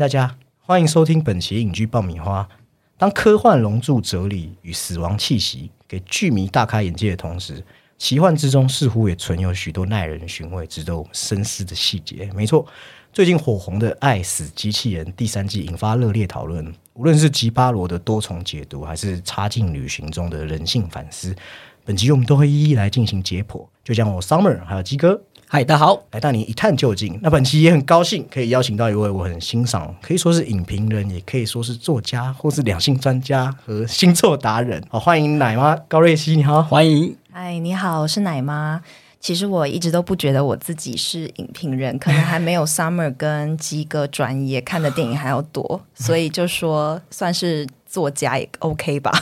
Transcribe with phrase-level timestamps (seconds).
[0.00, 2.48] 大家欢迎收听本期影剧爆米花。
[2.96, 7.62] 当科幻龙柱哲理与死亡气息给剧迷大开眼界的同时，
[7.98, 12.30] 奇幻之中似乎也存有许多耐人寻味、值得我们深思的细节。
[12.34, 12.64] 没错，
[13.12, 21.36] 最近火红的《爱死机器人》第三季引发热烈讨论，无论是吉巴罗的多重解读，还是插进旅行中的人性反思，
[21.84, 23.66] 本集我们都会一一来进行解剖。
[23.84, 25.20] 就像我 Summer 还有鸡哥。
[25.52, 27.18] 嗨，大家好，来带你一探究竟。
[27.20, 34.80] 那本期也很高兴可以邀请到一位我很欣赏，可以说是影评人，也可以说是作家，或是两性专家和星座达人。
[34.88, 37.16] 好， 欢迎奶妈高瑞希，你好，欢迎。
[37.32, 38.80] 嗨，你好，我是奶妈。
[39.18, 49.12] 其实我一直都不觉得我自己是影评人，可能还没有 Summer 跟鸡哥专业看的电影还要多，所以就说算是作家也 OK 吧。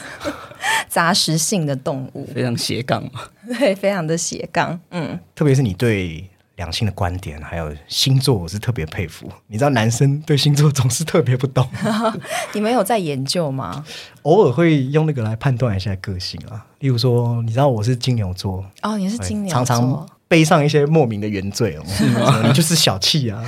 [0.89, 3.21] 杂食性的动物，非常斜杠嘛？
[3.59, 4.79] 对，非常的斜杠。
[4.91, 9.31] 嗯，特别是你对两性的观点，还有星座，我是特别佩服。
[9.47, 11.67] 你知道，男生对星座总是特别不懂。
[12.53, 13.85] 你们有在研究吗？
[14.23, 16.67] 偶尔会用那个来判断一下个性啊。
[16.81, 20.09] 例如说，你知道我是金牛座哦，你是金牛，常常。
[20.29, 22.43] 背上一些莫名的原罪哦，是吗？
[22.47, 23.43] 你就是小气啊，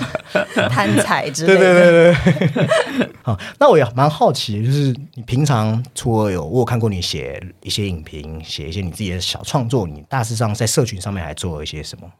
[0.71, 1.61] 贪财之类的。
[1.61, 3.11] 对对对对。
[3.23, 12.11] 好，那我也蛮好奇，就是你平常除了有我有看过你写一些影评，写一些你自己的小创作，你大致上在社群上面还做了一些什么？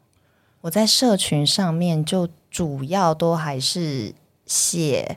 [0.61, 4.13] 我在社群上面就主要都还是
[4.45, 5.17] 写，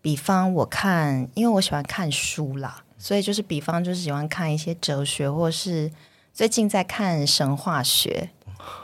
[0.00, 5.88] 比方我看，因为我喜欢看书啦，所以就是比方就是喜欢看一些哲学，或是
[6.34, 8.30] 最近在看神话学。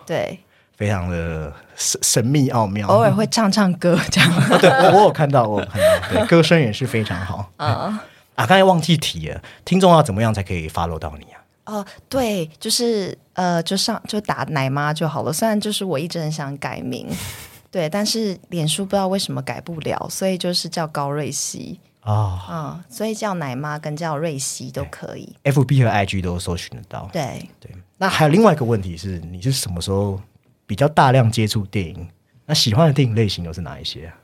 [0.06, 0.38] 对，
[0.76, 4.30] 非常的神神秘奥妙，偶尔会唱唱歌这样。
[4.60, 7.50] 对，我我有看到，我有看到，对，歌声也是非常好。
[7.56, 7.66] 啊
[8.34, 11.42] 啊，刚才忘记提了，听众要怎么样才可以 follow 到你啊？
[11.64, 15.32] 哦，对，就是呃，就上就打奶妈就好了。
[15.32, 17.06] 虽然就是我一直很想改名，
[17.70, 22.12] 对，但是脸书不知道为什么改不了，所以就是叫高瑞熙啊
[22.48, 27.10] 啊，所以叫奶妈跟叫瑞熙都可以，FB 和 IG 都搜寻得到。
[27.12, 27.70] 对对。
[28.00, 30.20] 那还有另外一个问题是，你是什么时候
[30.66, 32.09] 比较大量接触电影？
[32.47, 34.06] 那喜欢的电影类型又是哪一些？
[34.06, 34.14] 啊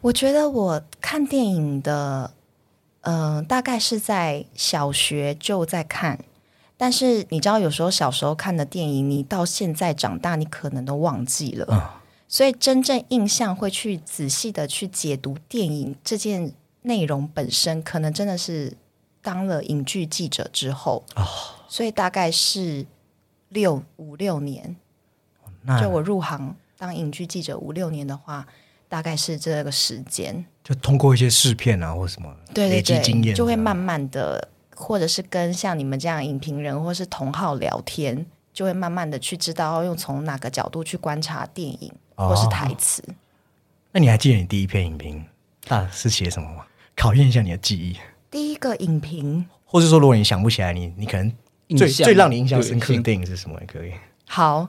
[0.00, 2.32] 我觉得我看电影的，
[3.02, 6.18] 嗯，大概是在小学就在看，
[6.78, 12.00] 但是你知道，有时候小时候看的电影，你到现在长大，你可能都忘记了。
[12.28, 18.72] 所以真正印象会去仔细的去解读电影这件内容本身，可能真的是
[19.20, 21.26] 当了影剧记者之后啊。
[21.68, 22.86] 所以大概是。
[23.50, 24.74] 六五六年，
[25.80, 28.46] 就我入行当影剧记者五六年的话，
[28.88, 30.44] 大概是这个时间。
[30.64, 43.02] 就通过一些试片啊，或什么累积经验，就会慢慢的，或者是跟像你们这样影评人或是同号聊天，就会慢慢的去知道用从哪个角度去观察电影或是台词。
[43.92, 45.24] 那你还记得你第一篇影评
[45.66, 46.64] 大是写什么吗？
[46.94, 47.96] 考验一下你的记忆。
[48.30, 51.32] 第一个影评，或是说如果你想不起来，你你可能。
[51.76, 53.58] 最最让你印象深刻的电影是什么？
[53.60, 53.92] 也可以。
[54.26, 54.68] 好，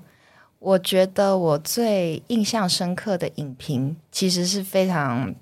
[0.60, 5.34] 我觉得我最印象深刻的影评其实是非常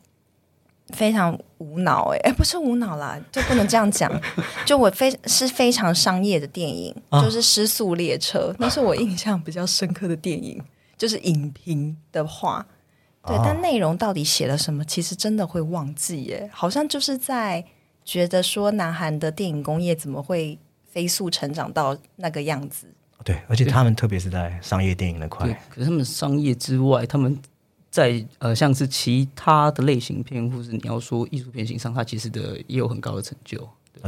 [0.89, 4.11] 非常无脑哎哎，不是无脑啦，就不能这样讲。
[4.65, 10.61] 就我非是非常商业的电影，就是《失速列车》，那是我印象比较深刻的电影。
[10.97, 12.65] 就是影评的话，
[13.25, 16.49] 对，但内容到底写了什么，其实真的会忘记耶。
[16.53, 17.63] 好像就是在
[18.03, 20.59] 觉得说，南韩的电影工业怎么会？
[20.89, 22.87] 飞速成长到那个样子，
[23.23, 27.37] 对，而且他们特别是在商业电影那块，可是他们商业之外，他们
[27.91, 33.57] 在呃，像是其他的类型片，或是你要说艺术片型上，它其实的也有很高的成就，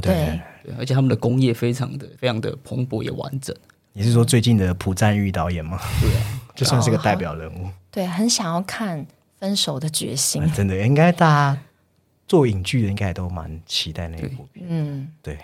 [0.01, 3.55] 对对，而且他们的工业非常的非常的蓬勃也完整。
[3.93, 5.79] 你是说最近的朴赞玉导演吗？
[5.99, 6.09] 对，
[6.55, 7.69] 就算是个代表人物。
[7.91, 8.99] 对，很想要看
[9.39, 11.61] 《分手的决心》，真的应该大家
[12.27, 14.65] 做影剧的应该也都蛮期待那一部片。
[14.69, 15.37] 嗯，对。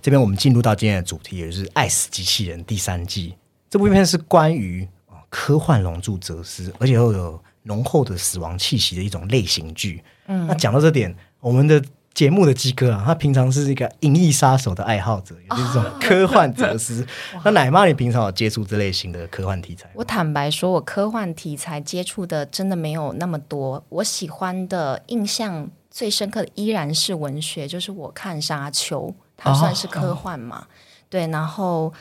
[0.00, 3.34] 这边我们进入到今天的主题，也就是《爱死机器人》第三季。
[3.68, 4.88] 这部片是关于
[5.28, 10.02] 科幻龙柱哲思，而且又有浓厚的死亡气息的一种类型剧。
[10.26, 11.82] 嗯，那讲到这点，我们的
[12.14, 17.04] 节目的鸡哥啊，他平常是一个银翼杀手的爱好者，也就是这种科幻哲思。
[17.44, 19.90] 那奶妈，你平常有接触这类型的科幻题材？
[19.94, 23.84] 我坦白说，我科幻题材接触的真的没有那么多。
[23.88, 29.08] 我喜欢的印象最深刻的依然是文学，就是我看《沙丘》。
[29.36, 30.66] 它算是科幻嘛？
[31.08, 31.92] 对，然后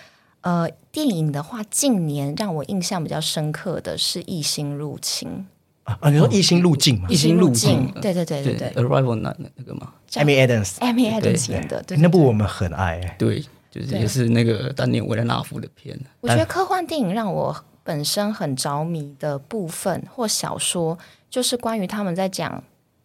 [0.41, 5.45] 呃，电影的话，近年让我印象比较深刻的是《异星入侵》
[5.91, 7.07] 啊，你说《异星入境》吗？
[7.12, 16.00] 《异星入境》对对对对对，《Arrival》那那个吗？Amy Adams，Amy Adams 演的，对那部我们很爱，对，就是也是那个丹尼尔·维勒纳夫的片。
[16.21, 20.97] 我觉得科幻电影让我本身很着迷的部分或小说，
[21.30, 22.63] 就是关于他们在讲。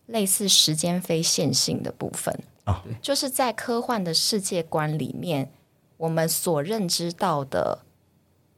[0.08, 2.34] 类似时间非线性的部分
[2.69, 5.50] 啊，就是在科幻的世界观里面，
[5.97, 7.81] 我们所认知到的，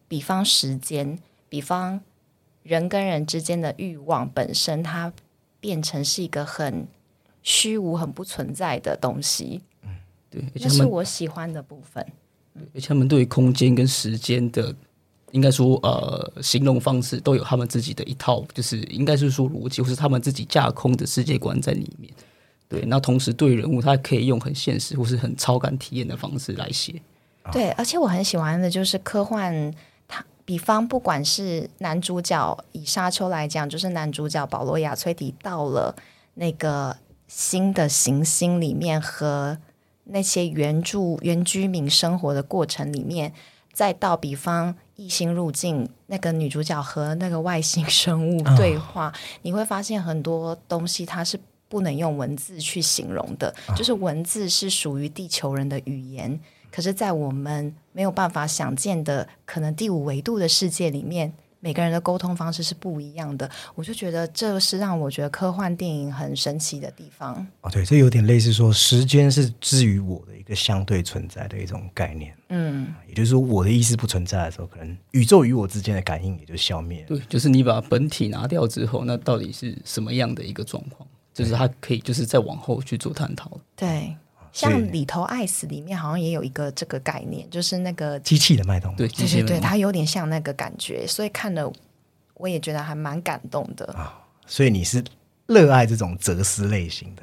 [0.08, 1.18] 比方时间，
[1.48, 2.00] 比方
[2.62, 5.12] 人跟人之间的欲望本身，它
[5.60, 6.86] 变成是一个很
[7.42, 9.62] 虚无、很不存在的东西。
[9.82, 9.96] 嗯，
[10.28, 12.04] 对，那是我喜欢的部分。
[12.74, 14.74] 而且他们对空间跟时间的。
[15.32, 22.12] 应该说，呃，形容方式都有他们自己的一套，就是应该是说逻辑，或是他们自己架空的世界观在里面。
[22.70, 27.02] 对，那同时对人物，他可以用很现实或是很超感体验的方式来写。
[27.50, 29.74] 对，而且我很喜欢的就是科幻，
[30.06, 35.94] 它比方不管是男主角以沙丘来讲，就是男主角保罗亚崔迪到了
[36.34, 36.96] 那个
[37.26, 39.58] 新的行星里面，和
[40.04, 43.32] 那些原住原居民生活的过程里面。
[43.72, 49.12] 再到比方异星入境，那个女主角和那个外星生物对话，
[49.42, 51.38] 你会发现很多东西它是
[51.70, 56.38] 不能用文字去形容的，就是文字是属于地球人的语言，
[56.70, 61.32] 可是，在我们没有办法想见的可能第五维度的世界里面。
[61.62, 67.46] 每个人的沟通方式是不一样的，我就觉得这是让我觉得科幻电影很神奇的地方。
[67.60, 72.34] 哦，对，这有点类似说时间是之于我的一个相对存在的一种概念。
[72.48, 77.08] 嗯，也就是说，我的意识不存在的时候，可能宇宙与我之间的感应也就消灭了。
[77.08, 81.06] 对，就是你把本体拿掉之后，那到底是什么样的一个状况？
[81.32, 83.50] 就是他可以就是再往后去做探讨。
[83.76, 84.16] 对。
[84.52, 91.72] 像里头爱死里面好像也有一个这个概念，就是那个机器的脉动，对机器对，它有点像那个感觉，所以看了
[92.34, 94.26] 我也觉得还蛮感动的啊。
[94.46, 95.04] 所以你是
[95.46, 97.22] 热爱这种哲思类型的？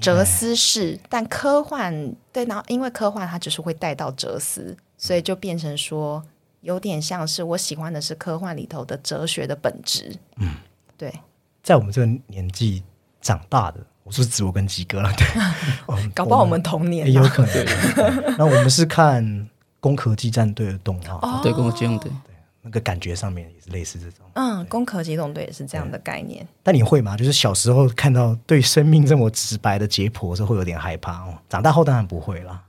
[0.00, 6.20] 哲思是，但科幻对，然后因为科幻它就是会带到哲思，所以就变成说
[6.62, 10.12] 有点像是我喜欢的是科幻里头的哲学的本质。
[10.38, 10.56] 嗯，
[10.98, 11.14] 对，
[11.62, 12.82] 在我们这个年纪
[13.24, 13.80] 长大的。
[14.04, 15.26] 我是指我跟吉哥了，对，
[16.14, 17.64] 搞不好我们童年也，有可能。
[18.36, 19.24] 那我们是看
[19.80, 24.26] 《攻壳机战队》的动画，对，《攻壳机动队》，对，那个感觉上面也是类似这种。
[24.34, 26.46] 嗯，《攻壳机动队》也是这样的概念。
[26.62, 27.16] 但你会吗？
[27.16, 31.38] 就是小时候看到对生命这么直白的解剖的时候，会有点害怕哦。
[31.48, 32.60] 长大后当然不会了。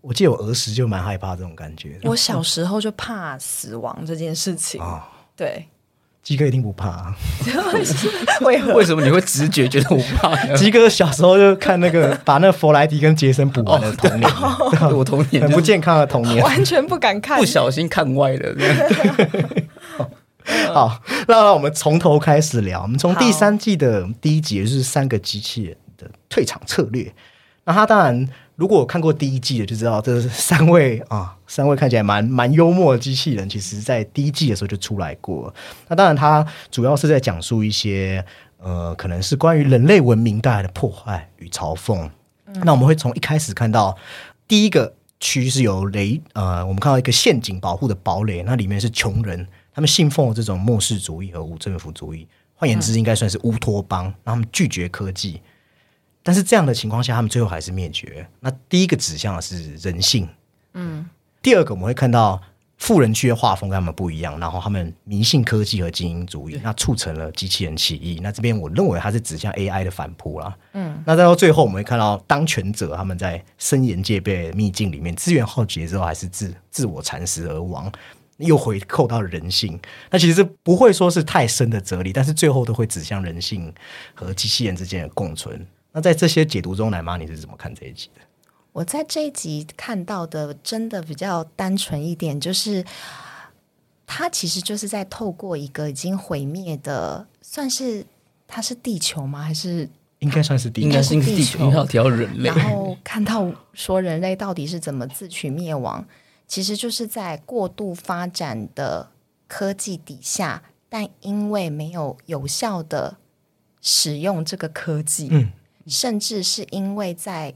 [0.00, 2.00] 我记得我儿时就蛮害怕这种感觉。
[2.04, 5.02] 我小时候就怕死亡这件事情哦，
[5.36, 5.68] 对。
[6.22, 7.12] 鸡哥一定不怕，
[8.42, 8.74] 为何？
[8.74, 10.36] 为什么你会直觉觉得我怕？
[10.54, 14.30] 鸡哥小时候就看那个把那佛莱迪跟杰森补完的童年，
[14.94, 18.54] 我童年很不健康的童年，完全不敢看，不小心看歪了。
[20.74, 22.82] 好，那让我们从头开始聊。
[22.82, 27.12] 我们从第三季的第一集，就是三个机器人的退场策略。
[27.64, 28.28] 那他当然。
[28.60, 35.52] 如果我看过第一季的就知道，这三位啊，三位看起来蛮蛮幽默的机器人，其实在第一季的时候就出来过。
[35.88, 38.22] 那当然，它主要是在讲述一些
[38.58, 42.10] 呃，可能是关于人类文明带来的破坏与嘲讽。
[42.62, 43.96] 那我们会从一开始看到
[44.46, 55.40] 第一个区是有雷呃，我们看到一个陷阱保护的堡垒，那里面是穷人，他们信奉这种末世主义和无政府主义，换言之，应该算是乌托邦，他们拒绝科技。
[56.22, 58.26] 但是这样的情况下，他们最后还是灭绝。
[58.40, 60.28] 那第一个指向的是人性，
[60.74, 61.08] 嗯。
[61.42, 62.38] 第二个我们会看到
[62.76, 68.20] 富人区的画风跟他们不一样，然后他们迷信科技和精英主义，那促成了机器人起义。
[68.22, 71.02] 那这边我认为它是指向 AI 的反扑啦，嗯。
[71.06, 77.90] 那再到最后，我们会看到当权者他们在森严戒备的秘境里面，资源耗竭之后还是自自我蚕食而亡，
[78.36, 79.80] 又回扣到人性。
[80.10, 83.72] 那其实不会说是太深的哲理，但是最后都会指向人性
[84.14, 85.66] 和机器人之间的共存。
[85.92, 88.20] 那在这些解读中，奶妈你是怎么看这一集的？
[88.72, 92.84] 我在这一集看到的真的比较单纯一点，就是
[94.06, 98.06] 它其实就是在透过一个已经毁灭的，算是
[98.46, 99.42] 它是地球吗？
[99.42, 99.88] 还是
[100.20, 106.06] 应该算是地球，应该是地球，要提到人类，然后看到说人类到底是怎么自取灭亡，
[106.46, 109.10] 其实就是在过度发展的
[109.48, 113.16] 科技底下，但因为没有有效的
[113.80, 115.50] 使用这个科技，嗯。
[115.90, 117.54] 甚至是因为在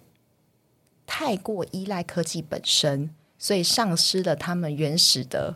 [1.06, 5.54] 太过依赖科技本身，所以丧失了他们原始的、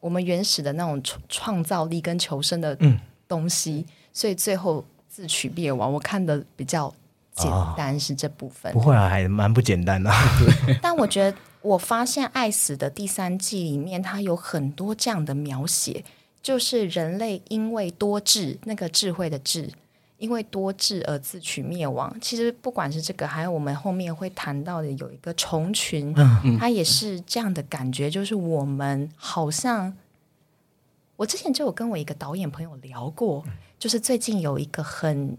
[0.00, 2.76] 我们原始的那种创创造力跟求生的
[3.28, 5.92] 东西，所以最后自取灭亡。
[5.92, 6.92] 我看的比较
[7.34, 10.10] 简单是这部分，不会啊，还蛮不简单的。
[10.80, 16.04] 但我觉得，我发现《爱死》的第三季里面，它有很多这样的描写，
[16.40, 19.70] 就是人类因为多智，那个智慧的智。
[20.20, 26.14] 因为多智而自取灭亡，其实不管是这个，还有我们后面会谈到的有一个虫群，
[26.58, 29.96] 它也是这样的感觉，就是我们好像，
[31.16, 33.42] 我之前就有跟我一个导演朋友聊过，
[33.78, 35.38] 就是最近有一个很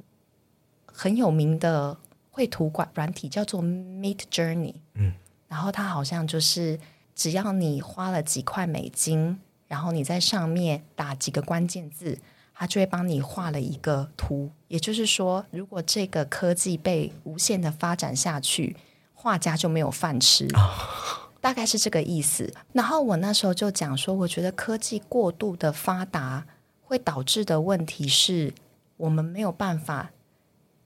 [0.88, 1.96] 很有名的
[2.32, 5.14] 绘图馆软体叫做 Meet Journey，嗯，
[5.48, 6.80] 然后它好像就是
[7.14, 12.18] 只要你花了几块美金，然后你在上面打几个关键字，
[12.56, 14.50] 它就会帮你画了一个图。
[14.72, 18.78] 也就是说，如果这个科技被无限的发展下去，
[19.14, 20.48] 画家就没有饭吃。
[21.42, 22.54] 大概是这个意思。
[22.72, 26.46] 然后我那时候就讲说，我觉得科技过度的发达
[26.84, 28.54] 会导致的问题是
[28.96, 30.12] 我们没有办法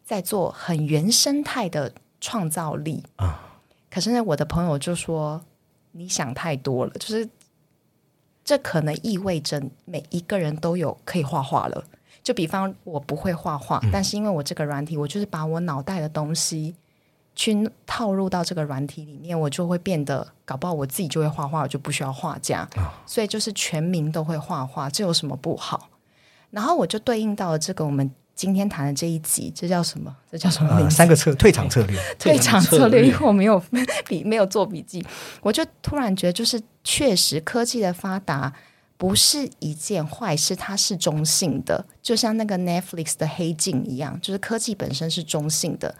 [0.03, 3.61] 再做很原生态的创造力啊。
[3.91, 5.45] 可是呢，我的朋友就说
[5.91, 7.29] 你想太多了，就是
[8.43, 11.83] 这可能意味着每一个人都有可以画画了。
[12.25, 16.75] 就比方我不会画画，但是因为我这个软体，我就是把我脑袋的东西。
[17.37, 22.65] 去套入到这个软体里面，我就会变得搞不好我自己就会画画，我就不需要画家，
[23.05, 25.89] 所以就是全民都会画画，这有什么不好？
[26.51, 30.15] 然后我就对应到了这个我们今天谈的这一集，这叫什么？
[30.31, 30.89] 这叫什么？
[30.89, 33.61] 三个策 退场策略，退场策略，因为我没有
[34.07, 35.05] 笔，没有做笔记，
[35.41, 38.53] 我就突然觉得，就是确实科技的发达
[38.97, 45.95] 不是一件坏事，它是中性的，就像那个 Netflix 的黑镜一样，就是科技本身是中性的。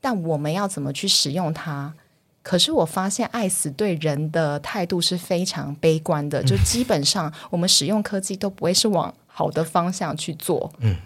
[0.00, 1.94] 但我们要怎么去使用它？
[2.42, 10.72] 可是我发现爱死对人的态度是非常悲观的，就基本上我们使用科技都不会是往好的方向去做。
[10.78, 10.96] 嗯，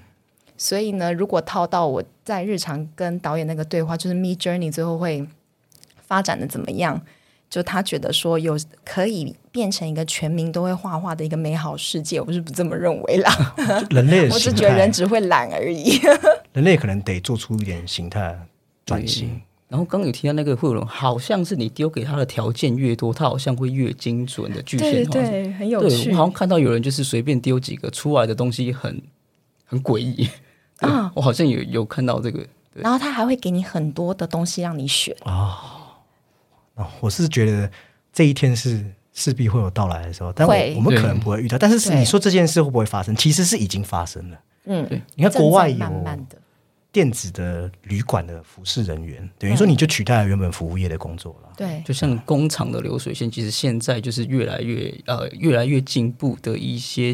[0.56, 5.26] 所以呢，如果套到我在日常跟导演那个对话，就是 Me Journey 最后会
[6.06, 7.02] 发展的怎么样？
[7.50, 13.54] 就他觉得说有可以变成一个全民都会画画的一个美好世界，我是不这么认为啦。
[13.90, 16.00] 人类，我是觉得人只会懒而已。
[16.52, 18.36] 人类可能得做出一点形态。
[18.84, 25.12] 转型，然后刚有提到那个会有，好像是你丢给他的条件越多，他好像会越精准的具现化。
[25.12, 26.10] 对，很有趣。
[26.10, 29.00] 我好像看到有人就是随便丢几个出来的东西，很
[29.64, 30.28] 很诡异
[30.80, 31.10] 啊！
[31.14, 32.44] 我好像有有看到这个。
[32.74, 35.56] 然后他还会给你很多的东西让你选哦。
[36.74, 37.70] 哦，我是觉得
[38.12, 41.56] 这一天是势必会有到来的时候，但我我们可能不会遇到。
[41.56, 43.16] 但是你说这件事会不会发生？
[43.16, 44.38] 其实是已经发生了。
[44.64, 45.00] 嗯，对。
[45.14, 46.26] 你看国外有。
[46.94, 51.48] 电子的旅馆的服侍人员，等于说你就取代了原本服务业的工作了。
[51.56, 57.12] 对，就像工厂的流水线，其实现在就是越来越呃越来越进步的一些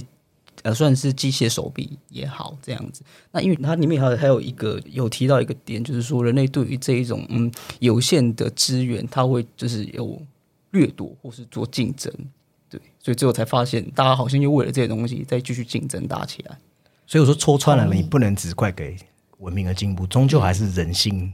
[0.64, 3.02] 呃算是机械手臂也好这样子。
[3.32, 10.20] 那因为它里面还还有一个有提到一个点，就是说人类对于这一种嗯有限的资源，它会就是有
[10.70, 12.12] 掠夺或是做竞争。
[12.68, 16.56] 对，所以最后才发现，大家好像又为了这些东西再继续竞争打起来。
[17.06, 18.96] 所以我说戳穿了，你不能只怪给。
[19.38, 21.32] 文明的进步终究还是人性，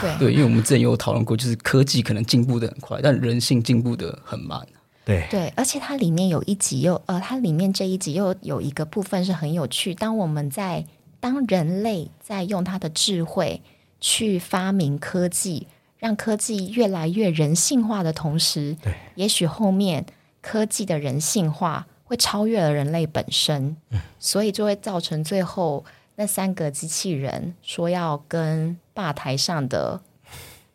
[0.00, 4.66] 对 对，因为我们之前有讨论过，就是科技可能进步的很快，但人性进步的很慢。
[5.04, 9.94] 对对，而且它里面有一集又呃，它里面这一集又有一个部分是很有趣。
[9.94, 10.86] 当我们在
[11.20, 13.60] 当人类在用他的智慧
[14.00, 15.66] 去发明科技，
[16.02, 20.04] 让科技越来越人性化的同时，对，也许后面
[20.40, 25.84] 科技的人性化会超越了人类本身，嗯，所以就会造成最后。
[26.16, 29.98] 那三个机器人说要跟吧台上的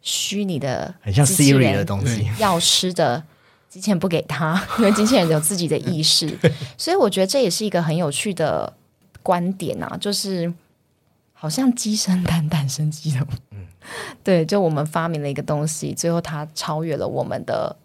[0.02, 2.28] 虚拟的很像 Siri 的东西。
[2.40, 3.24] 要吃的，
[3.70, 6.36] 机器人不给他，因为机器人有自己的意识，
[6.76, 8.74] 所以我觉得这也是一个很有趣的
[9.22, 10.52] 观点啊，就是
[11.34, 13.38] 好像鸡生蛋，蛋生鸡的，嗯，
[14.24, 17.76] 对，就我们发明了一个东西，最后它超越了我们的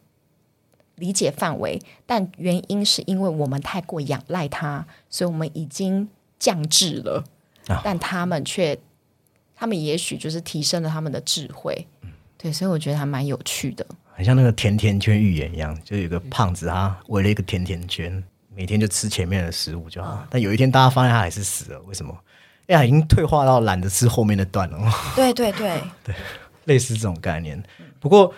[0.97, 7.25] 理解范围，但原因是因为我们太过仰赖它，所以我们已经降智了。
[7.85, 8.77] 但他们却，
[9.55, 11.87] 他们也许就是提升了他们的智慧，
[12.37, 22.13] 对，所以我觉得还蛮有趣的，很像那个甜甜圈预言一样，就有个胖子他围了一个甜甜圈，每天就吃前面的食物就好，但有一天大家发现他还是死了，为什么？
[22.67, 24.79] 哎呀，已经退化到懒得吃后面的段了。
[25.17, 26.15] 对对对 对，
[26.65, 27.63] 类似这种概念。
[27.99, 28.33] 不过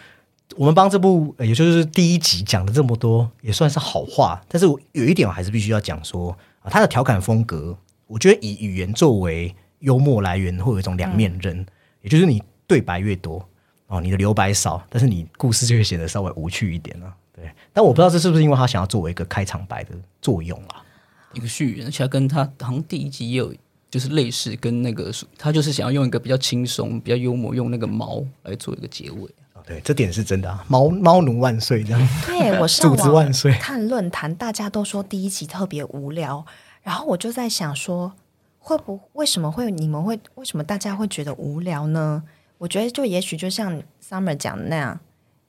[0.57, 4.41] 我们帮这部，也就是第一集讲了这么多，也算是好话。
[4.49, 7.77] 但是我有一点我还是必须要讲说啊，他的调侃风格。
[8.07, 11.65] 我觉得以语言作为幽默来源，会有一种两面刃，
[12.03, 13.43] 也就是你对白越多
[13.87, 17.13] 哦，你的留白少，但是你故事就会显得稍微无趣一点了。
[17.35, 20.85] 对，但我不知道这是不是因为他想要作为一个开场白的作用啊，
[21.33, 23.55] 一个序言，而且跟他好像第一集也有
[23.95, 25.09] 就是类似，跟那个
[25.39, 29.31] 他就是想要用一个比较轻松、比较幽默，用那个毛来做一个结尾。
[29.65, 32.09] 对，这点是真的啊，猫猫奴万岁这样。
[32.27, 36.45] 对我上 万岁看论坛，大家都说第一集特别无聊。
[36.83, 38.13] 然后我就在想说，
[38.59, 42.25] 会不为什么会你们会为什么大家会觉得无聊呢？
[42.59, 44.99] 我觉得就也许就像 Summer 讲的那样，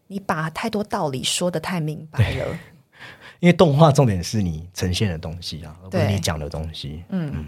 [0.06, 2.46] 你把太多道理说的太明白了。
[3.42, 7.04] 因为动画重点是你呈现的东西啊，而不是你讲的东西。
[7.10, 7.46] 嗯，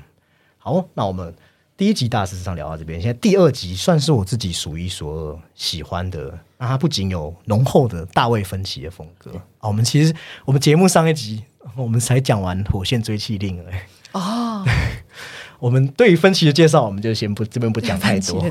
[0.67, 1.33] 好，那我们
[1.77, 6.38] 第一集大致上聊到这边，现在第二集算是我自己数一数二喜欢的。
[6.57, 11.41] 那它不仅有浓厚的大卫芬奇的风格啊，我们其实我们节目上一集
[11.74, 14.65] 我们才讲完《火线追气令》哎哦，
[15.59, 18.45] 我们对于分歧的介绍，我们就先不这边不讲太多。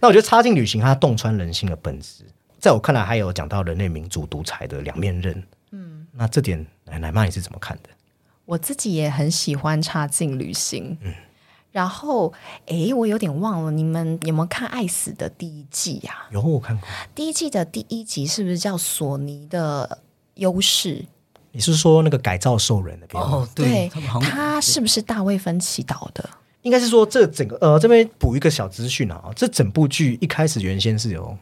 [0.00, 2.24] 那我觉得插进旅行，它洞穿人性的本质，
[2.58, 5.40] 在我看来，还有讲到人类民主独裁的两面刃。
[5.70, 7.90] 嗯，那这点奶奶妈你是怎么看的？
[8.46, 10.96] 我自己也很喜欢插进旅行。
[11.02, 11.12] 嗯，
[11.72, 12.32] 然后
[12.66, 16.26] 哎，我有点忘了，你们有没有看《爱死》的第一季呀？
[16.30, 16.88] 有，我看过。
[17.14, 19.98] 第一季的第一集是不是叫索尼的
[20.36, 21.04] 优势？
[21.52, 26.28] 你是说那个改造兽人的片哦，对，他是不是大卫芬奇导的？
[26.62, 31.34] 应该是说这整个呃，这边补一个小资讯啊，这整部剧一开始原先是由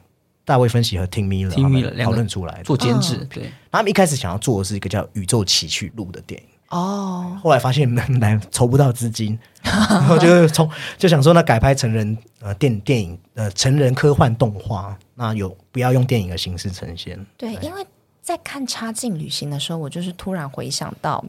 [0.44, 17.86] 大卫芬奇和 Tim Miller 讨论出来做监制，对，他们一开始想要做的是一个叫《宇宙奇趣录》的电影哦，后来发现来筹不到资金， 然后就从就想说那改拍成人呃电电影呃成人科幻动画，那有不要用电影的形式呈现，对，因为。
[18.24, 21.22] 在看插进旅行的时候，我就是突然回想到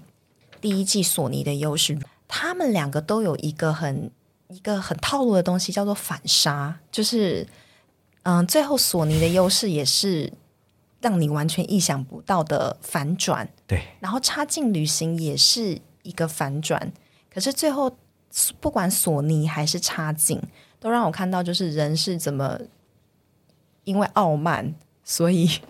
[0.62, 4.10] 第一季索尼的优势，他们两个都有一个很
[4.48, 6.74] 一个很套路的东西，叫做反杀。
[6.90, 7.46] 就是
[8.24, 10.32] 嗯，最后索尼的优势也是
[11.06, 13.48] 让你完全意想不到的反转。
[13.68, 16.92] 对，然后插进旅行也是一个反转，
[17.32, 17.96] 可是最后
[18.60, 20.42] 不管索尼还是插进，
[20.80, 22.60] 都让我看到就是人是怎么
[23.84, 25.50] 因为傲慢，所以。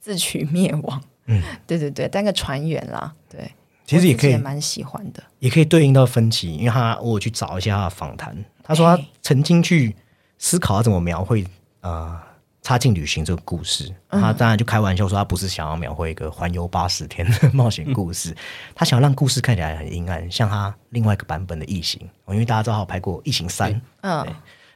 [0.00, 3.52] 自取灭亡，嗯， 对对对，当个船员啦，对，
[3.84, 9.94] 其实也可以蛮喜欢的，也可以对应到分歧，因为他我去找一下访谈，他说他曾经去
[10.38, 11.44] 思考要怎么描绘
[11.82, 12.27] 啊
[12.68, 18.36] 插进旅行这个故事，他当然就开玩笑说他不是想要描绘一个环游八十天的冒险故事，
[18.76, 24.26] 他想要让故事看起来很阴暗，像他另外一个版本的异形，因为大家知道他拍过异形三，嗯，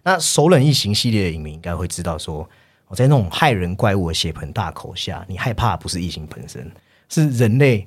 [0.03, 2.49] 那首冷异形系列的影迷应该会知道说。
[2.87, 6.71] 我在那种害人怪物的血盆大口下，你害怕不是异形本身，
[7.11, 7.87] 是人类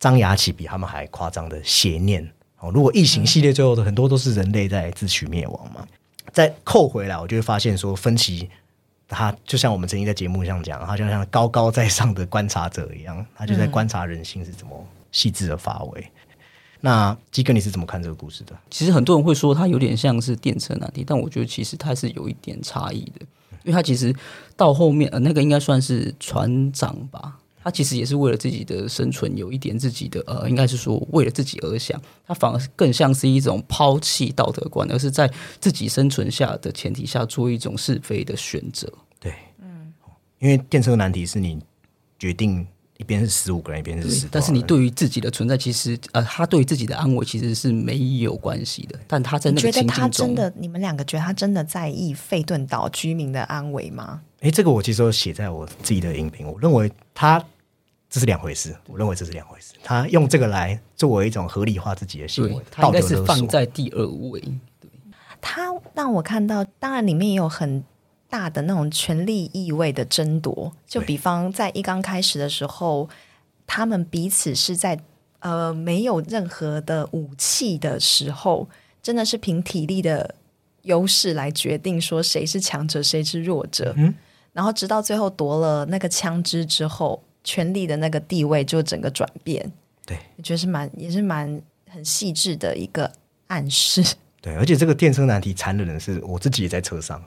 [0.00, 2.28] 张牙起比他们还夸张的邪念。
[2.58, 5.86] 哦，如果异形系列最后的很多都是人类在自取灭亡嘛？
[6.32, 8.50] 再扣回来，我就会发现说，芬奇
[9.08, 16.06] 他就像我们曾经在节目上讲，他就像高高在上的观察者一样，他就在观察人性是怎么细致的发挥。
[16.80, 18.56] 那基哥，你是怎么看这个故事的？
[18.70, 23.26] 其实很多人会说他有点像是电车难题，但我觉得其实他是有一点差异的。
[23.64, 24.14] 因为他其实
[24.56, 27.38] 到后面，呃，那个应该算是船长吧。
[27.68, 32.00] 他其实也是为了自己的生存，有一点自己的，呃，应该是说为了自己而想。
[32.26, 38.90] 他反而更像是一种抛弃道德观，而是在自己生存下的前提下做一种是非的选择。
[39.20, 39.92] 对，嗯，
[40.38, 41.60] 因为电车难题是你
[42.18, 42.66] 决定。
[43.00, 44.26] 一边是十五个人，一边是十。
[44.28, 48.98] 但是你对于自己的存在，其实呃，他对自己的安危其实是没有关系的。
[49.06, 54.20] 但他在那个情境中，真的，你们两个觉得他真的在意费顿岛居民的安危吗？
[54.40, 56.44] 哎，这个我其实有写在我自己的影评。
[56.44, 57.40] 我认为他
[58.10, 58.76] 这是两回事。
[58.86, 59.74] 我认为这是两回事。
[59.82, 64.40] 他用这个来作为一种合理化自己的行为，他应该是放在第二位。
[64.80, 64.90] 对，
[65.40, 67.84] 他让我看到，当然里面也有很。
[68.30, 73.08] 大的那种权力意味的争夺，就比方在一刚开始的时候，
[73.66, 75.00] 他们彼此是在
[75.38, 78.68] 呃没有任何的武器的时候，
[79.02, 80.34] 真的是凭体力的
[80.82, 83.94] 优势来决定说谁是强者，谁是弱者。
[83.96, 84.14] 嗯，
[84.52, 89.72] 然后直到最后夺了那个枪支之后，权力的那个地位就整个转变。
[90.04, 93.10] 对，我觉得是蛮也是蛮很细致的一个
[93.46, 94.04] 暗示。
[94.42, 97.22] 对，而且这个电车难题残忍的是，我自己也在车上。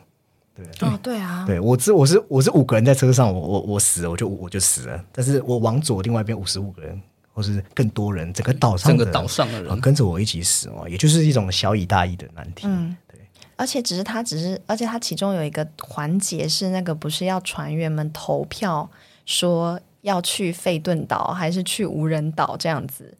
[0.53, 5.03] 对哦，对啊，对我是我是我是五个人在车上，我我我死了，我就我就死了。
[5.11, 7.01] 但是我往左另外一边五十五个人，
[7.33, 12.67] 或是更多人，整个岛上整个岛上的人跟着我一起死哦，也就是一种小以大义的难题。
[12.67, 13.19] 嗯，对。
[13.55, 18.89] 而且只是他只是，而且他其中有一个环节是那个不是要船员们投票
[19.25, 23.17] 说要去费顿岛还是去无人岛这样子，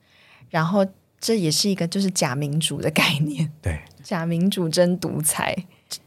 [0.49, 0.85] 然后
[1.19, 3.51] 这也是一个就是假民主的概念。
[3.61, 5.55] 对，假民主真独裁。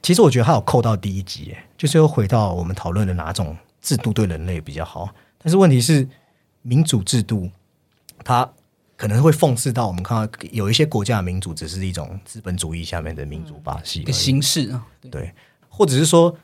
[0.02, 5.14] 其实我觉得还有扣到第一集，就是又回到我们讨论的哪种制度对人类比较好。
[5.38, 6.08] 但是问题是，
[6.62, 7.50] 民主制度
[8.24, 8.50] 它
[8.96, 15.34] 可能会讽刺到我们看到有一些国家的民主只是一种资本主义下面的民主把戏的形式啊，对，
[15.68, 16.34] 或者是说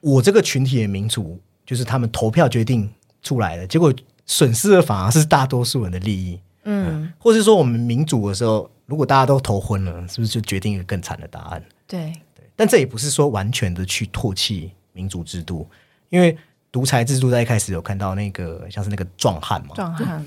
[0.00, 2.90] 我这个群体的民主就是他们投票决定
[3.28, 3.92] 出来的，结果
[4.24, 6.40] 损失的反而是大多数人的利益。
[6.64, 11.62] 嗯，或者说我们民主的时候，如果大家都投昏了，是不是就决定一个更惨的答案？
[11.86, 12.12] 对。
[12.56, 15.68] 但这也不是说完全的去唾弃民主制度，
[16.08, 16.36] 因为
[16.72, 20.24] 独裁制度在一开始有看到那个像是那个壮汉嘛，壮汉，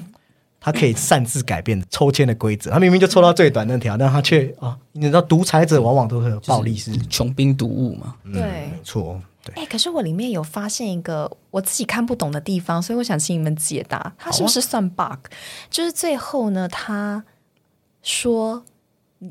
[0.59, 2.71] 他可以擅自改变抽签的规则。
[2.71, 8.15] 他明明就抽到最短那条，但他却啊，你知道独裁者往往都是有暴力，是穷兵黩武嘛？
[8.31, 9.21] 对，没错。
[9.43, 15.27] 对，哎，可是我里面有发现一个我自己看不懂的地方，所以我想请你们解答，他是不是算 bug？
[15.69, 17.23] 就是最后呢，他
[18.01, 18.63] 说。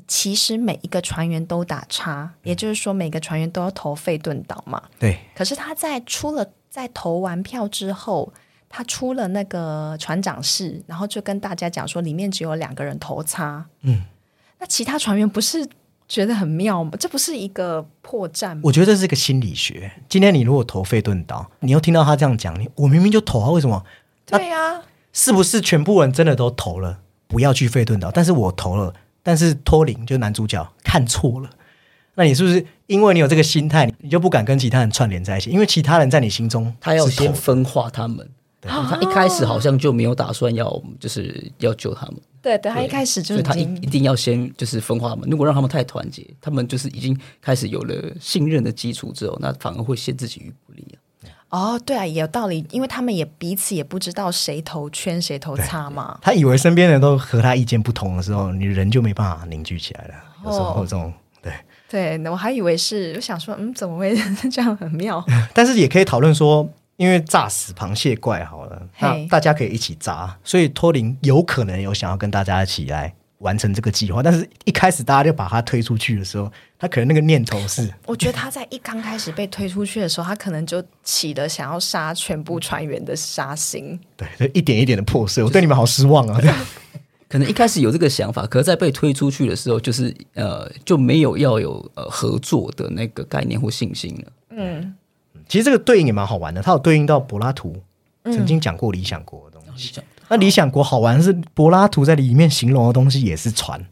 [0.06, 4.80] 其实每一个船员都打叉，也就是说每个船员都要投费顿岛嘛。
[5.00, 5.18] 对。
[5.34, 8.32] 可是他在出了在投完票之后，
[8.68, 13.66] 他出了那个船长室，然后就跟大家讲说，里面只有两个人投叉。
[13.80, 14.04] 嗯。
[14.60, 15.68] 那其他船员不是
[16.10, 16.90] 觉得很妙吗？
[16.98, 18.60] 这不是一个破绽吗？
[18.64, 19.92] 我觉得这是一个心理学。
[20.08, 23.84] 今天你如果投费顿岛，你又听到他这样讲，你我明明就投啊，为什么？
[24.26, 24.82] 对呀。
[25.12, 28.10] 是不是全部人真的都投了不要去费顿岛？
[28.10, 28.92] 但是我投了。
[29.22, 31.50] 但是托林就男主角看错了，
[32.14, 35.50] 那你是不是因为你有这个心态，你就不敢跟其他人串联在一起？
[35.50, 38.30] 因为其他人在你心中，他要先分化他们。
[38.62, 42.16] 他一开始好像就没有打算要，就是要救他们。
[42.42, 45.28] 对对，他一开始就是他一一定要先就是分化他们。
[45.28, 50.96] 如果让他们太团结，他们就是已经开始有了信任的基础之后，那反而会陷自己于不利啊。
[51.50, 56.18] 哦，对啊，也有道理，因为他们也彼此也不知道谁投圈谁投叉嘛。
[56.22, 60.14] 他以为身边人都和他意见不同的时候，你人就没办法凝聚起来了。
[60.44, 61.52] 有时候这种对
[61.88, 64.16] 对，我还以为是，我想说，嗯，怎么会
[64.50, 65.22] 这样很妙？
[65.52, 66.66] 但是也可以讨论说，
[67.00, 73.14] 因为炸死螃蟹怪好了，那大家可以一起炸，所以托林有可能有想要跟大家一起来。
[73.40, 85.42] 完成这个计划，但是一开始大家就把他推出去的时候，他可能那个念头是， 我觉得他在一刚开始被推出去的时候，他可能就起了想要杀全部船员的杀心，对，就一点一点的破碎。
[85.42, 86.38] 我对你们好失望啊！
[86.38, 86.66] 这样，
[87.30, 94.32] 可能一开始有这个想法，可是在被推出去的时候，就是呃，就没有要有呃合作的那个概念或信心了。
[94.50, 94.94] 嗯，
[95.50, 97.74] 其实这个对应也蛮好玩的，它有对应到柏拉图
[98.22, 100.00] 曾经讲过理想国的东西。
[100.28, 103.84] 那理想国好玩是柏拉图在里面形容的东西也是船，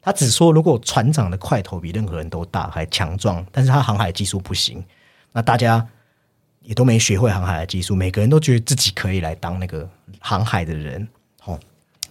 [0.00, 4.84] 他只说如果船长的块头比任何人都大还强壮，但是他航海技术不行，
[5.32, 5.84] 那大家
[6.62, 11.08] 也都没学会航海的技术，每个人都觉得自己可以来当那个航海的人，
[11.44, 11.58] 哦，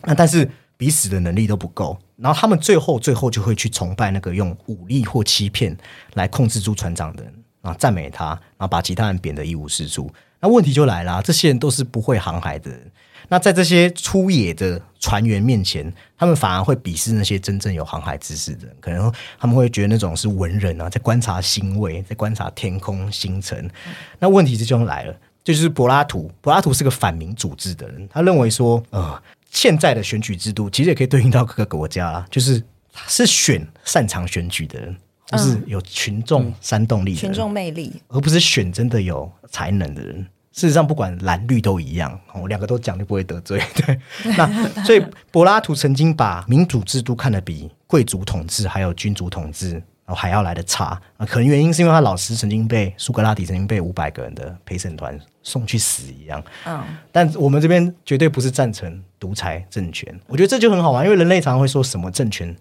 [0.01, 5.77] 那但是彼此的能力都不够，然后他们最后最后就会去崇拜那个用武力或欺骗
[6.15, 10.09] 来控制住船长的人，然后赞美他，然后把其他人贬得一无是处。
[10.39, 12.91] 那问题就来了，这些人都是不会航海的人。
[13.27, 23.69] 那在这些粗野的船员面前，他们反而会鄙视那些真正有航海知识的人，可能他们会觉得那种是文人啊，在观察星位，在观察天空星辰。
[24.17, 32.63] 那问题就就来了，就是柏拉图，柏拉图是个反民主制的人，他认为说，呃，现在的选举制度其实也可以对应到各个国家啦，就是
[33.07, 34.95] 是选擅长选举的人，
[35.29, 40.25] 就是有群众煽动力、群众魅力，而不是选真的有才能的人。
[40.51, 43.61] 事实上，不管蓝绿都一样，哦，两个都讲就不会得罪。
[43.77, 43.99] 对，
[44.35, 44.51] 那
[44.83, 51.25] 所以柏拉图曾经把民主制度看得比贵族统治还有君主统治哦还要来的差啊。
[51.25, 56.43] 可能原因是因为他老师曾经被苏格拉底曾经被五百个人的陪审团送去死一样。
[56.65, 60.19] 嗯，但我们这边绝对不是赞成独裁政权。
[60.27, 62.53] 我觉得这就很好玩，因为人类常常会说什么政权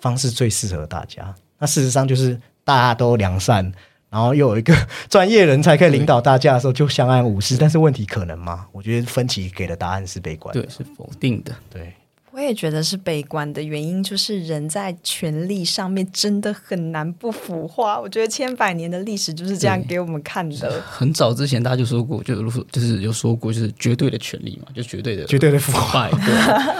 [0.00, 1.32] 方式最适合大家。
[1.58, 3.72] 那事实上就是大家都良善。
[4.10, 4.74] 然后又有一个
[5.10, 7.58] 专业人才可以领导大家的时候，就相安无事。
[7.58, 8.64] 但是问题可能吗？
[8.72, 11.52] 我觉得分歧给的答案是悲观，对，是否定的。
[11.68, 11.92] 对，
[12.30, 18.00] 我也觉得是悲观的原因，就是人在权力上面真的很难不腐化。
[18.00, 20.82] 我觉得千百年的历史就是这样给我们看的。
[20.88, 26.10] 很早之前大家就说过，就如就是有说过，就是绝对的权力嘛，就绝对的绝对的腐败。
[26.24, 26.34] 对，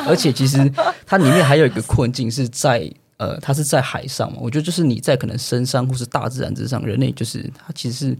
[0.08, 0.58] 而且其实
[1.04, 2.90] 它里面还有一个困境是在。
[3.18, 4.38] 呃，它是在海上嘛？
[4.40, 8.18] 我觉得就是你在可能深山或是大自然之上，人类就是它其实是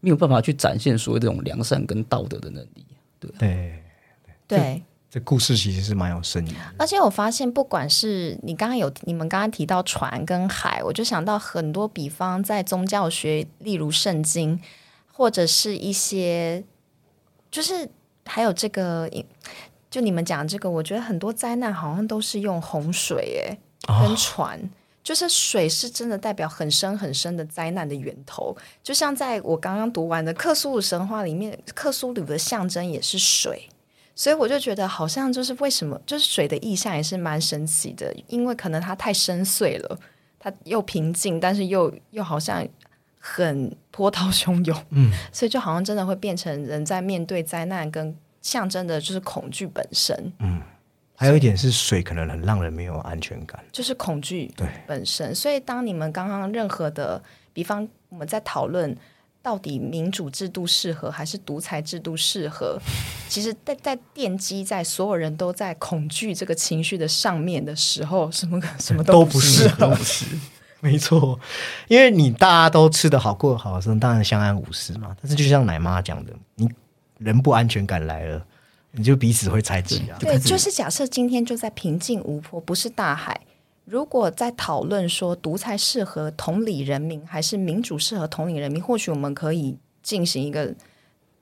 [0.00, 2.84] 没有办法去展现所谓这种良善跟道德的能力。
[3.20, 3.82] 对对
[4.48, 6.52] 对，这故事其实是蛮有深意。
[6.76, 14.60] 而且我发现，不管是你刚刚有你们刚刚提到船跟海，我就想到很多比方在宗教学，例如圣经，
[15.12, 16.64] 或者是一些，
[17.50, 17.88] 就是
[18.24, 19.08] 还有这个，
[19.88, 23.58] 就你们讲这个，我觉得很多灾难好像都是用洪水，哎。
[23.86, 24.58] 跟船，
[25.02, 28.56] 就是水是真的代表很深很深的灾难的源头。
[28.82, 33.68] 就像在我刚刚读完的克苏鲁神话里面，克苏鲁的象征也是水，
[34.14, 39.98] 所以我就觉得好像就是为什么，就是水的意象也是蛮神奇的，因为可能它太深邃了，
[40.40, 42.66] 它又平静，但是又又好像
[43.20, 50.60] 很波涛汹涌，嗯， 所以就好像真的会变成人在面对灾难跟象征的就是恐惧本身，嗯。
[51.16, 55.34] 还有一点是水可能很让人没有安全感，就是恐惧对本身。
[55.34, 58.96] 所以当你们刚刚任何的，比方我们在讨论，
[59.42, 62.78] 到底民主制度适合还是独裁制度适合？
[63.28, 69.96] 其实，在在奠基在所有人都在恐惧这个情绪的上面的时候，什么 什么都不适合。
[70.80, 71.40] 没错，
[71.88, 75.16] 因为你大家都吃得好过好的时候，当然相安无事嘛。
[75.20, 76.68] 但是就像奶妈讲的，你
[77.18, 78.46] 人不安全感来了，
[78.96, 80.16] 你就彼此会猜忌啊。
[80.18, 83.40] 对，就是假设今天就在平静无波，不是大海。
[83.84, 90.74] 如果在讨论说独裁适合统理人民，还是民主适合统领人民，或许我们可以进行一个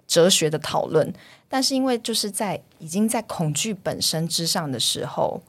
[0.07, 1.11] 哲学的讨论。
[1.49, 5.43] 但是因为就是在已经在恐惧本身之上的时候，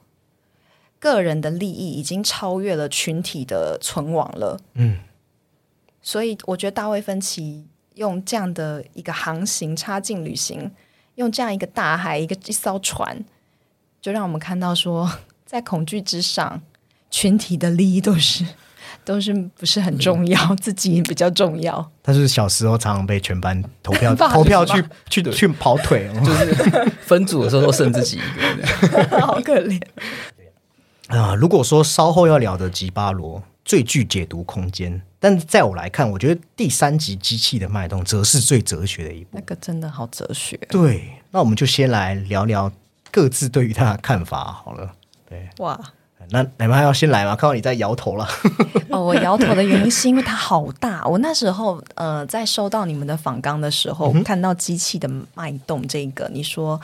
[0.99, 4.59] 个人的利益已经超越了群体的存亡了。
[4.75, 4.99] 嗯，
[6.01, 7.65] 所以我觉得大卫芬奇
[7.95, 10.71] 用这样的一个航行插进旅行，
[11.15, 13.23] 用这样一个大海一个一艘船，
[14.01, 15.11] 就让我们看到说，
[15.45, 16.61] 在恐惧之上。
[17.11, 18.45] 群体的利益都是
[19.05, 21.89] 都是不是很重要，自己比较重要。
[22.03, 29.81] 他是小时候常常被全班投票 投票去去去跑腿，就是分组的时候都剩自己一个，好可怜
[31.07, 31.35] 啊！
[31.35, 39.29] 如果说稍后要聊的吉巴罗最具解读空间，但在我来看，我觉得第三集机器的脉动则是最哲学的一部。
[39.31, 40.57] 那个真的好哲学。
[40.69, 42.71] 对，那我们就先来聊聊
[43.11, 44.91] 各自对于他的看法好了。
[45.29, 45.79] 对，哇。
[46.31, 47.35] 那奶妈要先来吗？
[47.35, 48.27] 看到你在摇头了。
[48.89, 51.05] 哦，我摇头的原因是因为它好大。
[51.05, 56.81] 我那时候呃，在收到你们的访纲的时候，看到机器的脉动这个，你说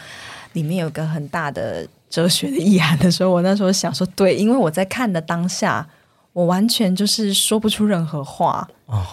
[0.54, 5.90] 里面有个很大的哲学的意涵的时候，我那时候想说，对，因为我在看的当下，
[6.34, 8.70] 我完全就是说不出任何话。
[8.86, 9.04] 哦，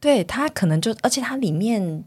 [0.00, 2.02] 对，他可能就，而且它里面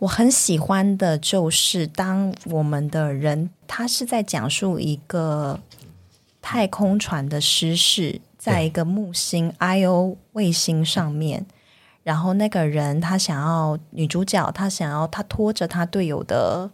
[0.00, 5.60] 我很喜欢的就是，当我们的人他是在讲述一个。
[6.48, 11.44] 太空船的失事，在一个木星 Io 卫星上面，
[12.04, 16.70] 然后那个人他想要女主角，他想要他拖着他队友的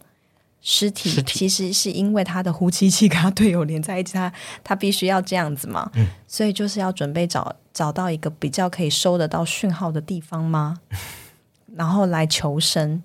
[0.63, 5.91] 尸体，其实是因为他的呼吸器跟他队友连在一起，他他必须要这样子嘛，
[6.25, 10.79] 所以就是要准备找找到一个比较可以收得到讯号的地方吗？
[11.75, 13.03] 然后来求生，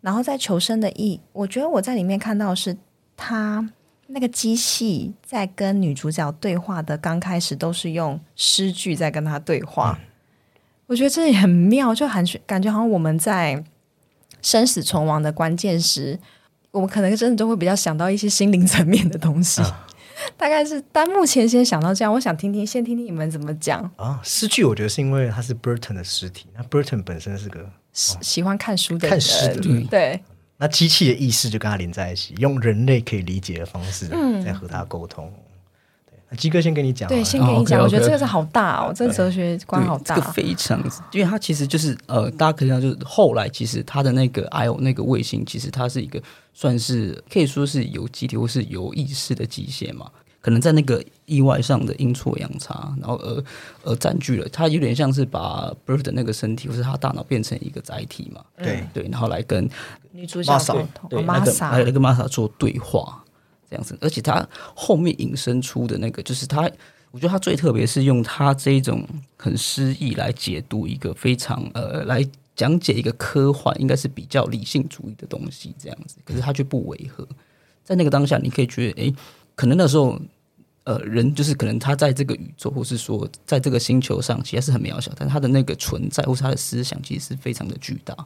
[0.00, 2.76] 然后在求生的意，我觉得我在里面看到是
[3.16, 3.70] 他。
[4.08, 9.98] 那个机器在跟女主角对话的刚开始都是用诗句在跟她对话，
[10.86, 13.64] 我觉得这也很妙，就感觉感觉好像我们在
[14.40, 16.20] 生死存亡的关键时，
[16.76, 19.62] 我们可能真的都会比较想到一些心灵层面的东西。
[20.36, 24.20] 大概是，但目前先想到这样，我想听听，先听听你们怎么讲啊。
[24.22, 30.20] 诗句，我觉得是因为他是 Burton 的尸体，那 Burton 本身是个喜欢看书的看诗的，对。
[30.58, 34.08] 那机器的意识就跟他连在一起，用人类可以理解的方式
[34.44, 35.32] 在和他沟通。
[36.36, 37.80] 鸡哥先跟你讲，对，先跟你讲。
[37.80, 46.20] 我觉得这个是好大哦，这个哲学观好大，这个非常，因为它其实就是呃，大家可以看，就是后来其实它的那个 I O 那个卫星，其实它是一个
[46.52, 50.10] 算是可以说是有机体或是有意识的机械嘛。
[50.40, 53.44] 可能在那个意外上的阴错阳差，然后而
[53.82, 58.40] 而占据了，它有点像是把 Bird 的那个身体或是他大脑变成一个载体嘛？
[58.56, 58.84] 对。
[58.94, 59.68] 对，然后来跟
[60.12, 60.56] 女主角
[61.10, 63.24] 对玛莎，还有那个玛莎做对话
[63.68, 66.62] 这样子，而且他后面引申出的那个，就是他，
[67.10, 77.26] 我觉得他最特别是用他这一种很诗意来解读一个非常呃，来讲解一个科幻，应该是比较理性主义的东西这样子，可是他却不违和，
[77.84, 79.14] 在那个当下，你可以觉得，哎，
[79.54, 80.20] 可能那时候。
[80.88, 88.16] 呃，人就是可能他在这个宇宙，或是说在这个星球上，其实是很渺小，但他的那个存在，或是他的思想，其实是非常的巨大。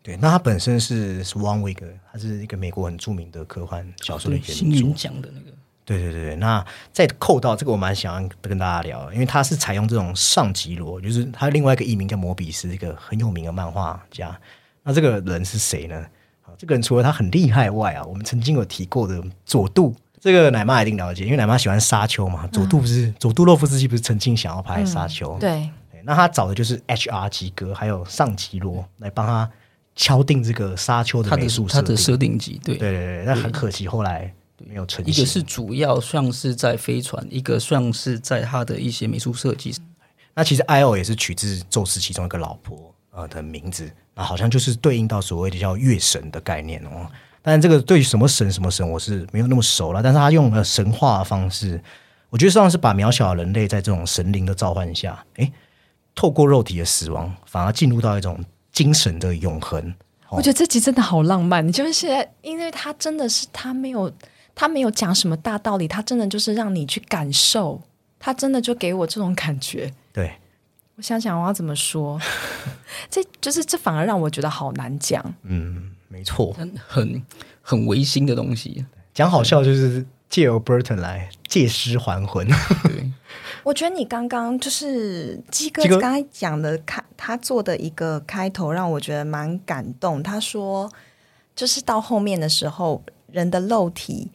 [0.00, 0.18] 嗯，对对。
[0.20, 1.78] 那他本身是 Swanwick，
[2.12, 4.52] 他是一个美国很著名的科幻小说的原著。
[4.52, 5.56] 星云奖的那个。
[5.84, 6.36] 对对对对。
[6.36, 14.38] 那再扣到这个，我蛮想要跟大家聊，因为他是采用这种上级罗，就是他另外一个艺名叫摩比斯，一个很有名的漫画家。
[14.82, 15.96] 那这个人是谁呢？
[16.42, 19.94] 啊，这个人除了他很厉害外啊，我们曾经有提过的佐渡。
[20.20, 22.46] 这个奶妈一定了解，因为奶妈喜欢沙丘嘛。
[22.48, 25.38] 佐杜不是佐杜洛夫斯基不是曾经想要拍沙丘？
[25.38, 25.70] 对，
[26.04, 27.28] 那他找的就是 H.R.
[27.30, 29.50] 吉格还有上吉罗来帮他
[30.00, 32.58] 敲定这个沙丘的美术它的设定集。
[32.64, 35.04] 对对对对，那很可惜后来没有成。
[35.04, 39.76] 一个是主要像是在飞船，一个像是在他的一些美术设计。
[40.32, 40.96] 那其实 I.O.
[40.96, 47.06] 也是取自宙斯其中一个老婆呃的名字，那好像就是对应到所谓的叫月神的概念哦。
[47.42, 51.78] 但这个对什么神什么神我是没有那么熟了，但是他用了神话的方式，
[52.30, 55.52] 我觉得实际上是把渺小的人类在这种神灵的召唤下，哎，
[56.14, 58.42] 透过肉体的死亡，反而进入到一种
[58.80, 59.94] 精神的永恒。
[60.30, 64.10] 我觉得这集真的好浪漫，你就是现在，因为他真的是他没有
[64.54, 67.82] 他没有讲什么大道理，他真的就是让你去感受，
[68.18, 69.92] 他真的就给我这种感觉。
[70.14, 70.32] 对。
[70.96, 72.18] 我想想我要怎么说，
[73.10, 75.22] 这就是这反而让我觉得好难讲。
[75.42, 76.56] 嗯，没错，
[76.88, 77.22] 很
[77.60, 78.86] 很违心的东西。
[79.12, 82.46] 讲好笑就是借由 Burton 来借尸还魂。
[82.46, 83.10] 对，
[83.62, 90.22] 我觉得你刚刚就是鸡哥刚才讲的开他做的一个开头，让我觉得蛮感动。
[90.22, 90.90] 他说，
[91.54, 94.30] 就是到后面的时候，人的肉体，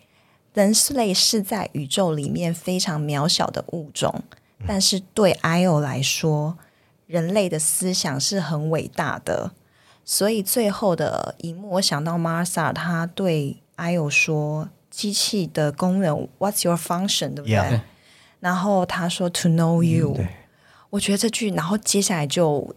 [0.54, 4.24] 人类是在宇宙里面非常渺小的物种，
[4.68, 6.58] 但是对 IO 来说，
[7.08, 9.52] 人类的思想是很伟大的。
[10.08, 17.82] 所以最后的一幕，我想到 Martha，他对 IO 说：“机器的功能，What's your function？” 对不对 Yeah
[18.40, 20.28] 然后他说 “To know you”，、对
[20.90, 22.76] 我觉得这句，然后接下来就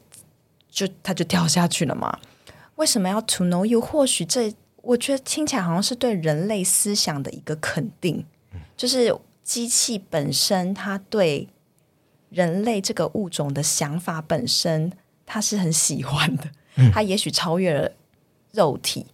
[0.71, 2.19] 就他就掉下去了嘛。
[2.77, 3.81] 为什么要 “To know you”？
[3.81, 8.25] 或许这我觉得听起来好像是对人类思想的一个肯定，
[8.77, 11.49] 就是机器本身它对
[12.31, 14.93] 人类这个物种的想法本身，
[15.27, 16.45] 它是很喜欢的，
[16.93, 17.93] 它也许超越了
[18.53, 19.07] 肉体。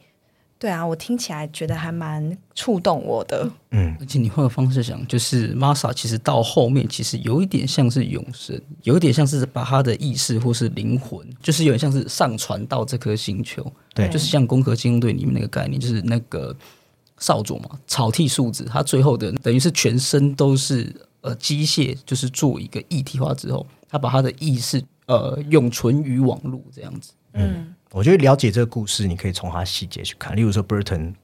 [0.59, 3.51] 对啊，我听起来觉得还蛮触动我的。
[3.71, 13.71] 嗯而且你换个方式想，就是 Masa 其实到后面其实有一点像是永生，有一点像是把他的意识或是灵魂，就是有点像是上传到这颗星球。
[13.95, 16.57] 对就是像《攻壳机动队》里面那个概念，就是那个
[17.19, 27.13] 少佐嘛，草剃树子，他最后的等于是全身都是呃机械，就是做一个一体化之后，他把他的意识呃永存于网络这样子。
[27.35, 30.35] 嗯，我觉得了解这个故事，你可以从他细节去看。
[30.35, 31.15] 例如说，Burton，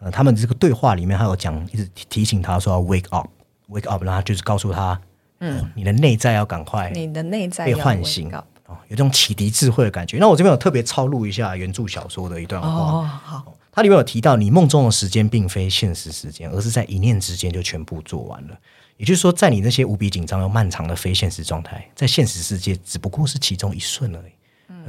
[0.00, 4.98] 呃，他们这个对话里面，他有讲，一直提提醒他说要 wake up，wake up，然后就是告诉他，
[5.40, 10.16] 嗯，你的内在要赶快你的内在被要唤醒哦，有这种启迪智慧的感觉。
[10.16, 18.58] 那我这边有特别抄录一下原著小说的一段话，哦，好，它里面有提到，你梦中的时间并非现实时间，而是在一念之间就全部做完了。
[18.96, 24.32] 也就是说，在你那些无比紧张又漫长的非现实状态，在现实世界只不过是其中一瞬而已。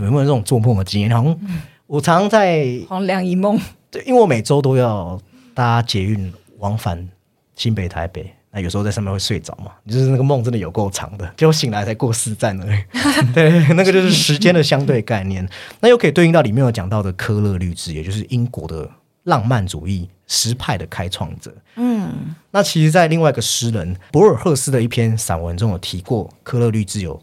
[0.05, 1.11] 有没有这种做梦的经验？
[1.11, 1.39] 好像
[1.87, 3.59] 我常常在黄粱一梦。
[3.91, 5.19] 对，因为我每周都要
[5.53, 7.09] 搭捷运往返
[7.55, 12.79] 新北、台北，那有时候在上面会睡着嘛，就是那个梦真的有够长的，结果醒来才过四站而已。
[13.33, 15.47] 对，那个就是时间的相对概念。
[15.79, 18.87] 那又可以对应到里面有讲到的科勒律制，也就是英国的
[19.23, 21.51] 浪漫主义诗派的开创者。
[21.75, 27.19] 嗯，那其实，在另外一个诗人博尔赫斯的一篇散文中有提过，科勒律制有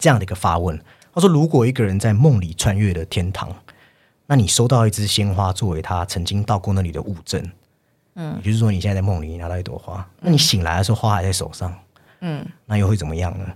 [0.00, 0.80] 这样的一个发问。
[1.14, 3.54] 他说：“如果一个人在梦里穿越了天堂，
[4.26, 7.48] 那你收到一支鲜花作为他曾经到过那里的物证，
[8.14, 11.72] 嗯，也就是说你现在在梦里拿到一朵花，那你醒来的时候花还在手上，
[12.20, 13.46] 嗯，那又会怎么样呢？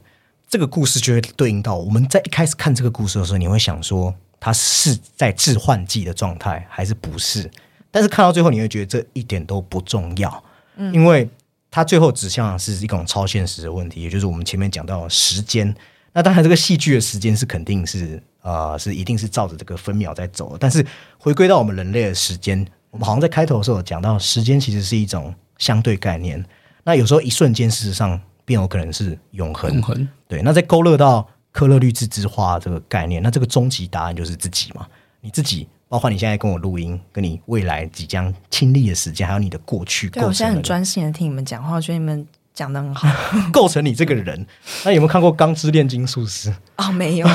[0.48, 7.50] 这个故事就会对应到我们在一开始看这个故事的时候，你会想说他是在致幻剂的状态还是不是？
[7.90, 10.44] 但是看到最后，你会觉得这一点都不重要，
[10.76, 11.28] 嗯，因为
[11.70, 15.74] 它最后指向的是一种超现实的问题，也就是我们前面讲到的时间。
[16.18, 20.84] 那当然，这个戏剧的时间是肯定是呃是一定是照着这个分秒在走的，但是
[21.16, 26.44] 回归到我们人类的时间，我们好像在开头的时候有讲到，时间其实是一种相对概念。
[26.82, 29.72] 那有时候一瞬间，事实上便有可能是永恒。
[29.72, 34.88] 永恒，对，那在勾勒到科勒律制之花这个概念，那这个终极答案就是自己嘛，
[35.20, 35.68] 你自己。
[35.90, 42.26] 包括你现在跟我录音，跟你未来即将亲历的时间，还有你的过去，对，我现在很专心的听你们讲话，我觉得你们
[42.58, 43.08] 讲的很好。
[43.52, 44.44] 构成你这个人。
[44.84, 46.50] 那有没有看过《钢之炼金术师》？
[46.76, 47.26] 哦，没有，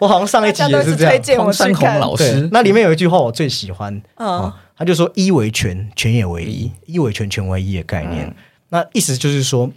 [0.00, 1.12] 我好像上一集也是这样。
[1.12, 2.00] 推荐我黄山去看。
[2.00, 8.34] 老对师，那里面有一句话我最喜欢，嗯哦，他就说“一为全，全也为一；一为全，全为一”的概念。
[8.70, 9.70] 那意思就是说，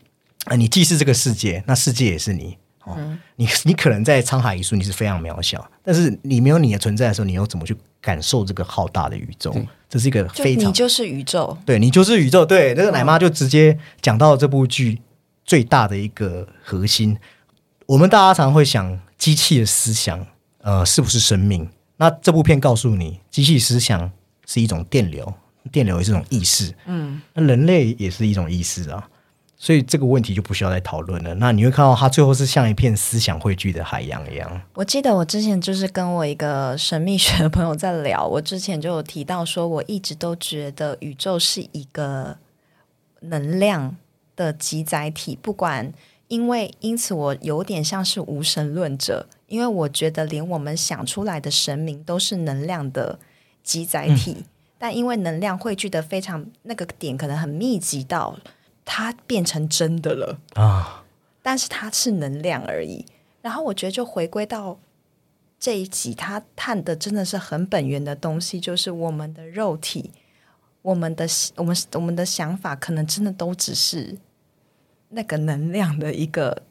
[0.45, 2.57] 啊，你既是这个世界，那世界也是你。
[2.85, 2.97] 哦，
[3.37, 9.53] 你你可能在沧海一粟，你是非常渺小，但是你没有你的存在的时候，你又怎么去感受这个浩大的宇宙？
[9.93, 12.43] 这是一个非常你就是宇宙，对你就是宇宙。
[12.43, 14.99] 对，那个奶妈就直接讲到这部剧
[15.45, 17.15] 最大的一个核心。
[17.85, 20.25] 我们大家常会想，机器的思想，
[20.63, 21.69] 呃，是不是生命？
[21.97, 24.11] 那这部片告诉你，机器思想
[24.47, 25.31] 是一种电流，
[25.71, 26.73] 电流也是一种意识。
[26.87, 29.07] 嗯，那人类也是一种意识啊。
[29.63, 31.33] 所以这个问题就不需要再讨论了。
[31.35, 34.61] 那你会看到它最后是像一片思想汇聚的海洋一样。
[34.73, 42.35] 我记得我之前就是跟我一个神秘学的朋友在聊，我之前就有提到说，我一直都觉得宇宙是一个
[43.21, 43.95] 能量
[44.35, 45.93] 的集载体，不管
[46.27, 53.17] 因为因此我有点像是无神论者，因为我觉得连我们想出来的神明都是能量的
[53.63, 54.43] 集载体，
[54.77, 58.37] 但因为能量汇聚的非常那个点可能很密集到
[58.85, 60.39] 它变成真的了。
[60.55, 61.03] 啊，
[61.41, 63.05] 但是它是能量而已。
[63.41, 64.79] 然后我觉得就回归到
[65.59, 70.11] 这一集，他探的真的是很本源的东西，就是我们的肉体，
[70.81, 71.25] 我们的
[71.55, 74.17] 我们我们的想法，可能真的都只是
[75.09, 76.63] 那个能量的一个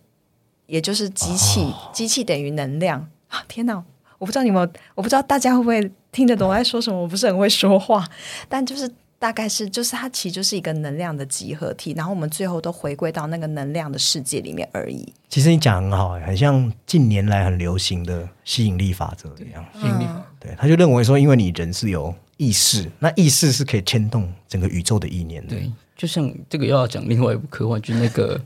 [0.67, 3.45] 也就是机器，机器等于能量啊！
[3.49, 3.85] 天哪，
[4.19, 7.01] 我不知道你们，我不知道大家会不会听得懂我在说什么。
[7.01, 8.09] 我不是很会说话，
[8.49, 8.91] 但就是
[9.23, 15.14] 大概是，就是它其实就是一个能量的集合体，然后我们最后都回归到那个能量的世界里面而已。
[15.29, 19.64] 其实你讲很好，很像近年来很流行的吸引力法则一样。
[19.75, 20.09] 吸引力，
[20.41, 25.51] 对，他就认为说，因为你人是有意识，那意识是可以牵动整个宇宙的意念的。
[25.51, 28.41] 对，就像这个又要讲另外一部科幻剧，那个。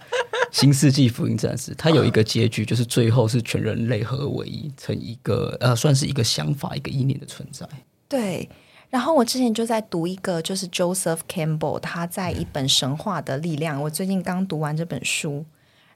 [0.53, 7.66] 新世纪福音战士，它有一个结局，就是最后是全人类合为一，成一个呃，算是一个想法、一个意念的存在。
[8.09, 8.49] 对。
[8.89, 15.45] 然后我之前就在读一个，就是 Joseph Campbell 他在一本神话的力量，我最近刚读完这本书，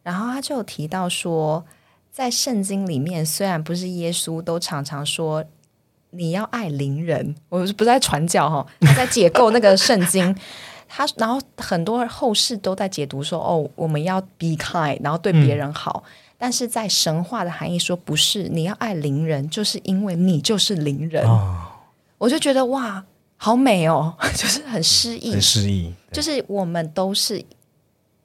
[0.03, 1.64] 然后他就有提到说，
[2.11, 5.45] 在圣经里面，虽然不是耶稣都常常说
[6.11, 10.36] 你要爱邻人，我是不在传教哈， 他在解构那个圣经。
[10.93, 16.03] 他然后很多后世都在解读说，哦，我们要 be kind，然后对别人好。
[16.36, 21.24] 但是在神话的含义说，不是你要爱邻人，就是因为你就是邻人。
[22.21, 23.03] 我就觉得哇，
[23.39, 25.91] 好美哦， 就是很诗意，很诗意。
[26.12, 27.43] 就是我们都是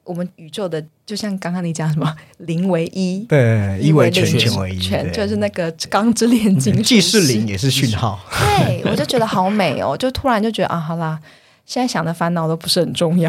[0.04, 8.20] 我们宇宙的，就像刚刚你讲什么零为一，对，一为全，全为一，全就是那个钢之炼金，既是零也是讯号。
[8.58, 11.18] 对，我就觉得好美哦， 就突然就觉得啊，好啦。
[11.66, 13.28] 现在想的烦恼都不是很重要，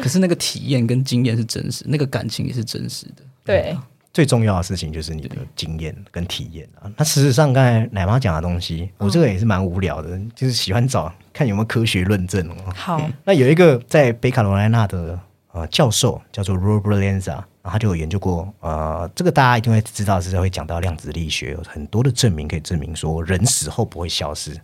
[0.00, 3.22] 可是那个体验跟经验是真实，那个感情也是真实的。
[3.44, 3.76] 对，
[4.12, 6.90] 最重要的事情就是你的经验跟体验啊。
[6.96, 12.48] 那事实上，刚才奶妈讲的东西，我这个也是蛮无聊的，就是喜欢找看有没有科学论证。
[12.74, 15.18] 好，那有一个在北卡罗来纳的
[15.52, 24.58] 呃教授叫做 Robert Lanza，他就有研究过呃，这个大家一定会知道，是会讲到量子力学，有很多的证明可以证明说人死后不会消失。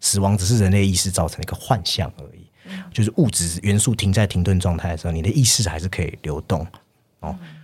[0.00, 2.46] 死亡只是人类意识造成的一个幻象而已，
[2.92, 6.64] 就是物质元素停在停顿状态的时候，你的意识还是可以流动。
[7.18, 7.57] 哦，那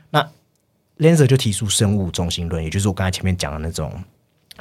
[0.98, 3.92] l a n z e r 就提出生物中心论，也就是我刚才前面讲的那种，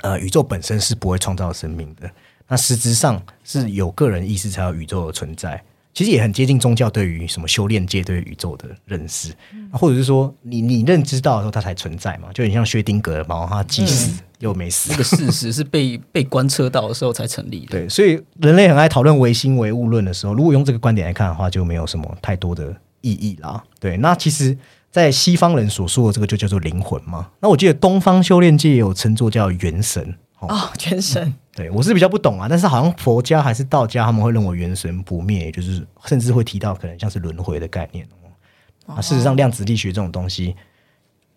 [0.02, 2.10] 呃，宇宙本身是不会创造生命的，
[2.48, 5.64] 那实质上是有个人意识才有宇宙的存在。
[5.94, 9.32] 其实也很接近宗教对于什么修炼界对宇宙的认识，
[9.72, 14.90] 或者是说你你认知到的时候它才存在嘛，就很像薛丁格的猫，它既死又没死。
[14.90, 17.68] 那个事实是被 被观测到的时候才成立的。
[17.68, 23.64] 对，所以人类很爱讨论唯心唯物论的时候，如果用这个观点来看的话，就没有什么太多的意义啦。
[23.80, 24.58] 对，那其实，
[24.94, 27.32] 在西方人所说的这个就叫做灵魂嘛。
[27.40, 30.16] 那我记得东方修炼界也有称作叫元神。
[30.38, 31.34] 哦，元神。
[31.56, 38.94] 对，我是比较不懂啊，但是好像佛家还是道家，他们会认为元神不灭，就是甚至会提到可能像是轮回的概念哦。
[38.94, 40.56] 啊，事实上，量子力学这种东西，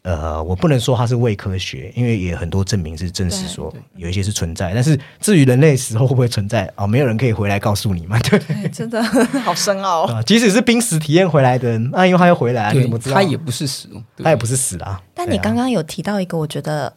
[0.07, 4.73] 呃，我不能说它是伪科学，因为也很多证明是证实说有一些是存在。
[4.73, 8.17] 但是至于人类死后会不会存在啊，没有人可以回来告诉你嘛。
[8.21, 8.39] 对，
[8.71, 9.03] 真的
[9.43, 10.23] 好深奥啊！
[10.23, 13.17] 即使是濒死体验回来的，那因为他又回来，你怎么知道？
[13.17, 13.89] 他也不是死，
[14.23, 15.03] 他也不是死啊。
[15.13, 16.95] 但你刚刚有提到一个，我觉得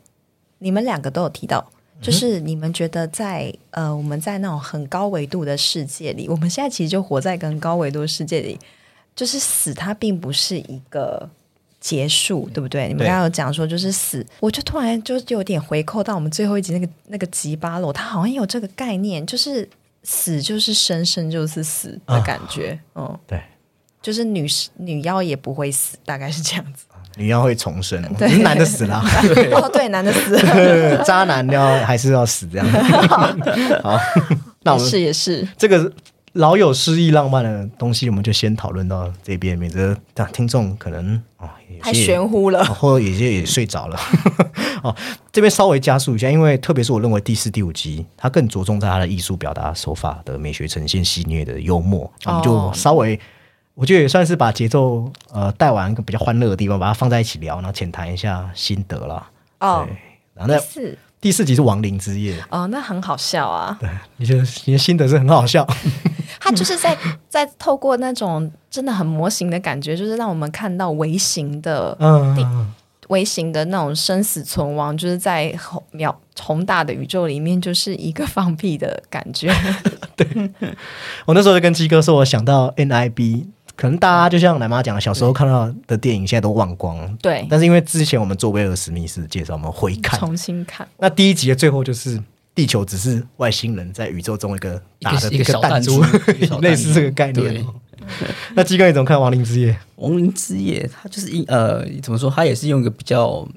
[0.59, 1.71] 你们两个都有提到。
[2.01, 8.57] 就是你们觉得在呃，我们在那种很高维度的世界里，我们现在其实就活在跟高维度的世界里。
[9.15, 11.29] 就是死，它并不是一个
[11.79, 12.87] 结束，对不对？
[12.87, 19.67] 你们刚刚有讲说，就是死，我就突然就有点回扣到我们最后一集那个那个吉巴罗，他好像有这个概念，就是
[20.03, 22.79] 死就是生，生就是死的感觉。
[22.95, 23.41] 嗯，对，
[24.01, 26.85] 就是女女妖也不会死，大概是这样子。
[27.15, 28.01] 女妖会重生，
[28.43, 29.01] 男的死了。
[29.51, 32.67] 哦，对，男的死了， 渣男要还是要死这样。
[33.83, 33.99] 好，
[34.61, 35.91] 那我们是也是这个
[36.39, 39.95] 老有诗意浪漫的东西，我们就先讨论到这边，免得
[40.31, 43.99] 听众可能啊太玄乎了， 或者有些也睡着了。
[44.81, 44.95] 哦，
[45.33, 53.19] 这边稍微加速一下，因为特别是我认为第四、第五集，它更着重在它的艺术表达手法的美学呈现、戏谑的幽默，我们就稍微。
[53.75, 59.27] 我觉得也算是把节奏呃带完一个比较欢乐的地方，把它放在一起聊，然后浅谈一下心得了。
[59.59, 59.87] 哦，
[60.33, 62.41] 然后那四第四集是亡灵之夜。
[62.49, 63.77] 哦，那很好笑啊。
[63.79, 65.67] 对，你觉得你的心得是很好笑。
[66.39, 66.97] 他就是在
[67.27, 72.73] 在透过那种真的很模型的感觉，就是让我们看到微型的嗯
[73.09, 79.51] 微型的那种生死存亡，就是在宏渺宏大的宇宙里面，就是一个放屁的感觉。
[80.15, 80.51] 对，
[81.25, 83.47] 我那时候就跟鸡哥说，我想到 NIB。
[83.79, 87.09] 可能大家就像奶妈讲，小时候看到的电影现在都忘光了。
[87.21, 90.85] 对，但是因为之前我们做威尔史密斯介绍，我们回看、重新看。
[90.97, 92.21] 那第一集的最后就是
[92.53, 96.03] 地球只是外星人在宇宙中一个打的一个弹珠，
[96.59, 97.65] 类似这个概念。
[98.53, 99.71] 那鸡哥你怎么看《亡灵之夜》？
[99.95, 102.29] 《亡灵之夜》它就是一呃，怎么说？
[102.29, 103.47] 它也是用一个比较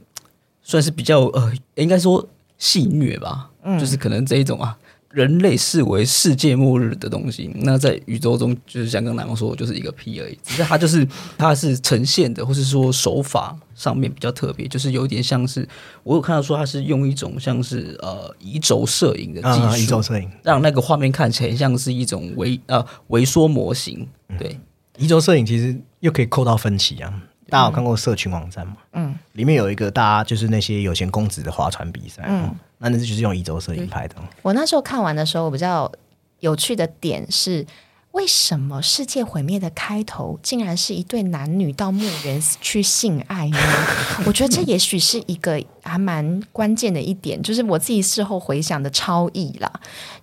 [0.62, 2.24] 算是比较呃，应该说
[2.58, 3.50] 戏虐吧，
[3.80, 4.78] 就是可能这一种啊。
[5.12, 10.38] 人类视为世界末日的东西，那在宇宙中就是像刚刚南说，就是一个 P 而已。
[10.42, 11.06] 只是它就是
[11.36, 15.68] 它是呈现的，或是说手法上面比较特别，就是有点像是
[16.02, 24.08] 我有看到说它是用一种像是呃移轴摄影的技术，移轴摄影让那个画面看起来像是一种微呃微缩模型。
[24.38, 24.58] 对，
[24.96, 27.12] 移轴摄影其实又可以扣到分歧啊。
[27.50, 28.76] 大家有看过社群网站吗？
[28.94, 34.16] 嗯，里面有一个大家就是那些有钱公子的划船比赛，嗯，那那就是用移轴摄影拍的。
[34.42, 35.90] 我那时候看完的时候，我比较
[36.40, 37.64] 有趣的点是，
[38.10, 43.58] 为什么世界毁灭的开头竟然是一对男女到墓园去性爱呢？
[44.26, 49.72] 我觉得这也许是一个还蛮关键的一点，就是我自己事后回想的超意啦。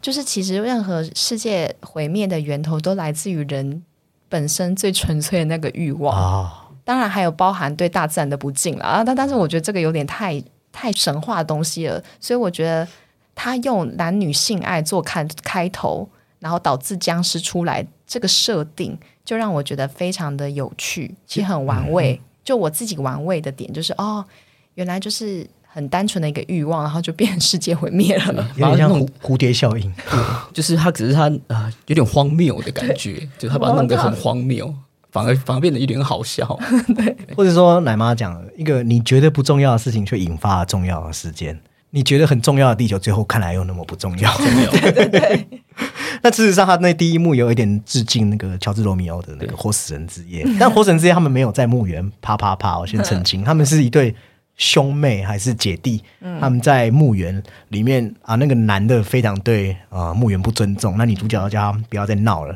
[0.02, 3.82] 就是其实任何世界毁灭的源头都来自于人
[4.28, 6.66] 本身最纯粹的那个欲望啊。
[6.86, 9.04] 当然还有包含对大自然的不敬了啊！
[9.04, 12.88] 但但是我觉得这个有点太太神话的东西了，所以我觉得
[13.36, 16.08] 他用男女性爱做开开头，
[16.40, 22.20] 然后导致僵尸出来这个设定，就让我觉得非常的有趣，其实很玩味。
[22.44, 24.26] 就我自己玩味的点就是哦，
[24.74, 29.94] 原来就是很单纯的一个欲望，然后就变成世界毁灭了，有点像蝴蝴蝶效应，
[30.52, 34.74] 就是他只是他啊有点荒谬的感觉， 就他把它弄得很荒谬。
[35.12, 36.58] 反而反而变得有点好笑，
[36.96, 41.56] 对，或者说奶妈讲一个你觉得不重要的事情，却引发了重要的事件；
[41.92, 44.32] 你觉得很重要的地球，最后看来又那么不重要。
[44.38, 45.48] 对 对对。
[46.22, 54.14] 那事实上，他那第一幕有一点致敬那个乔治罗密欧的那个活死人之夜，但活死人之夜他们没有在墓园啪啪啪，我先澄清，他们是一对。
[54.60, 56.04] 兄妹还是姐弟，
[56.40, 62.54] 他们在墓园里面啊，那个男的非常对啊墓园不尊重，那女主角要叫他不要再闹了，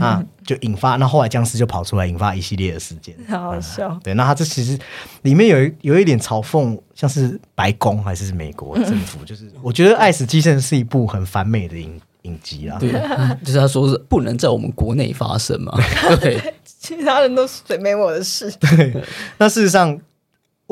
[0.00, 4.00] 啊，就引发那后来僵尸就跑出来，引发一系列的事件， 好好笑。
[4.02, 4.78] 对，那他这其实
[5.20, 12.90] 里面有有一点嘲讽，像是白宫还是美国政府， 就是我觉得《爱死机器人》是一部很反美的影影集啊，对，
[13.44, 15.78] 就是他说是不能在我们国内发生嘛，
[16.18, 19.04] 对，其他人都是没我的事，对，
[19.36, 20.00] 那事实上。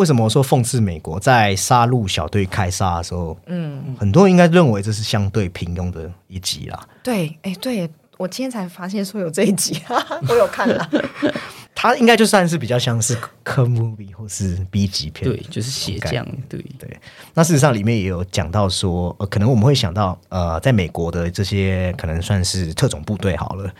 [0.01, 6.89] 为什么我说讽刺美国在杀戮小队开杀的时候，嗯，很多人应该认为这是相对平庸的一集啦。
[7.03, 7.87] 对，哎，对
[8.17, 10.91] 我今天才发现说有这一集，哈 哈我有看了。
[11.77, 16.99] 它应该就算是比较像是科 movie 或是 B 级片，对，就是写降，对对。
[17.35, 23.71] 那事实上里面也有讲到说，呃，可能我们会想到，呃，在美国的这些可能算是特种部队好了。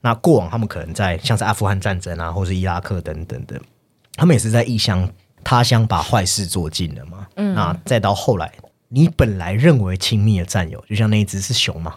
[0.00, 3.60] 那过往他们可能在像是阿富汗战争啊，或是伊拉克等等的，
[4.16, 5.08] 他们也是在异乡。
[5.48, 7.26] 他乡把坏事做尽了嘛？
[7.36, 8.52] 嗯，那再到后来，
[8.88, 11.94] 你本来认为亲密的战友，就像那一只是熊嘛，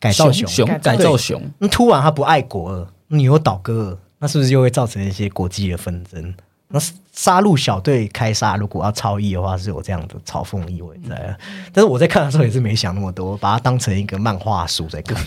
[0.00, 6.34] 改造熊，改造熊，那突然他不爱国了，你又倒戈了，那是不是就会造成一些国际的纷争？
[6.68, 6.80] 那
[7.12, 11.36] 杀戮小队开杀，如果要超意的话，是有这样的嘲讽意味在。
[11.70, 15.22] 但是我在看的时候也是没想那么多，把它当成一个漫画书在看。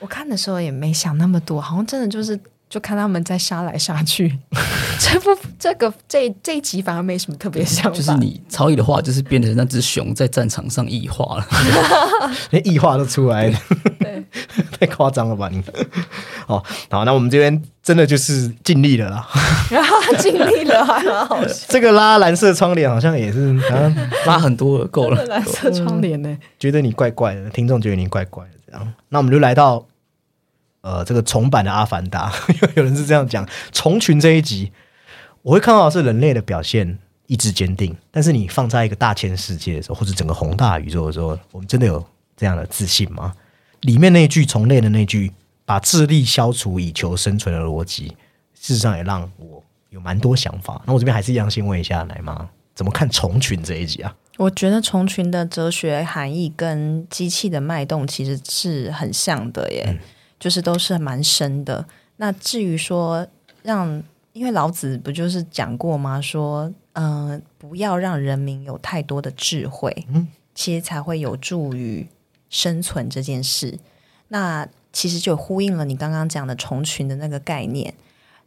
[0.00, 2.38] 我看的时候也没想那么多，好像真的就是。
[2.72, 4.34] 就看他们在杀来杀去，
[4.98, 7.90] 这部这个这这一集反而没什么特别想法。
[7.90, 11.46] 就是你超异的话，就是变成那只熊在战场上异化了，
[12.48, 13.58] 连异化都出来了，
[14.80, 15.62] 太夸张了吧你？
[16.46, 19.28] 哦，好，那我们这边真的就是尽力了啦，
[20.18, 21.66] 尽力了，还蛮好笑。
[21.68, 23.54] 这个拉蓝色窗帘好像也是
[24.24, 25.22] 拉很多了，够了。
[25.26, 26.38] 蓝色窗帘呢？
[26.58, 29.84] 觉得你怪怪的，听众觉得你怪怪的，这样，那我们就来到。
[30.82, 32.30] 呃，这个重版的《阿凡达》，
[32.76, 34.70] 有人是这样讲：虫群这一集，
[35.42, 42.04] 我会看到是人类的表现意志坚定，但是你放在一个大千世界的时候，或者整个宏大宇宙的时候，我们真的有
[42.36, 43.32] 这样的自信吗？
[43.82, 45.32] 里面那句虫类的那句
[45.64, 48.08] “把智力消除以求生存”的逻辑，
[48.54, 50.82] 事实上也让我有蛮多想法。
[50.84, 54.12] 那我这边还是一样，先问一下奶妈，怎么看虫群这一集啊？
[54.38, 60.00] 我觉得虫群的哲学含义跟机器的脉动其实是很像的耶。
[60.42, 61.86] 就是都是蛮深的。
[62.16, 63.24] 那至于说
[63.62, 66.20] 让，因为老子不就是讲过吗？
[66.20, 72.08] 说，嗯，不要让人民有太多的智慧，嗯，其实才会有助于
[72.50, 73.78] 生存这件事。
[74.26, 77.94] 那其实就呼应了你刚刚讲的虫群的那个概念。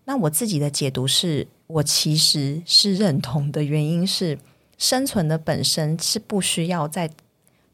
[0.04, 4.38] 那我自己的解读是，我其实是认同的原因是，
[4.78, 7.10] 生存的本身是不需要在。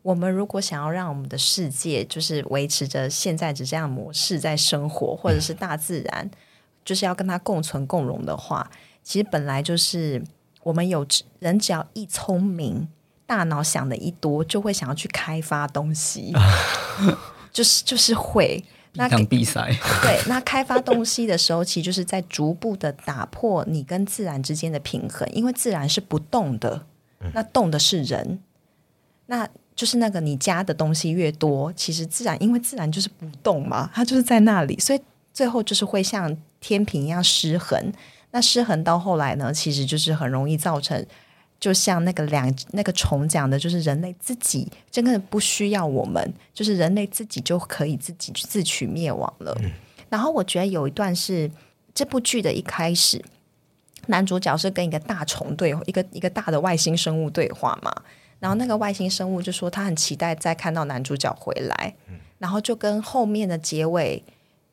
[0.04, 6.28] 我们如果想要让我们的世界就是维持着现在只这样模式在生活，或者是大自然
[6.84, 8.68] 就是要跟它共存共荣的话，
[9.04, 10.20] 其实本来就是
[10.64, 11.06] 我们有
[11.38, 12.88] 人只要一聪明，
[13.28, 16.34] 大脑想的一多，就会想要去开发东西，
[17.54, 18.64] 就是就是会。
[18.94, 19.72] 那比赛。
[20.02, 26.88] 对那开发东西的时候，其实就是在逐步的打破你跟自然之间的平衡，因为自然是不动的，
[27.34, 28.40] 那动的是人，
[29.28, 29.48] 那。
[29.82, 35.02] 就是那个你加的东西越多，其实自然因为自然就是不动嘛，它就是在那里，所以
[35.34, 37.92] 最后就是会像天平一样失衡。
[38.30, 41.04] 那失衡到后来呢，其实就是很容易造成，
[41.60, 49.60] 就像那个两那个虫讲的，就是人类自己真的不需要我们，就是人类自己就可以自己自取灭亡了。
[50.10, 51.50] 然后我觉得有一段是
[51.96, 53.20] 这部剧的一开始，
[54.06, 57.92] 男主角是跟一个大虫对一个一个大的外星生物对话嘛。
[58.42, 61.94] 然后那个外星生物就说他很期待再看到男主角回来，
[62.40, 64.22] 然后就跟后面的结尾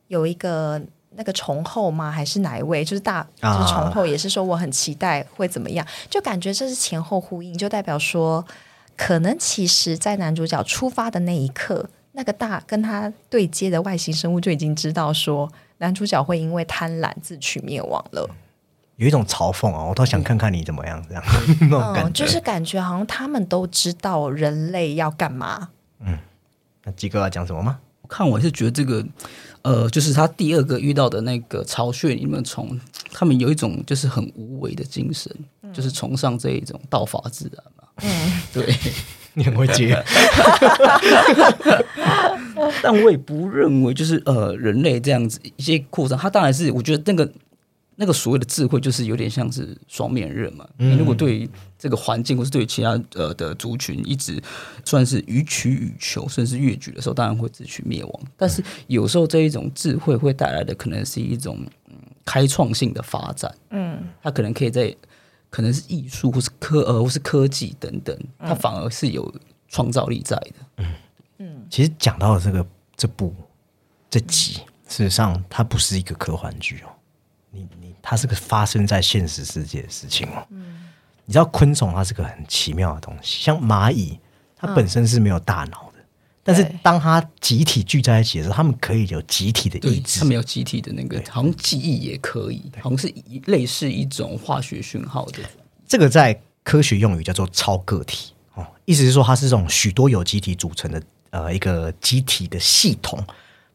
[0.06, 2.10] 有一个那个虫后吗？
[2.10, 2.82] 还是哪一位？
[2.82, 5.86] 就是大就是虫后也是说我很期待会怎么样？
[6.08, 8.42] 就感觉这是前后呼应，就代表说
[8.96, 18.28] 可能其实，在男主角出发的那一刻，那个大跟他对接的外星生物就已经知道说男主角会因为贪婪自取灭亡了。
[18.98, 21.22] 有一种嘲讽啊，我都想看看你怎么样，这样
[21.62, 25.68] 那种感觉，就是感觉好像他们都知道人类要干嘛。
[26.00, 26.18] 嗯，
[26.82, 27.78] 那鸡哥要讲什么吗？
[28.02, 29.06] 我看我是觉得这个，
[29.62, 32.76] 呃，就是他第二个遇到的那个巢穴里面虫，
[33.12, 35.32] 他们有一种就是很无为的精神，
[35.72, 37.84] 就是崇尚这一种道法自然嘛。
[38.02, 38.74] 嗯，对，
[39.34, 39.96] 你很会接。
[42.82, 47.30] 但我也不认为就是呃人类这样子一些扩张，他当然是我觉得那个。
[48.00, 50.64] 那个所谓的智慧，就是有点像是双面刃嘛。
[50.76, 54.40] 你如果对于这个环境，或是对于其他呃的族群，一直
[54.84, 58.22] 算是予取予求，甚至是越矩的时候，当然会自取灭亡。
[58.36, 61.58] 但是有时候这一种智慧会带来的，可能是一种
[62.24, 63.52] 开创性的发展。
[63.70, 64.94] 嗯，它可能可以在
[65.50, 69.34] 可能是艺术，或是科呃，或是科技等等，它反而是有
[69.66, 70.54] 创造力在的。
[70.76, 70.94] 嗯
[71.38, 72.64] 嗯，其实讲到这个
[72.96, 73.34] 这部
[74.08, 76.94] 这集，事实上它不是一个科幻剧哦。
[78.02, 80.46] 它是个发生在现实世界的事情哦。
[80.50, 80.88] 嗯，
[81.24, 84.18] 你知道昆虫它是个很奇妙的东西，像蚂蚁，
[84.56, 86.04] 它本身是没有大脑的，
[86.42, 93.12] 但是当它集体聚在一起的时候，它们可以有集体的意志，它们有集体的那个，好像记忆也可以，好像是
[93.46, 95.38] 类似一种化学讯号的。
[95.86, 103.22] 这个在科学用语叫做超个体哦，意思是说它是这种许多有机体组成的呃一个集体的系统，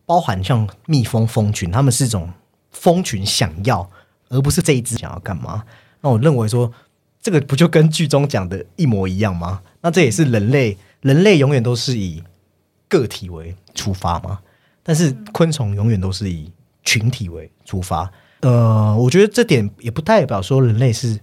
[0.06, 2.30] 包含像蜜蜂蜂群，它们是种。
[2.76, 3.88] 蜂群想要，
[4.34, 5.64] 而不是这一只想要干嘛？
[6.02, 6.72] 那我认为说，
[7.22, 9.62] 这个不就跟剧中讲的一模一样吗？
[9.82, 12.22] 那这也是人类，人类永远都是以
[12.90, 14.40] 个体为出发吗？
[14.82, 16.52] 但是昆虫永远都是以
[16.84, 18.12] 群体为出发。
[18.42, 21.18] 呃，我觉得这点也不代表说人类是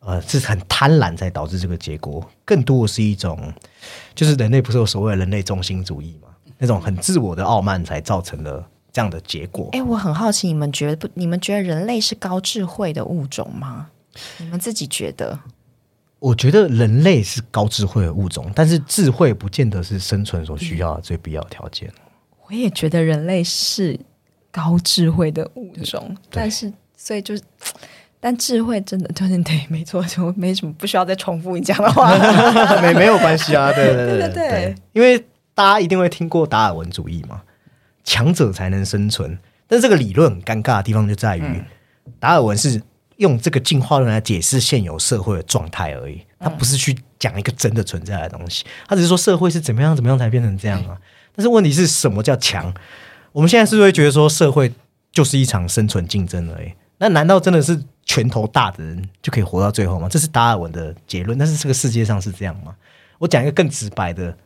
[0.00, 3.52] 呃是很贪婪才导致这个结果，更多的是一种，
[4.14, 6.28] 就是人类不是有所谓的人类中心主义嘛？
[6.58, 8.66] 那种很自我的傲慢才造成了。
[8.96, 11.06] 这样的结果，哎，我很好奇，你们觉得不？
[11.12, 13.88] 你们觉得人类是高智慧的物种吗？
[14.38, 15.38] 你们自己觉得？
[16.18, 21.92] 我觉得人类是高智慧的物种，但是智慧不见得是生存所需要的最必要条件。
[22.46, 24.00] 我也觉得人类是
[24.50, 27.42] 高智慧的物种，但是所以就是，
[28.18, 32.16] 但智慧真的对对 对，没错，就没什么不需要再重复你讲的话，
[32.80, 35.22] 没没有关系啊，对对对对对，因为
[35.54, 37.42] 大家一定会听过达尔文主义嘛。
[38.06, 39.36] 强者才能生存，
[39.66, 41.62] 但这个理论很尴尬的地方就在于，
[42.20, 42.80] 达尔文是
[43.16, 50.96] 用这个进化论来解释现有社会的状态而已，他不是去讲一个真的存在的东西，他只是说社会是怎么样怎么样才变成这样啊。
[51.34, 52.72] 但是问题是什么叫强？
[53.32, 54.72] 我们现在是不是觉得说社会
[55.10, 56.72] 就是一场生存竞争而已？
[56.98, 60.08] 那难道真的是拳头大的人就可以活到最后吗？
[60.08, 62.74] 这是达尔文的结论，但是这个世界上是这样吗？
[63.18, 64.36] 我讲一个更直白的，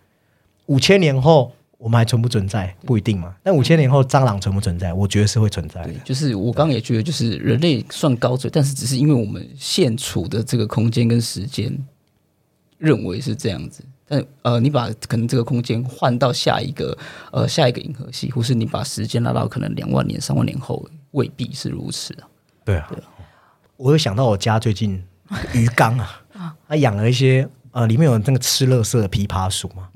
[0.65, 1.53] 五千年后。
[1.81, 4.93] 我们还存不存在不一定嘛，但五千年后蟑螂存不存在？
[4.93, 5.95] 我觉得是会存在的。
[6.05, 11.75] 就是我刚刚也觉得，就是人类算高嘴，但是只是因为我们现处的这个空间跟时间
[12.77, 13.83] 认为是这样子。
[14.07, 16.97] 但呃，你把可能这个空间换到下一个
[17.33, 22.29] 呃下一个银河系，或是你把时间拉到可能两万年、三万年后，未必是如此啊。
[22.63, 22.91] 对啊，
[23.79, 25.03] 我有想到我家最近
[25.55, 26.23] 鱼缸啊，
[26.69, 29.89] 啊养了一些呃，里面有那个吃乐色的枇杷鼠嘛。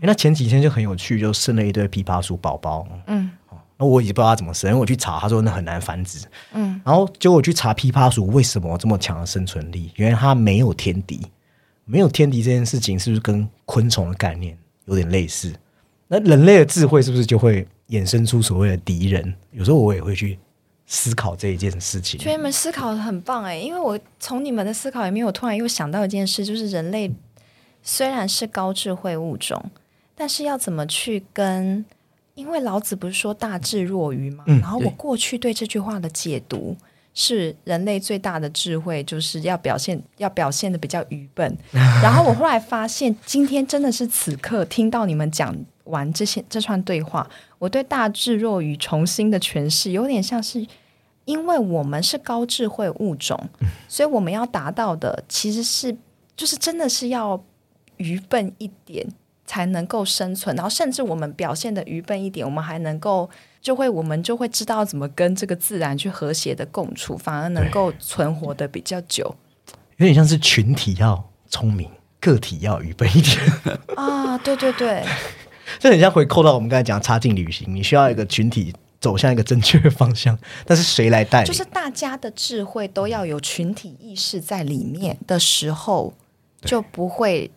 [0.00, 2.86] 因为那前几天就很有趣，就生了一堆枇杷鼠宝宝。
[3.06, 3.30] 嗯，
[3.76, 6.26] 那我也不知道它怎么生，因为我去查，他说那很难繁殖。
[6.52, 11.20] 嗯，然后结果我去查枇杷鼠为什么这么强的生存力，原来它没有天敌。
[11.90, 15.50] 没有天敌这件事情，是不是跟昆虫的概念有点类似？
[16.06, 19.34] 那人类的智慧是不是就会衍生出所谓的敌人？
[19.52, 20.38] 有时候我也会去
[20.84, 22.20] 思考这一件事情。
[22.20, 27.10] 觉得你们思考的很棒哎，因为我从你们的思考里面，我突然又想到一件事，就是人类
[27.82, 29.70] 虽然是高智慧物种。
[30.18, 31.82] 但是要怎么去跟？
[32.34, 34.44] 因为老子不是说大智若愚吗？
[34.46, 36.76] 然后我过去对这句话的解读
[37.12, 41.58] 是人类最大的智慧，就是要表现 要表现的比较愚笨。
[41.72, 45.52] 然后我后来发现，今天真的是此刻听到你们讲
[45.82, 50.64] 完这些这串对话，我对大智若愚重新的诠释，有点像是
[51.24, 53.36] 因为我们是高智慧物种，
[53.88, 55.96] 所以我们要达到的其实是
[56.36, 57.42] 就是真的是要
[57.96, 59.04] 愚笨一点
[59.48, 63.28] 才能够生存，然后甚至我们表现的愚笨一点，我们还能够。
[63.60, 69.34] 就会，我们就会知道怎么跟这个自然去和谐的共处，反而能够存活的比较久。
[69.96, 71.90] 有点像是群体要聪明，
[72.20, 73.36] 个体要愚笨一点
[73.96, 74.38] 啊！
[74.38, 75.04] 对对对，
[75.80, 81.42] 这很像回扣到我们刚才讲插进旅行，你需要一个群体走向一个正确的方向，但是谁来带？
[81.42, 86.14] 就是大家的智慧都要有群体意识在里面的时候，
[86.62, 87.50] 就不会。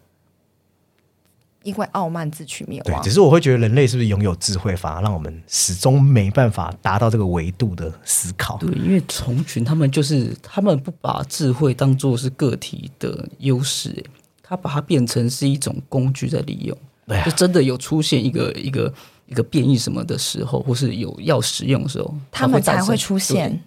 [1.64, 3.01] 因为傲慢自取灭亡。
[3.01, 8.57] 对，只是我会觉得人类是不是拥有智慧，反而让我们始终没办法达到这个维度的思考。
[8.57, 14.03] 对，因为虫群他们就是他们不把智慧当做是个体的优势，
[14.41, 16.76] 他把它变成是一种工具在利用。
[17.05, 18.91] 对，就真的有出现一个一个
[19.28, 23.62] 一个变异什么的时候，或是有要使用的时候，他们才会出现。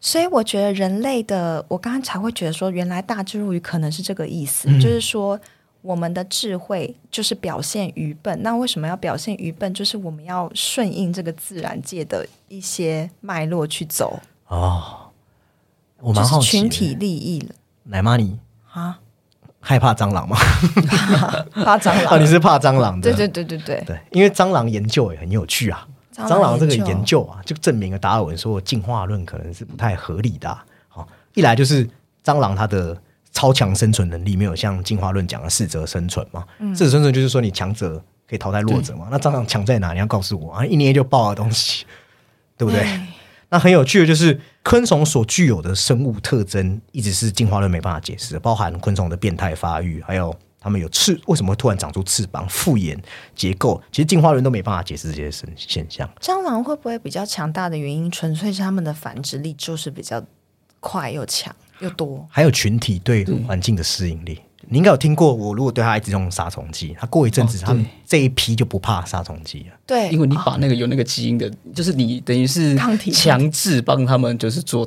[0.00, 5.40] 所以我觉得人类的，我刚刚才会觉得说，原来大智若愚可能是这个意思，就是说。
[5.80, 9.72] 我们的智慧就是表现愚笨，那为什么要表现愚笨？
[9.72, 14.18] 就是我们要顺应这个自然界的一些脉络去走
[14.48, 15.10] 哦。
[16.00, 17.54] 我蛮好奇，群体利益了。
[17.84, 18.38] 奶妈你
[18.72, 18.98] 啊，
[19.60, 20.36] 害怕蟑螂吗？
[21.64, 22.18] 怕蟑螂？
[22.20, 23.12] 你是怕蟑螂的？
[23.12, 25.86] 对对对对对对，因为蟑螂研究也很有趣啊。
[26.12, 30.58] 蟑螂这个研究啊，就证明了达尔文说进化论可能是不太合理的。
[30.88, 31.88] 好，一来就是
[32.24, 33.00] 蟑螂它的。
[33.32, 36.44] 超强生存能力没有像进化论讲的适者生存嘛？
[36.74, 39.08] 适者生存就是说你强者可以淘汰弱者嘛？
[39.10, 39.92] 那蟑螂强在哪？
[39.92, 40.66] 你要告诉我啊！
[40.66, 41.84] 一捏就爆的东西，
[42.56, 42.86] 对不对？
[43.50, 53.00] 那很有趣的就是昆虫所具有的生物特征，一直是进化论没办法解释，包含昆虫的变态发育，还有它们有翅为什么会突然长出翅膀、复眼
[53.34, 56.06] 结构，其实进化论都没办法解释这些现现象。
[56.20, 60.22] 蟑螂会不会比较强大的原因，纯粹是它们的繁殖力就是比较
[60.80, 61.54] 快又强？
[61.80, 64.40] 又多，还有群体对环境的适应力。
[64.70, 69.76] 你应该有听过，我如果对他一直用杀虫剂，他过一阵子，他们这一批就不怕杀虫剂了。
[69.86, 74.86] 对，因为你把那个有那个基因的，就是你等于是抗体强制帮他们，就是做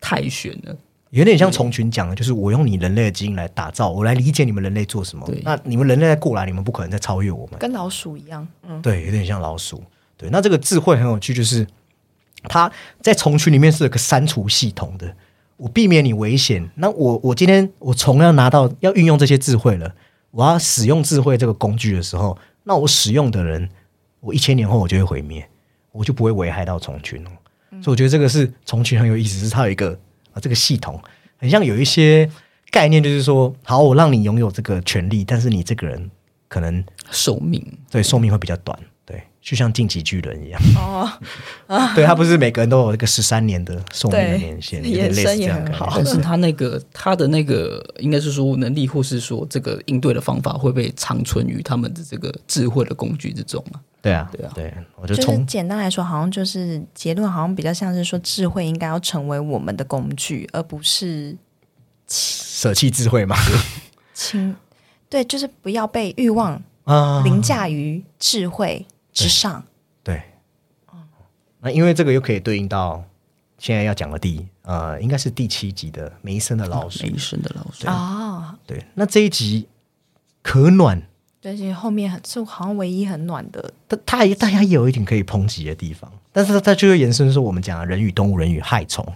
[0.00, 0.76] 泰选了，
[1.10, 5.26] 有点像虫群讲的，就是我用你人类的基因来打造，我来理解你们人类做什么。
[5.44, 8.46] 那你们人类再过来，你们不可能再超越我们，跟老鼠一样。
[8.68, 9.82] 嗯，对，有点像老鼠。
[10.18, 11.66] 对，那这个智慧很有趣，就是
[12.44, 12.70] 它
[13.00, 15.14] 在虫群里面是有个删除系统的。
[15.56, 19.94] 我避免你危险，那我我今天我从要拿到要运用这些智慧了，
[20.30, 23.68] 我要使用智慧这个工具的时候，那我使用的人，
[24.20, 25.46] 我一千年后我就会毁灭，
[25.92, 27.30] 我就不会危害到虫群了。
[27.82, 29.90] 所以我觉得这个是虫群很有意思，是它有一个
[30.32, 30.98] 啊这个系统，
[31.36, 32.26] 很像有一些
[32.70, 36.10] 概念，就是说，好，我让你拥有这个权利，但是你这个人
[36.48, 38.78] 可能寿命对寿命会比较短。
[39.42, 41.10] 就像晋级巨人一样哦，
[41.96, 45.90] 对他不是每个人都有一个十三年的寿命的年限， 延伸也很好。
[45.96, 53.80] 但是他那个他的那个应该是说能力，或是说这个应对的方法会被长存于他们的这个智慧的工具之中啊。
[54.02, 61.36] 对啊，对啊，对，我就从简单来说，好像就是结论，好像比较像是说智慧应该要成为我们的工具，而不是
[62.08, 63.36] 舍弃智慧嘛？
[64.14, 64.54] 亲
[65.08, 68.86] 对，就是不要被欲望啊凌驾于智慧。
[69.24, 69.62] 之上，
[70.02, 70.22] 对，
[71.60, 73.04] 那因为这个又可以对应到
[73.58, 77.86] 现在要讲的第呃，应该是第七集的梅森的老鼠，梅森的老鼠。
[77.86, 79.68] 啊，对，那这一集
[80.42, 81.02] 可暖，
[81.40, 89.06] 对，其实后面很就好像唯一很暖的，它它大家也有一点可以抨击的地方，但是它就会延伸说我们讲人与动物、人与害虫，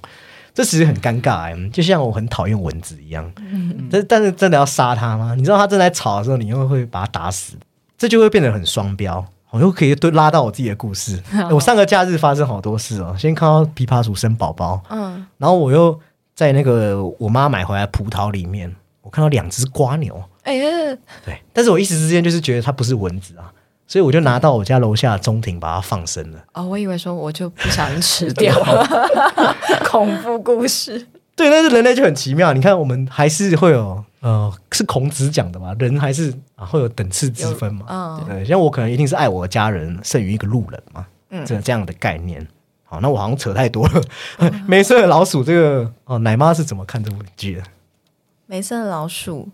[0.52, 5.34] 这其实很尴尬哎，就像我很讨厌蚊子一样，嗯，但但是真的要杀它吗？
[5.34, 7.57] 你知道它正在吵的时候，你又会把它打死，
[7.96, 9.24] 这就会变得很双标。
[9.55, 11.22] 我又可以都拉到我自己的故事。
[11.52, 15.96] 我上个假日发生好多事哦，先看到琵琶鼠生宝宝，嗯，然后我又
[16.34, 23.52] 在那个我妈买回来葡萄里面，我看到两只瓜牛，哎呀，对，但是我一时之间就是觉得它不是蚊子啊，
[23.86, 26.38] 所以我就拿到我家楼下中庭把它放生了。
[26.55, 29.55] 哦，我以为说我就不小心吃掉 了，
[29.86, 31.07] 恐怖故事。
[31.36, 42.46] 对，但是人类就很奇妙，你看我们还是会有，呃，是孔子讲的嘛，人还是啊会有等次之分嘛，对，像我可能一定是爱我的家人胜于一个路人嘛，嗯，这这样的概念。
[42.84, 44.02] 好，那我好像扯太多了。
[44.66, 47.62] 没事的老鼠，这个哦，奶妈是怎么看这部剧的？
[48.46, 49.50] 没事的老鼠，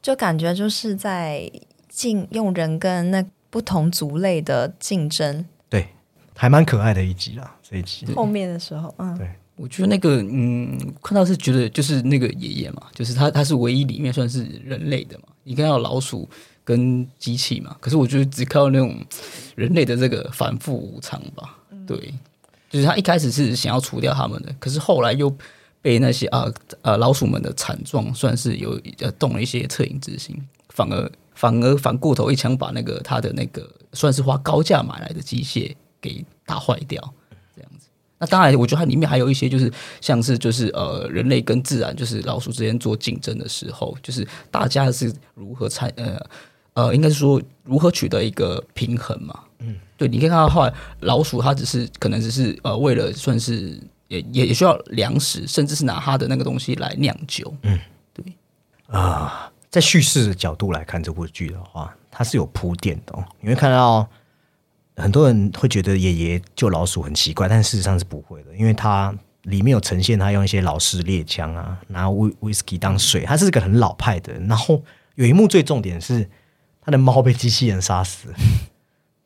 [0.00, 1.50] 就感觉就是在
[1.88, 5.88] 竞用人跟那不同族类的竞争，对，
[6.36, 9.28] 还蛮可爱的一集啦，这一集后面的时候，嗯，对。
[9.56, 15.24] 我觉得那个，嗯，看到是觉得就是那个爷爷嘛，就是他，他是唯一里面算是人类的嘛。
[15.44, 16.28] 你看到老鼠
[16.64, 18.96] 跟机器嘛，可是我觉得只看到那种
[19.54, 21.56] 人类的这个反复无常吧。
[21.86, 22.12] 对，
[22.68, 25.32] 就是他一开始是想要除掉他们的，可是后来又
[25.80, 26.50] 被那些啊
[26.82, 30.36] 啊老鼠们的惨状，算是有呃动了一些恻隐之心，
[30.70, 37.14] 反而反而反过头一枪把那个他的那个算是花高价买来的机械给打坏掉。
[38.16, 46.24] 那当然，我觉得它里面还有一些，就是像是就是呃，人类跟自然，就是老鼠之间做竞争的时候，就是大家是如何参呃
[46.74, 49.40] 呃，应该是说如何取得一个平衡嘛。
[49.58, 57.52] 嗯，对，你可以看到后来老鼠它只是可能只是呃为了算是也也也需要粮食，甚至是拿它的那个东西来酿酒。
[57.62, 57.78] 嗯，
[58.12, 58.24] 对
[58.86, 64.08] 啊，在叙事的角度来看这部剧的话，它是有铺垫的哦，你会看到。
[64.96, 74.32] 很多人会觉得爷爷救老鼠很奇怪，但事实上是不会的，因为他里面有呈现他用一些老式猎枪啊，拿威威士忌当水，他是个很老派的。
[74.48, 74.82] 然后
[75.16, 76.28] 有一幕最重点是
[76.80, 78.28] 他的猫被机器人杀死，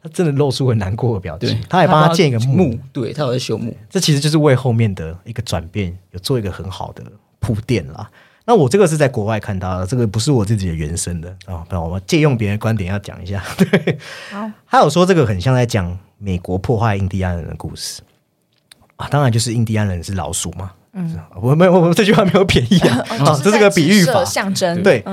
[0.03, 1.61] 他真的露出很难过的表情。
[1.69, 7.05] 他还帮他建一个墓，对他有在修墓，这其实就是为后面的一个转变有做一个很好的
[7.39, 8.11] 铺垫啦。
[8.49, 11.63] 那我这个是在国外看到的，这个不是我自己的原生的啊。
[11.69, 13.45] 那我们借用别人观点要讲一下。
[13.59, 13.99] 对，
[14.31, 18.01] 好，还有说这个很像在讲美国破坏印第安人的故事
[18.97, 19.07] 啊。
[19.11, 20.73] 当然就是印第安人是老鼠嘛。
[20.95, 23.05] 嗯，我没有，我这句话没有贬义啊。
[23.21, 24.83] 啊，这是个比喻法，象征。
[24.83, 25.05] 对，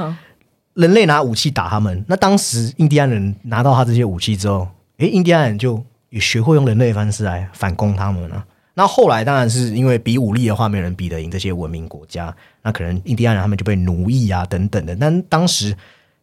[0.76, 4.66] 人类拿武器打他们，那当时印第安人拿到他这些武器之后，
[5.00, 8.46] 诶，印第安人就也学会用人类方式来反攻他们了。
[8.78, 12.36] 那后来当然是因为比武力的话，没人比得赢这些文明国家。
[12.62, 14.94] 那可能印第安人他们就被奴役啊等等的。
[14.98, 15.74] 但当时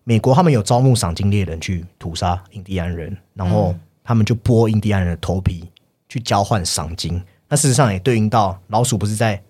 [0.04, 3.74] 美国他们有招募赏金猎人去屠杀印第安人，然后
[4.04, 5.66] 他们就剥印第安人的头皮
[6.10, 7.22] 去交换赏金。
[7.48, 9.42] 那事实上也对应到老鼠不是在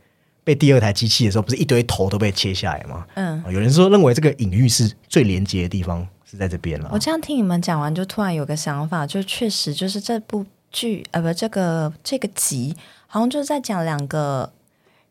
[0.45, 3.05] 被第二台机器的时候，不是一堆头都被切下来吗？
[3.15, 6.89] 嗯，有人说认为这个隐喻是最连接的地方是在这边了。
[6.93, 10.47] 我这样听你们讲完，就突然有个想法，就确实就是这部。
[10.73, 12.75] 剧呃不，这个这个集
[13.07, 14.51] 好像就是在讲两个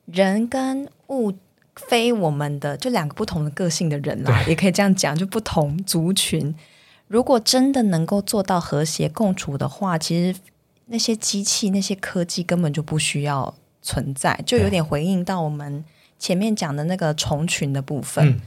[0.05, 1.31] 人跟物
[1.75, 6.53] 非我们的，就两个不同的个性的人啦，也可以这样讲，就不同族群。
[7.07, 10.39] 如果真的能够做到和谐共处的话，其实
[10.87, 15.83] 那些机器、那些科技根本就不需要存在，就有点回应到我们
[16.17, 18.41] 前面讲的那个虫群的部分。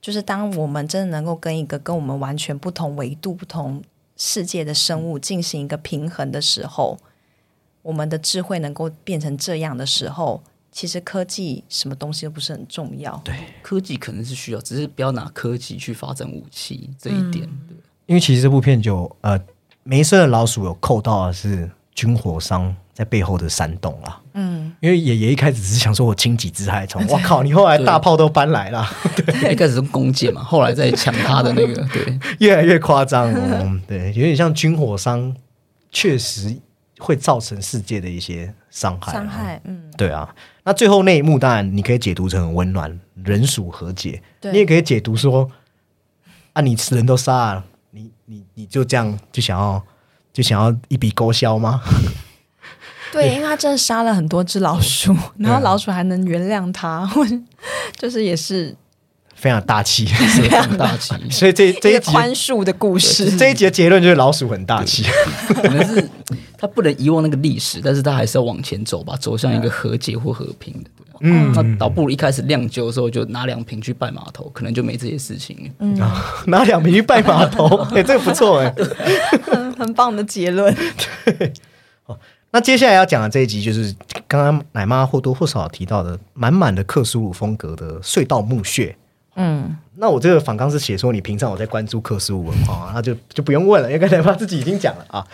[0.00, 3.82] 就是当我们真的能够跟一个跟我们完全不同维度、不同。
[4.22, 6.98] 世界的生物进行一个平衡的时候，
[7.80, 13.18] 我们的智慧能够变成这样的时候，其实科技什么东西都不是很重要。
[13.24, 17.48] 对，科技可能是需要，只是不要拿科技去发展武器这一点。
[17.66, 19.42] 对，因为其实这部片就呃，
[19.84, 24.19] 梅森的老鼠有扣到的是军火商在背后的煽动啦。
[24.34, 28.86] 嗯，因为爷爷一开始只是想说我清几只害虫，我 靠，你后来大炮都搬来了。
[29.16, 33.32] 对， 一开始是弓箭嘛，后来再抢他的那个，对， 越来越夸张。
[33.86, 35.34] 对，有点像军火商，
[35.90, 36.56] 确实
[36.98, 39.12] 会造成世界的一些伤害。
[39.12, 40.34] 伤害，嗯，对啊。
[40.64, 44.22] 那最后那一幕，当然你可以解读成温暖，人鼠和解。
[44.42, 45.50] 你也可以解读说，
[46.52, 49.82] 啊，你人都杀了，你你你就这样就想要
[50.32, 51.80] 就想要一笔勾销吗？
[53.12, 57.10] 对，因为他真的杀了很多只老鼠， 然后老鼠还能原谅他，
[57.98, 58.74] 就是也是
[59.34, 60.06] 非常大气，
[60.40, 61.14] 非常大气。
[61.30, 65.04] 所以这这一集宽恕的故事，这一集的结论就是老鼠很大气。
[65.48, 66.08] 可能是
[66.56, 70.90] 他不能遗忘那个历史，但是他还是要往前走吧，走向一个和解或和平的。
[71.22, 75.70] 嗯，那倒不如一开始酿酒的时候就拿两瓶去拜码头，可能就没这些事情。
[75.78, 75.94] 嗯，
[76.46, 78.74] 拿两瓶去拜码头，哎，这个不错哎，
[79.76, 80.74] 很棒的结论。
[81.24, 81.69] 对，哦。
[82.52, 83.94] 那接下来要讲的这一集，就是
[84.26, 88.96] 刚刚奶妈或多或少提到的，满满的克苏鲁风格的隧道墓穴。
[89.36, 95.24] 嗯，那我这个反刚是写说，你平常有在关注克苏鲁文化，那就就不用问了，因为奶妈自己已经讲了啊。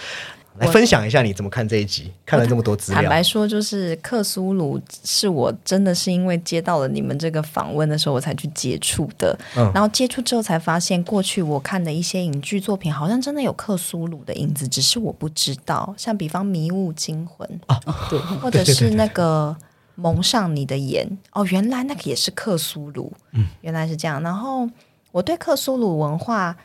[0.59, 2.13] 来分享一下你怎么看这一集？
[2.25, 9.39] 看了这么多资料，坦白说，就是克苏鲁是我真的是因为接到了你们这个访问的时候，我才去接触的。
[9.57, 15.95] 嗯，然后接触之后才发现，过去我看的一些影剧作品，好像真的有克苏鲁的影子，只是我不知道。
[15.97, 19.55] 像比方《迷雾惊魂》啊，对，或者是那个
[19.95, 23.13] 《蒙上你的眼》哦，原来那个也是克苏鲁。
[23.33, 24.23] 嗯，原来是这样。
[24.23, 24.69] 然后
[25.13, 26.57] 我对克苏鲁文化。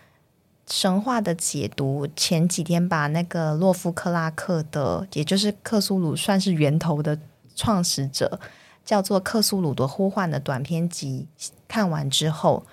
[0.69, 7.17] 神话的解读，前几天把那个洛夫克拉克的，也就是克苏鲁算是源头的
[7.55, 8.39] 创始者，
[8.85, 11.27] 叫做《克苏鲁的呼唤》的短篇集
[11.67, 12.65] 看完之后，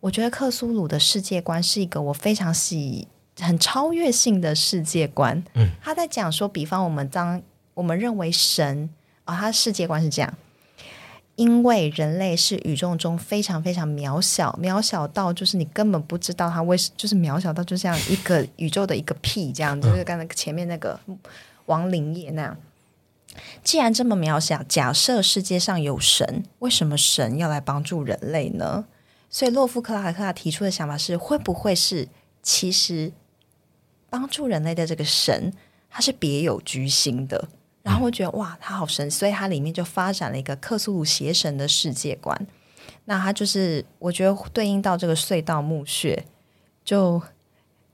[0.00, 3.06] 我觉得克苏鲁的世界观是一个我非常喜、
[3.38, 5.44] 很超越性的世界观。
[5.54, 7.42] 嗯，他在讲说，比方我们当
[7.74, 8.88] 我们认为神
[9.24, 10.34] 啊，他世界观是这样。
[11.42, 21.00] 因为人类是宇宙中非常非常渺小，渺小到就是你根本不知道它为，就是渺小到就像一个宇宙的一个屁这样，就是刚才前面那个
[21.66, 22.56] 亡灵叶那样。
[23.64, 28.84] 既然这么渺小，假设世界上有神，为什么神要来帮助人类呢？
[29.28, 32.06] 所以洛夫克拉克提出的想法是：会不会是
[32.40, 33.10] 其实
[34.08, 35.52] 帮助人类的这个神，
[35.90, 37.48] 他是别有居心的？
[37.82, 42.46] 然后我觉得哇，他好神，所以它里面就发展了一个克苏鲁邪神的世界观。
[43.06, 46.24] 那它就是我觉得对应到这个隧道墓穴，
[46.84, 47.20] 就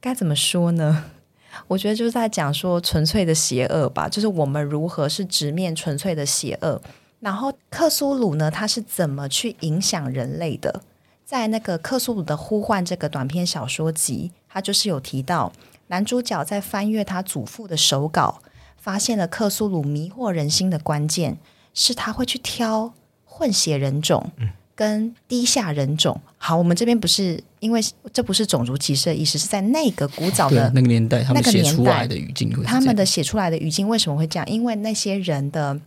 [0.01, 1.05] 该怎么说呢？
[1.66, 6.80] 我觉得就是在讲说纯粹的邪恶吧，就是我们如何是直面纯粹的邪恶。
[7.20, 10.82] 然后克苏鲁呢，他是怎么去影响人类的？
[11.24, 15.53] 在那个克苏鲁的呼唤这个短篇小说集，他就是有提到
[15.89, 18.41] 男主角在翻阅他祖父的手稿。
[18.79, 21.39] 发现了克苏鲁迷惑人心的关键
[21.74, 24.31] 是他会去挑混血人种
[24.74, 26.20] 跟低下人种。
[26.39, 27.81] 好，我们这边不是因为
[28.12, 34.49] 这不是种族歧视的意思，是在那个古早的那个年代，他们写出来的语境，他们的写出来的语境为什么会这样？
[34.49, 35.81] 因为那些人的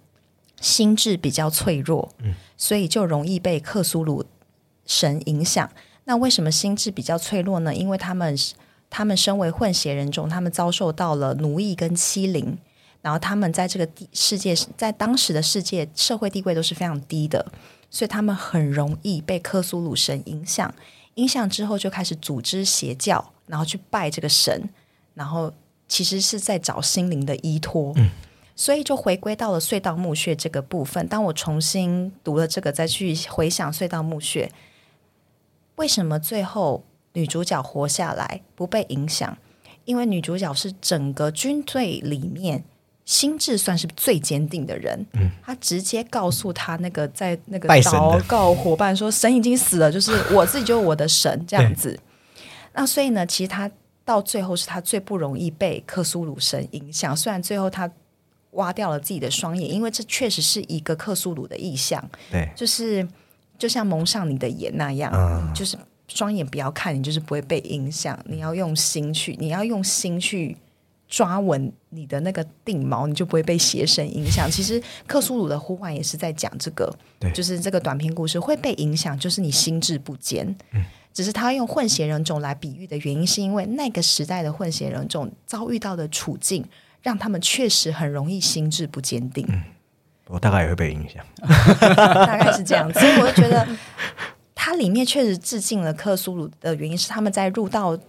[0.59, 4.25] 心智比较脆弱，嗯，所以就容易被克苏鲁
[4.85, 5.69] 神影响。
[6.03, 7.73] 那为什么心智比较脆弱呢？
[7.73, 8.37] 因为他们
[8.89, 12.57] 他们身为混血人种，他们遭受到了奴役跟欺凌。
[13.01, 17.43] 然后他们在这个地世界，在当时的世界社会地位都是非常低的，
[17.89, 20.71] 所以他们很容易被克苏鲁神影响。
[21.15, 24.69] 影响之后就开始组织邪教，然后去拜这个神，
[25.15, 25.51] 然后
[25.87, 27.91] 其实是在找心灵的依托。
[27.95, 28.11] 嗯，
[28.55, 31.05] 所以就回归到了隧道墓穴这个部分。
[31.07, 34.51] 当我重新读了这个，再去回想隧道墓穴，
[35.75, 36.83] 为什么最后
[37.13, 39.37] 女主角活下来不被影响？
[39.85, 42.63] 因为女主角是整个军队里面。
[43.03, 45.05] 心智算是最坚定的人，
[45.43, 51.99] 他直接告诉他那个在那个祷告伙伴说：“神已经死了，就是我自己就是我的神这样子。”
[52.73, 53.69] 那所以呢，其实他
[54.05, 57.17] 到最后是他最不容易被克苏鲁神影响。
[57.17, 57.91] 虽然最后他
[58.51, 63.05] 挖掉了自己的双眼，因为这确实是一个克苏鲁的意象，对，就是
[63.57, 65.11] 就像蒙上你的眼那样，
[65.53, 65.75] 就是
[66.07, 68.17] 双眼不要看，你就是不会被影响。
[68.25, 70.55] 你要用心去，你要用心去。
[71.12, 74.49] 抓稳你的那个定锚，你就不会被邪神影响。
[74.49, 76.89] 其实克苏鲁的呼唤也是在讲这个，
[77.34, 80.47] 就是这个短篇故事会被影响，就是你心智不坚。
[80.72, 80.82] 嗯，
[81.14, 86.64] 只是他用混血人种来比喻的原因，是因为那个时代的混血人种遭遇到的处境，
[87.01, 89.45] 让他们确实很容易心智不坚定。
[89.49, 89.62] 嗯，
[90.30, 91.22] 我大概也会被影响，
[92.26, 92.97] 大概是这样子。
[92.97, 93.68] 所以我就觉得，
[94.55, 97.99] 它里面确实致敬了克苏鲁的原因是他们在入到。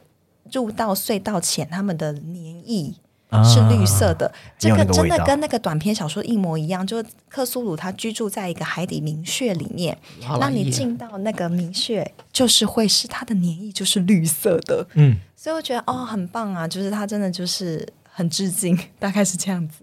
[0.53, 2.35] 入到隧道前，他们的粘
[2.67, 2.95] 液
[3.43, 6.87] 是绿色的，这个真的跟那个短篇小说一模一样。
[6.87, 9.97] 就是克苏鲁他居住在一个海底明穴里面，
[10.39, 14.87] 那你进到那个明穴，就是会是它的粘液就是绿色的。
[14.93, 19.79] 嗯，所以我觉得哦，很棒啊，就是他真的就是很致敬，大概是这样子。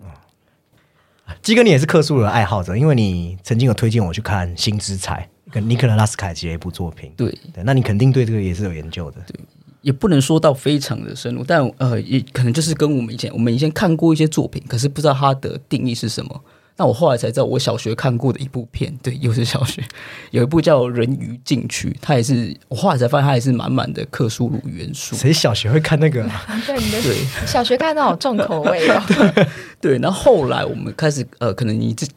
[1.41, 7.11] 基哥，你也是克苏鲁的爱好者，因为你曾经有推荐我去看《新之彩》跟 尼克拉斯凯奇的一部作品。
[7.17, 9.17] 对对，那你肯定对这个也是有研究的。
[9.25, 9.39] 对。
[9.81, 16.41] 也不能说到非常的深入，但呃，也可能就是跟我们以前我们以前看过一些作品，可是不知道它的定义是什么。
[16.75, 19.83] 那我后来才知道，我小学看过的一部片，对，又是小学
[20.31, 25.13] 有一部叫《人鱼禁区》，它也是我后来才发现，它也是满满的克苏鲁元素。
[25.17, 26.23] 谁小学会看那个？
[26.65, 29.47] 对，对，小学看到好重口味哦。
[29.81, 32.07] 对，然后后来我们开始呃，可能你自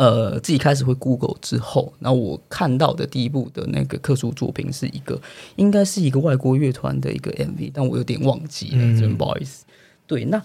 [0.00, 5.20] 呃，自己开始会 Google 之后，然后我看到的第一部的那个特殊作品是一个，
[5.56, 9.66] 应该是一个外国乐团的一个 MV，但我有点忘记了，真不好意思。
[10.06, 10.42] 对，那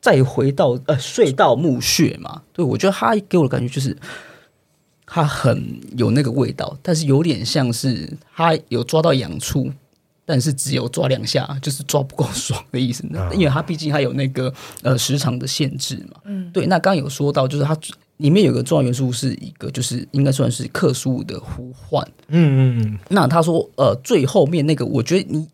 [0.00, 3.94] 再回到呃隧道墓穴嘛，对我觉得他给我的感觉就是，
[5.04, 9.70] 他很有那个味道，但是有点像是他有抓到痒处，
[10.26, 13.02] 但是只有抓两下， 就是抓不够爽的意思。
[13.32, 14.52] 因为它毕竟还有那个
[14.82, 16.20] 呃时长的限制嘛。
[16.24, 16.66] 嗯，对。
[16.66, 17.74] 那刚刚有说到，就是它。
[18.18, 22.02] 里面有个重要元素是一个，就是应该算是克苏的呼唤。
[22.28, 22.98] 嗯嗯嗯。
[23.10, 25.46] 那他说，呃，最后面那个，我觉得你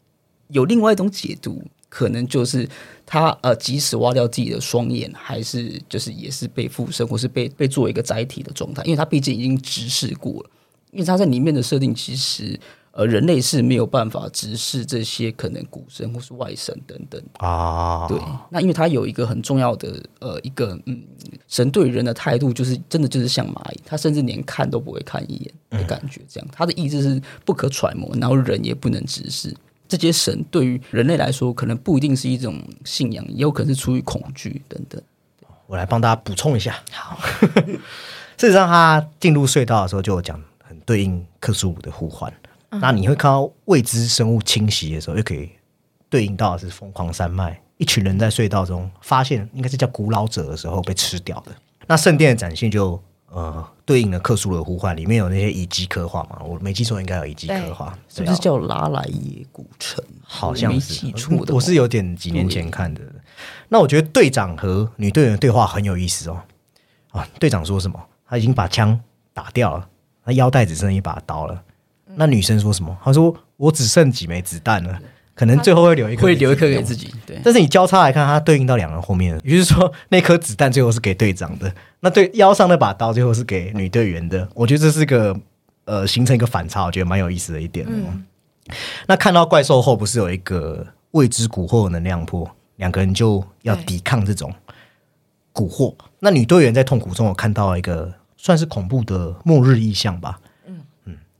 [0.47, 2.69] 有另外一种解读，可能就是
[3.05, 10.51] 他呃，即使挖掉自己的双眼，还是就是也是被附身，或是被被作为一个载体的状态，因为他毕竟已经直视过了。
[10.93, 12.57] 因为他在里面的设定其实。
[12.93, 18.07] 呃，人类是没有办法直视这些可能古神或是外神等等啊。
[18.07, 18.19] 对，
[18.51, 21.03] 那因为它有一个很重要的呃一个嗯，
[21.49, 29.57] 神对人的态度就是真的就是像蚂蚁，他甚至连看都不会看一眼的感觉，这样他的意志是不可揣摩，然后人也不能直视。
[29.89, 35.01] 这些神对于人类来说，可能不一定是一种信仰，也有可能是出于恐惧等等。
[35.67, 36.79] 我来帮大家补充一下。
[36.91, 37.19] 好，
[38.37, 42.31] 事实上，他进入隧道的时候就有讲很对应克苏鲁的呼唤。
[42.81, 45.51] 那你会看到未知生物侵袭的时候，又可以
[46.09, 51.53] 对应到的是疯狂山脉，一群人在隧道中发现应该是叫古老者的时候被吃掉的。
[51.87, 60.03] 那圣殿的展现就呃对应了克苏鲁的呼唤，里面有那些遗迹刻画嘛，我没记错应该有遗迹刻画，是不是叫拉莱耶古城？
[60.23, 61.13] 好像是
[61.49, 63.03] 我是有点几年前看的。
[63.69, 66.41] 那我觉得队长和女队员的对话很有意思哦。
[67.11, 68.01] 啊，队长说什么？
[68.27, 68.99] 他已经把枪
[69.35, 69.87] 打掉了，
[70.25, 71.63] 他腰带只剩一把刀了。
[72.17, 72.97] 那女生说什么？
[73.03, 74.99] 她说：“我只剩几枚子弹了，
[75.35, 77.41] 可能最后会留一颗，会留一颗给自己。”对。
[77.45, 84.47] 但是你交叉来看，它对应到两人后面，也就是说，那颗子弹最后是给队长的，那对腰上那把刀最后是给女队员的。
[84.55, 85.35] 我觉得这是个
[85.85, 87.87] 呃，形成一个反差，我觉得蛮有意思的一点。
[87.89, 88.25] 嗯。
[89.07, 94.53] 那看到怪兽后，不是有一个未知蛊惑能量波，两个人就要抵抗这种
[95.53, 95.95] 蛊惑。
[96.21, 100.39] 那女队员在痛苦中，我看到一个算是恐怖的末日意象吧。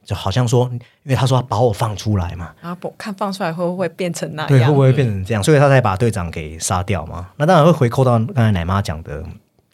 [0.05, 0.69] 就好像说，
[1.05, 4.49] 因为他说把我放出来嘛，然后不看放出来会不会变成那样？
[4.49, 5.43] 对，会不会变成这样？
[5.43, 7.29] 所以他才把队长给杀掉嘛。
[7.37, 9.23] 那当然会回扣到刚才奶妈讲的，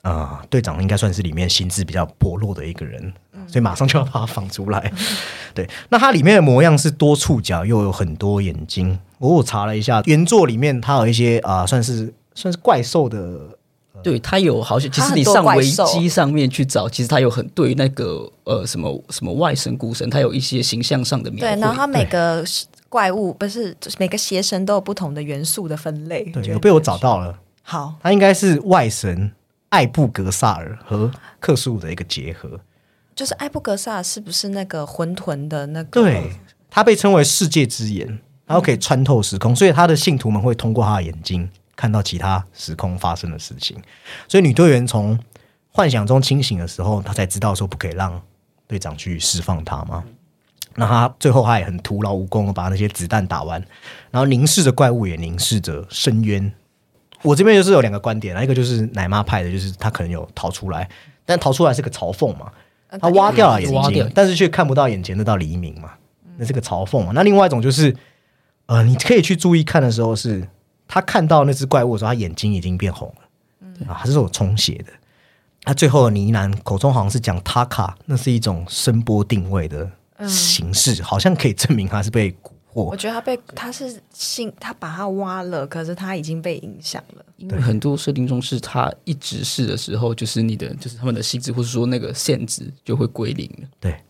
[0.03, 3.13] 呃，队长应该算是里面心智比较薄弱的一个人，
[3.47, 4.93] 所以马上就要把他放出来。
[5.55, 8.99] 对，那它里面的模样是多触角，又有很多眼睛。
[9.19, 13.58] 我查了一下，原作里面它有一些啊，算是算是怪兽的。
[14.03, 21.55] 对他有好像，其实你上维基上面去找，其实他有很对那个呃什么什么外神古神，他有一些形象上的描绘。
[21.55, 22.45] 对，然后他每个
[22.89, 26.25] 怪物不是每个邪神都有不同的元素的分类。
[26.33, 27.39] 对，有被我找到了。
[27.63, 29.33] 好，他应该是外神
[29.69, 32.61] 艾布格萨尔和克苏鲁的一个结合。
[33.15, 36.01] 就是艾布格萨尔是不是那个混沌的那个？
[36.01, 36.31] 对，
[36.71, 38.07] 他被称为世界之眼，
[38.47, 41.51] 然后可以穿透时空，所以他的信徒们会通过他的眼睛。
[41.79, 43.81] 看到其他时空发生的事情，
[44.27, 45.17] 所以女队员从
[45.71, 48.21] 幻想中清醒的时候，她才知道说不可以让
[48.67, 50.03] 队长去释放她嘛。
[50.75, 53.65] 那她最后她也很徒劳无功的把那些子弹打完，
[54.11, 56.53] 然后凝视着怪物，也凝视着深渊。
[57.23, 60.89] 我这边就是有两个观点，一个就是奶妈派的，就是她可能有逃出来，
[61.25, 62.51] 但逃出来是个嘲讽嘛，
[63.01, 65.93] 她挖掉了眼睛，但是却看不到眼前那道黎明嘛，
[66.39, 67.13] 那是个嘲讽嘛。
[67.15, 67.95] 那另外一种就是，
[68.67, 70.49] 呃，你可以去注意看的时候是。
[70.89, 74.93] 他看到那只怪物的时候，他眼睛已经变红了，啊，还是有充血的。
[75.65, 79.91] 他最后呢喃口中好像是讲塔卡，那是一种声波定位的
[80.27, 82.83] 形式，好像可以证明他是被蛊惑。
[82.85, 87.25] 我觉得他被他是信，他把他挖了，可是他已经被影响了。
[87.37, 93.69] 因为很多设定中是他一直是的时候，就是你的就是他们的心智，或者说那个限制就会归零了。
[93.79, 94.01] 对，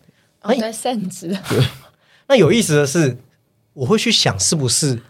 [0.43, 1.37] 对，限制。
[1.49, 1.67] 对，
[2.29, 3.19] 那有意思的是，
[3.73, 5.03] 我会去想是不是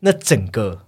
[0.00, 0.82] 那整个。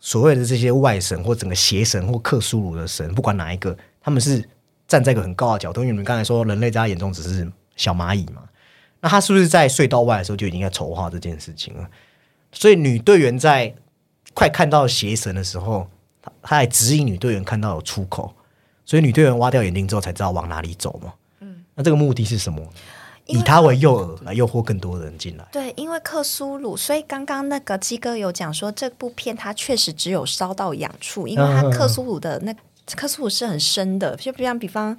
[0.00, 4.42] 所谓的这些外神或整个邪神或克苏鲁的神，不管哪一个，他们是
[4.88, 5.82] 站在一个很高的角度。
[5.82, 7.46] 因为你们刚才说，人类在他眼中只是
[7.76, 8.42] 小蚂蚁嘛，
[9.00, 11.86] 那他是不是在隧道外的时候就已经在筹划这件事情了？
[12.50, 13.74] 所以女队员在
[14.32, 15.86] 快看到邪神的时候，
[16.22, 18.34] 他他还指引女队员看到有出口，
[18.86, 21.12] 所以女队员挖掉眼睛之后才知道往哪里走嘛。
[21.40, 22.66] 嗯，那这个目的是什么？
[23.30, 25.46] 以他为诱饵来诱惑更多人进来。
[25.52, 32.54] 对，因为克苏鲁，所以刚刚那个鸡哥有讲说，这部片它确实只有烧到痒处，因为它克苏鲁的那
[32.96, 34.14] 克苏鲁是很深的。
[34.16, 34.98] 就比方比方，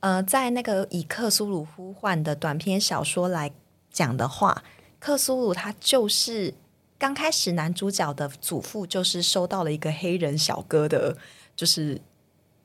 [0.00, 3.52] 呃，在那个以克苏鲁呼唤的短篇小说来
[3.92, 4.62] 讲的话，
[4.98, 6.54] 克苏鲁他就是
[6.98, 11.16] 刚开始男主角的祖父就是收到了一个黑人小哥的，
[11.54, 12.00] 就是。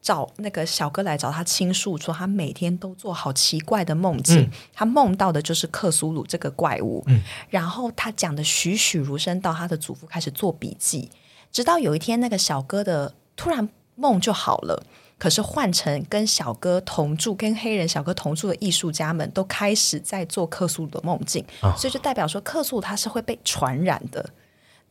[0.02, 7.06] 找那个小哥来找他倾诉，说他每天都做好奇怪的梦境，他梦到的就是克苏鲁这个怪物。
[7.50, 11.10] 然后他讲的栩栩如生，到他的祖父开始做笔记，
[11.52, 14.84] 直到有一天那个小哥的突然梦就好了。
[15.20, 21.46] 可是换成跟小哥同住、跟黑人小哥同住的艺术家们都开始在做克苏鲁的梦境，
[21.78, 24.28] 所以就代表说克苏鲁他是会被传染的。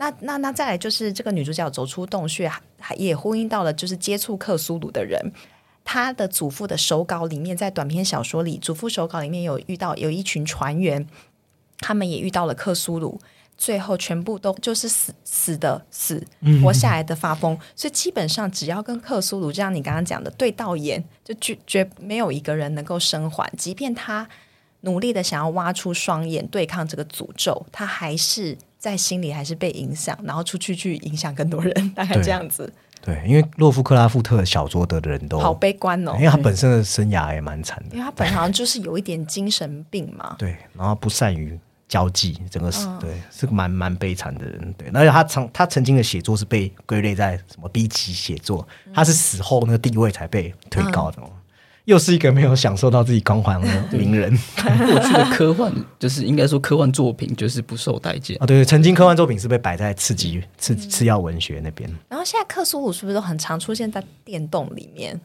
[0.00, 5.30] 那那那再来就是这个女主角走出洞穴，还也呼应到了就是接触克苏鲁的人，
[5.84, 11.06] 他的祖父的手稿里面，在短篇小说里，祖父手稿里面有遇到有一群船员，
[11.80, 13.20] 他们也遇到了克苏鲁，
[13.58, 16.26] 最后全部都就是死死的死，
[16.62, 24.26] 活下来的发疯，所以基本上只要跟克苏鲁，就像你刚刚讲的对到眼，就绝绝没有一个人能够生还，即便他
[24.80, 28.56] 努力的想要挖出双眼对抗这个诅咒，他还是。
[28.80, 32.72] 在心里还是被影响，然后出去去影响更多人， 大概这样子。
[33.02, 37.96] 对，因为洛夫克拉夫特小说的人都好悲观哦，因为他本身的生涯也蛮惨的。
[37.96, 40.34] 因为他本来好像就是有一点精神病嘛。
[40.40, 41.58] 对，然后不善于
[41.88, 44.74] 交际，整个是、对是个蛮蛮悲惨的人。
[44.76, 51.22] 对，而且他曾他曾经的写作是被归类在什么 B 级写作，他是死后那个地位才被推高的。
[51.22, 51.30] 哦
[51.84, 54.30] 又是一个没有享受到自己光环的名人
[54.62, 58.46] 过去的科幻就是应该说科幻作品就是不受待见啊！
[58.46, 61.90] 对，曾经科幻作品是被摆在次级次次要文学那边。
[62.08, 65.20] 然后现在克苏鲁是不是都很常出现在电动里面？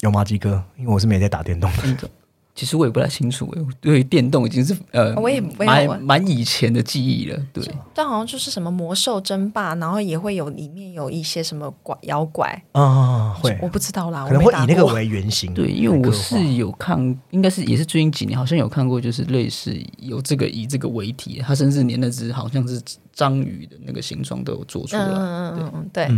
[0.00, 0.62] 有吗，鸡哥？
[0.76, 2.10] 因为我是没在打电动的。
[2.56, 7.38] 其实我也不太清楚，对电动已经是呃，我也蛮蛮以前的记忆了。
[7.52, 7.62] 对，
[7.94, 15.52] 但好像就是什么魔兽争霸，然后也会有里面有一些什么怪妖怪啊，会我不知道啦，可能会以那个为原型。
[15.52, 16.98] 对，因为我是有看，
[17.30, 22.80] 应该是也是最近几年好像有看过，就是类似有这个以这个为题，它甚至连那只好像是
[23.12, 25.04] 章鱼的那个形状都有做出来。
[25.04, 26.08] 嗯嗯嗯，对。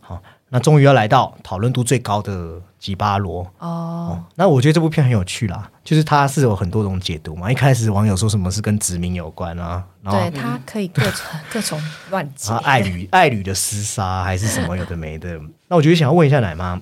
[0.00, 4.22] 好，那终于要来到讨论度最高的吉巴罗哦。
[4.36, 7.50] 那我觉得这部片很有趣啦，就是它是有很多种解读嘛。
[7.50, 11.12] 一开始网友说什么是跟殖民有关啊，然后对它可以各种
[11.52, 15.40] 各种乱解， 爱侣爱侣的厮杀还是什么有的没的。
[15.66, 16.80] 那我觉得想要问一下奶妈，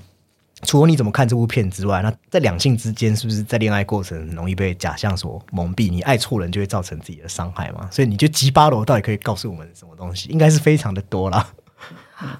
[0.62, 5.91] 除了你怎么看这部片之外，那在两性之间是不是在恋爱过程容易被假象所蒙蔽？
[5.91, 7.89] 你爱错人就会造成自己的伤害嘛？
[7.91, 10.28] 所以你觉得吉巴罗到底可以告诉我们什么东西？
[10.28, 11.49] 应该是非常的多啦。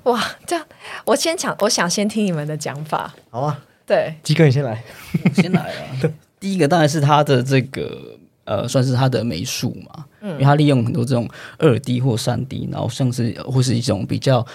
[0.05, 0.65] 哇，这样
[1.05, 3.15] 我先讲，我想先听你们的讲法。
[3.31, 4.83] 好啊，对，鸡哥你先来，
[5.35, 6.11] 先来啊。
[6.41, 11.27] 第一个当然是他的这个呃，算是他的美术嘛，嗯，因为他利用很多这种
[11.59, 14.47] 二 D 或三 D，然后像是或是一种比较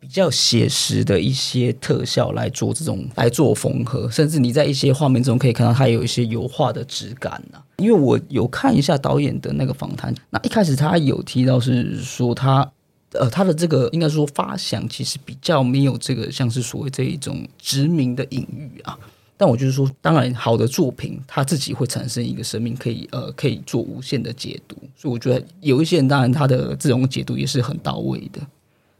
[0.00, 7.60] 比较写实的一些特效来做这种来做缝合，甚至你在一些画面中可以看到它有一些油画的质感呐。
[7.76, 12.68] 因为我有看一下导演的那个访谈，那一开始他有提到是说他。
[13.12, 18.98] 呃，他的这个应该说发想其实比较没有这个像是所谓这一种殖民的隐喻啊。
[19.38, 24.74] 但我就是说，当然好的作品，它自己会产生一个生命，可以呃可以做无限的解读。
[24.96, 28.40] 所以我觉得有一些人，当然他的这种解读也是很到位的。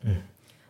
[0.03, 0.17] 嗯，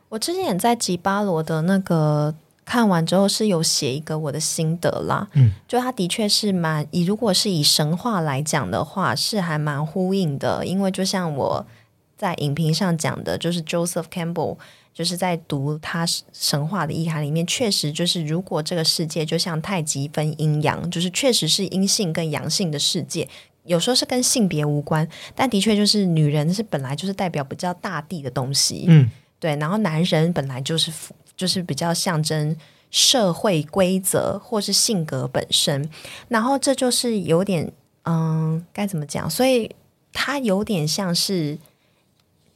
[0.09, 2.33] 我之前也在吉巴罗的那个
[2.65, 5.29] 看完之后是有写一个我的心得啦。
[5.33, 11.67] 嗯，就他的确是蛮以如果是以神话来讲的话，是还蛮呼应的，因为就像我。
[12.17, 14.57] 在影评上讲的，就是 Joseph Campbell，
[14.95, 23.29] 就是在读他神话的意涵里面，确实就是如果这个世界就像太极分阴阳，就是确实是阴性跟阳性的世界，
[23.65, 30.91] 有时候是跟性别无关，但的确就是女人是本来就是代表比较大地的东西，嗯，对，然后男人本来就是
[31.37, 32.57] 就是比较象征
[32.91, 35.87] 社会规则或是性格本身，
[36.29, 37.71] 然后这就是有点
[38.05, 39.71] 嗯该怎么讲，所以
[40.15, 41.59] 它有点像是。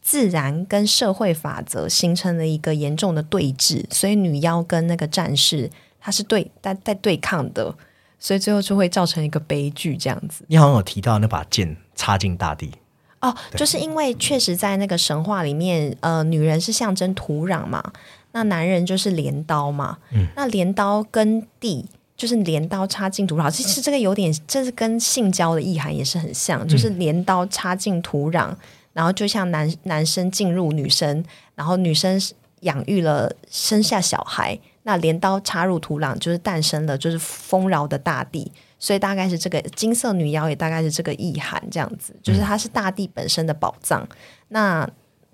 [0.02, 5.70] 自然跟社会法则形成了一个严重的对峙，所以女妖跟那个战士
[6.00, 7.74] 他是对在在对抗的，
[8.18, 10.44] 所以最后就会造成一个悲剧这样子。
[10.48, 12.72] 你好像有提到那把剑插进大地
[13.20, 17.92] 哦，就是因为确实在那个神话里面，呃，女人是象征土壤嘛，
[18.32, 21.84] 那男人就是镰刀嘛，嗯，那镰刀跟地
[22.16, 28.54] 就是镰刀插进土壤，其实这个有点，这是跟性交的意涵也是很像，就是镰刀插进土壤。
[28.92, 32.20] 然后就像男男生进入女生，然后女生
[32.60, 38.50] 养育了生下小孩，那镰刀插入土壤就是诞生了，就是丰饶的大地。
[38.78, 44.08] 所以大概是这个金色女妖也大概是这个意涵，这样子就是它是大地本身的宝藏。
[44.48, 44.88] 那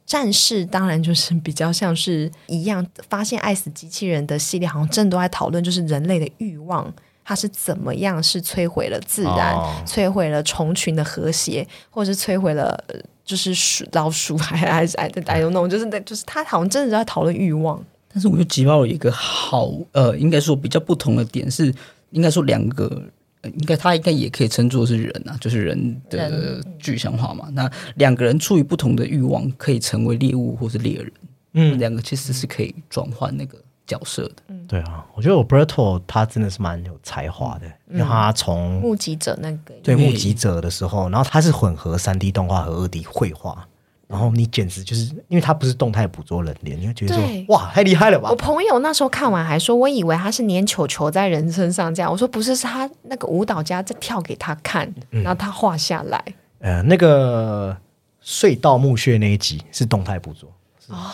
[0.05, 6.93] 战士当然就是比较像是一样，发现爱死机器人的系列好像真的都在讨论，就是人类的欲望
[7.25, 9.55] 它是怎么样是摧毁了自然，
[9.87, 12.85] 摧毁了虫群的和谐，或者是摧毁了。
[13.27, 17.85] 就是鼠老鼠还还是哎哎呦弄，就是那就是他好像真的在讨论欲望。
[18.09, 21.71] 但是我觉得吉巴有一个好呃，应该说比较不同的点是，
[22.13, 23.03] 应该说两个，
[23.43, 27.49] 应该他应该也可以称作是人啊，就是人的具象化嘛。
[27.53, 31.13] 那两个人出于不同的欲望，可以成为猎物或是猎人。
[31.53, 33.59] 嗯，两个其实是可以转换那个。
[33.89, 43.67] 角色的，嗯，对啊，我觉得我 Berto 他真的是蛮有才华的，因为他从目击者那个对目击者的时候，然后他是混合三 D 动画和二 D 绘画，
[44.09, 48.29] 然后你简直就是因为他不是动态捕捉人脸，你会觉得说哇，太厉害了吧！
[48.31, 56.23] 我朋友那时候看完还说，我以为他是粘球球在人身上这样，我说不是，是他那个舞蹈家在跳给他看，然后他画下来。
[56.59, 57.77] 呃，那个
[58.25, 60.51] 隧道墓穴那一集是动态捕捉，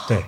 [0.09, 0.23] 对。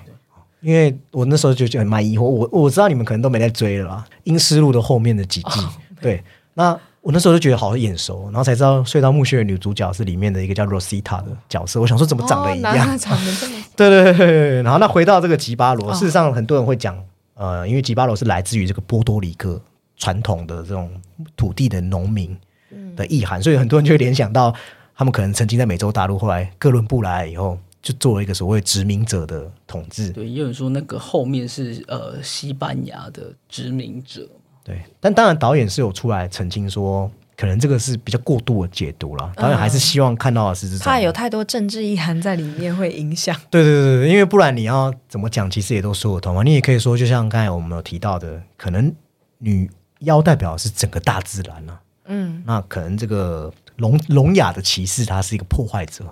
[0.65, 5.61] 因为我那时候就就很蛮疑惑，我我知道你们可能都没在追了啦，《阴尸路》的后面的几季，
[6.01, 6.23] 对，
[6.55, 16.97] 那我那时候就觉得好眼熟，然后才知道隧道墓穴的女主角是里面的一个叫 Rosita 的角色，我想说怎么长得一样，长得这么， 对对对对，然后那回到这个吉巴罗，事实上很多人会讲，
[17.35, 19.61] 呃，因为吉巴罗是来自于这个波多黎各
[19.97, 20.89] 传统的这种
[21.37, 22.35] 土地的农民
[22.95, 24.51] 的意涵，所以很多人就会联想到。
[24.97, 30.09] 他们可能曾经在美洲大陆，后来哥伦布来以后，就做了一个所谓殖民者的统治。
[30.09, 34.27] 对，也有人说那个后面是呃西班牙的殖民者。
[34.63, 37.09] 对，但当然导演是有出来澄清说。
[37.37, 40.85] 可能这个是比较过度的解读了，导演还是希望看到的是这种。
[40.85, 43.35] 怕有太多政治意涵在里面会影响。
[43.49, 46.43] 对对对对，因为不然你要怎么讲，其实也都说得通嘛。
[46.43, 48.89] 你也可以说，就像刚才我们有提到的，可能
[49.39, 51.77] 女妖代表的是整个大自然呢。
[52.05, 56.05] 嗯，那可能这个聋聋哑的骑士他是一个破坏者，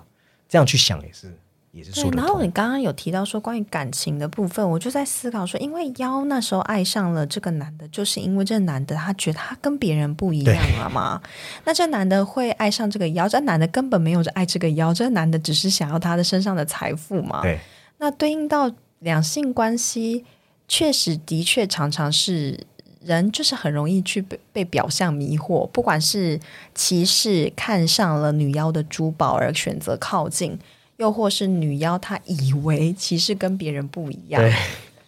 [0.46, 1.34] 这样去想也是。
[1.82, 11.20] 对，然后你刚刚有提到说关于感情的部分，我就在思考说，因为妖那时候爱上了这个男的，就是因为这男的他觉得他跟别人不一样了嘛。
[11.64, 17.42] 那这男的会爱上这个妖，这男的根本没有爱这个妖，这男的只是想要他的身上的财富嘛。
[17.42, 17.58] 对，
[17.98, 18.70] 那对应到
[19.00, 20.24] 两性关系，
[20.68, 22.64] 确实的确常常是
[23.02, 26.38] 人就是很容易去被被表象迷惑，不管是
[26.72, 30.56] 骑士看上了女妖的珠宝而选择靠近。
[30.96, 34.42] 又或是女妖，她以为其实跟别人不一样，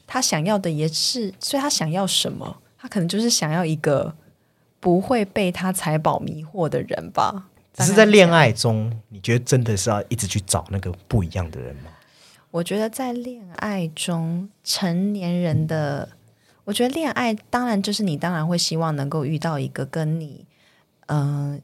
[0.07, 2.57] 她想要的也是，所以她想要什么？
[2.79, 4.15] 她可能就是想要一个
[4.81, 7.49] 不会被她财宝迷惑的人吧。
[7.75, 11.91] 只是在恋爱中，你觉得真的是要一直去找那个不一样的人吗？
[12.51, 16.09] 我觉得在恋爱中，成年人的，
[16.65, 20.47] 我觉得恋爱当然就是你当然会希望能够遇到一个跟你，
[21.07, 21.61] 嗯。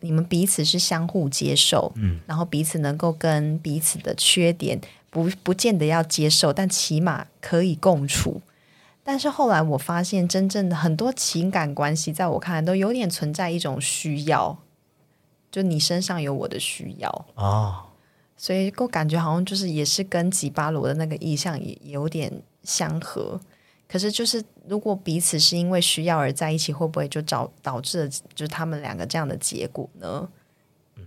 [0.00, 8.40] 你们彼此是相互接受，嗯，然后彼此能够跟彼此的缺点不不见得要接受，但起码可以共处。
[9.02, 14.58] 但是后来我发现，真正的很多情感关系，在我看来都有点存在一种需要，
[15.50, 17.86] 就你身上有我的需要啊，
[18.36, 23.40] 所以我感觉好像就是也是跟吉巴罗的那个意象也有点相合。
[23.88, 30.28] 可是，就是如果彼此是因为需要而在一起，会不会就导导致了就是他们两个这样的结果呢？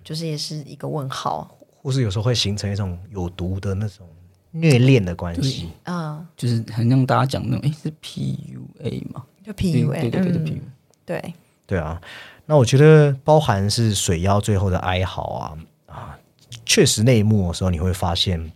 [0.03, 4.07] 就是也是一个问号，或是有时候会形成一种有毒的那种
[4.51, 9.25] 虐恋的关系啊，就是很像大家讲那种，哎，是 PUA 嘛？
[9.43, 10.61] 就 PUA，对对对，PUA，
[11.05, 11.33] 对
[11.67, 12.01] 对啊。
[12.45, 15.57] 那我觉得包含是水妖最后的哀嚎啊
[15.87, 16.19] 啊，
[16.65, 18.51] 确实那一幕的时候，你会发现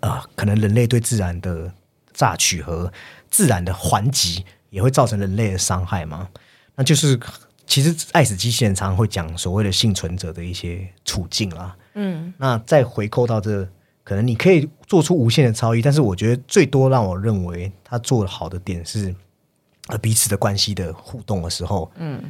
[0.00, 1.72] 啊，可能人类对自然的
[2.12, 2.92] 榨取和。
[3.30, 6.28] 自然的还击也会造成人类的伤害吗？
[6.74, 7.18] 那就是
[7.66, 11.76] 其实爱死机器人常常会讲所谓的幸存者的一些处境啦。
[11.94, 13.66] 嗯，那再回扣到这，
[14.04, 19.14] 可能你可以做出无限的超越，但是我觉得最多让我认为他做的好的点是，
[19.88, 22.22] 呃，彼此的关系的互动的时候，嗯，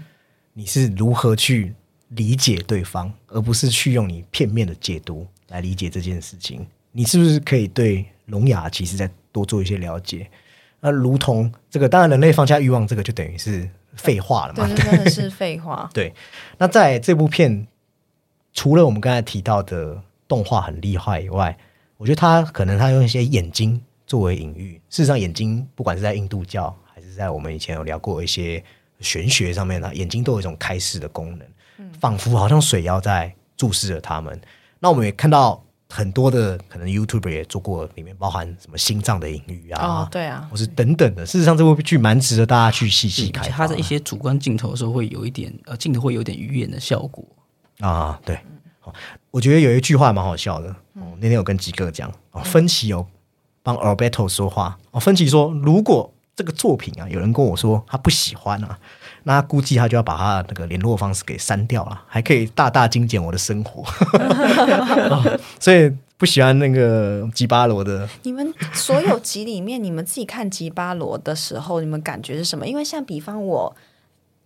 [0.52, 1.74] 你是如何去
[2.08, 6.66] 理解对方，而不是去用你片面的解读来理解这件事情。
[6.92, 10.30] 你是不是可以对聋哑其实再多做一些了解？
[10.86, 14.68] 那如同这个，当然人类放下欲望，这个就等于是废话了嘛？
[14.68, 15.90] 对，真的是 废话。
[15.92, 16.14] 对。
[16.58, 17.66] 那在这部片，
[18.52, 21.58] 除了我们刚才提到的动画很厉害以外，
[21.96, 24.80] 我觉得他可能他用一些眼睛作为隐喻。
[24.88, 28.62] 事实上，眼睛不管是在印度教，还是在我们以前有聊过一些
[29.00, 34.40] 玄学上面呢，眼睛都有一种开示的功能，仿佛好像水妖在注视着他们。
[34.78, 35.60] 那我们也看到。
[35.88, 41.24] 很多的可能 YouTube 也做过，里面包含什么心脏的隐喻啊，哦，对啊，或是等等的。
[41.24, 43.48] 事实上，这部剧蛮值得大家去细细看。
[43.50, 47.24] 它的一些主观镜头的时候，会有一点呃，镜头会有点鱼眼的效果
[47.80, 48.20] 啊。
[48.24, 48.38] 对，
[48.80, 48.92] 好
[49.30, 50.68] 我觉得有一句话蛮好笑的。
[50.94, 53.06] 哦，那天有跟吉哥讲，哦，芬奇有
[53.62, 54.76] 帮 Alberto 说话。
[54.90, 58.78] 哦，芬奇说，如果这个作品啊，有人跟我说他不喜欢啊。
[59.28, 63.82] 那估计他就要把他那个联络方式给删掉了，还可以大大精简我的生活，
[65.58, 68.08] 所以不喜欢那个吉巴罗的。
[68.22, 72.68] 你们所有集里面，你们自己看吉巴罗的时候，你们感觉是什么？
[72.68, 73.76] 因为像比方，我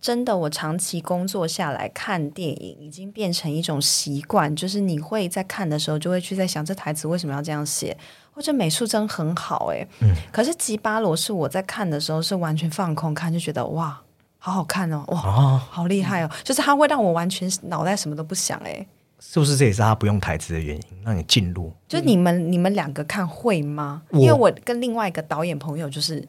[0.01, 7.95] 真的我长期工作下来看电影，已经变成一种习惯，就是你会在看的时候就会去在想，这台词为什么要这样写，
[8.31, 9.87] 或者美术真很好哎。
[9.99, 10.09] 嗯。
[10.31, 14.01] 可是吉巴罗是我在看的时候是完全放空看，就觉得哇。
[14.43, 16.31] 好好看哦，哇，好厉害哦！
[16.43, 18.83] 就是他会让我完全脑袋什么都不想，哎，
[19.19, 21.71] 是不是这也是他不用台词的原因，让你进入？
[21.87, 24.01] 就你们你们两个看会吗？
[24.13, 26.27] 因为我跟另外一个导演朋友就是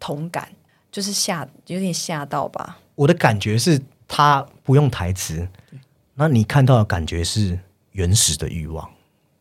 [0.00, 0.48] 同感，
[0.90, 2.80] 就是吓有点吓到吧。
[2.96, 5.46] 我的感觉是他不用台词，
[6.16, 7.56] 那你看到的感觉是
[7.92, 8.90] 原始的欲望，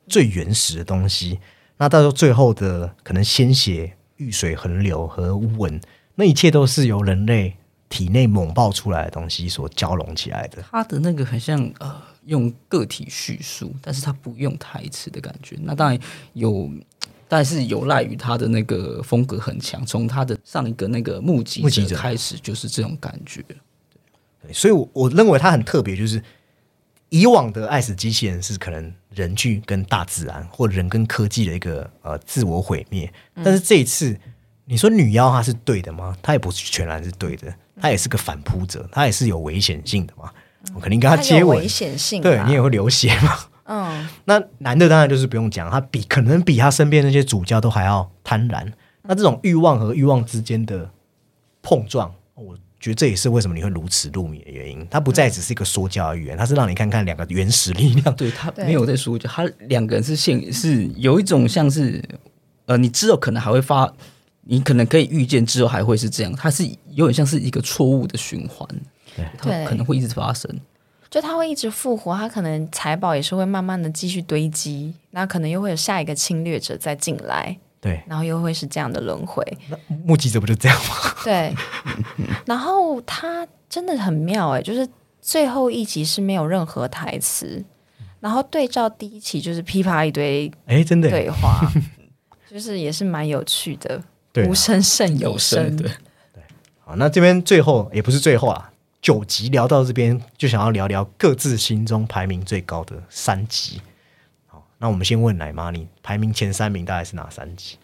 [0.07, 1.39] 最原始的东西。
[1.77, 5.81] 那到时候最后的可能鲜血、遇水横流和吻，
[6.13, 7.55] 那一切都是由人类。
[7.89, 15.57] 体内猛爆出来的东西所交融起来的，他的那个很像呃用个体叙述，但是他不用台词的感觉。
[15.61, 15.99] 那当然
[16.33, 16.69] 有，
[17.27, 23.41] 但是有赖于他的那个风格很强，从他的上一个那个目击者开始就是这种感觉。
[24.41, 26.21] 对，所以，我我认为他很特别，就是
[27.09, 34.17] 以往的爱死机器人是可能人去跟大自然或人跟科技的一个呃自我毁灭，但是这一次
[34.65, 36.17] 你说女妖她是对的吗？
[36.21, 40.31] 她也不是全然是对的，她也是个反扑者，他也是有危险性的嘛。
[40.75, 43.37] 我肯定跟他接吻，危险性，对你也会流血嘛。
[43.65, 48.65] 嗯，那男的当然就是不用讲，他比可能比他身边那些主教都还要贪婪。
[49.03, 50.89] 那这种欲望和欲望之间的
[51.61, 52.57] 碰撞，我。
[52.79, 54.87] 觉得这也是为什么你会如此入迷的原因。
[54.87, 58.15] 它不再只是一个说教的语言，它是让你看看两个原始力量。
[58.15, 61.99] 对他没有在说教，他两个人是现是有一种像是
[62.67, 63.91] 呃，你之后可能还会发，
[64.47, 66.33] 你可能可以预见之后还会是这样。
[66.35, 68.67] 它是有点像是一个错误的循环，
[69.41, 70.49] 对，可能会一直发生。
[71.09, 77.57] 就它会一直复活，它可能财宝也是会慢慢的继续堆积，那可能又会有下一个侵略者再进来。
[77.79, 79.41] 对，然后又会是这样的轮回。
[79.69, 80.95] 那目击者不就这样吗？
[81.23, 81.53] 对，
[82.45, 84.87] 然后它真的很妙哎，就是
[85.21, 87.63] 最后一集是没有任何台词，
[88.19, 91.71] 然后对照第一期就是噼啪一堆哎，真的对话，
[92.49, 94.01] 就是也是蛮有趣的，
[94.45, 95.75] 无声胜有声。
[95.77, 95.89] 对
[96.33, 96.43] 对，
[96.83, 103.81] 好，那这边最后也不是最后啊，九集聊到这边，就想要聊聊各自心中排名最高的三集。
[104.45, 107.77] 好那我们先问奶妈，你排名前三名大概是哪三集？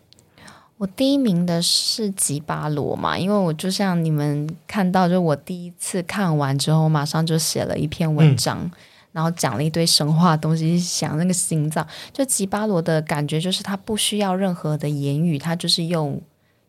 [0.77, 8.69] 我第一名的是吉巴罗嘛，因为我就像你们看到，就我第一次看完之后，马上就写了一篇文章，
[9.13, 11.87] 然后讲了一堆神话东西，想那个心脏。
[12.11, 16.19] 就吉巴罗的感觉，就是他不需要任何的言语，他就是用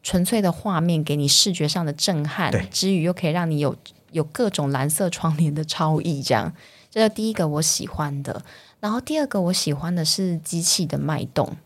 [0.05, 3.75] 纯粹的画面给你视觉上的震撼，之余又可以让你有
[4.13, 6.55] 有各种蓝色窗帘的超意，这样。
[6.91, 8.45] 这是第一个我喜欢的。
[8.79, 11.57] 然后第二个我喜欢的是机器的脉动，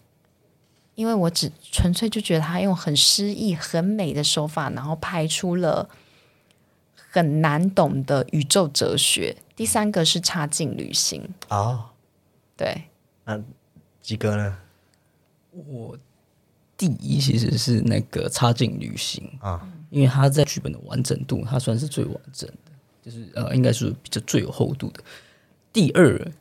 [0.95, 5.91] 因为我只纯粹就觉得他用很诗意、很美的手法，然后拍出了
[7.11, 9.37] 很难懂的宇宙哲学。
[9.57, 11.91] 第三个是差劲旅行哦，
[12.57, 12.85] 对，
[13.25, 13.43] 那
[14.01, 14.57] 鸡哥呢？
[15.51, 15.99] 我
[16.79, 22.73] 第一其实是那个差劲旅行啊，因为它在剧本的完整度，它算是最完整的，
[23.03, 25.03] 就是呃，应该是比较最有厚度的。
[25.73, 26.33] 第二。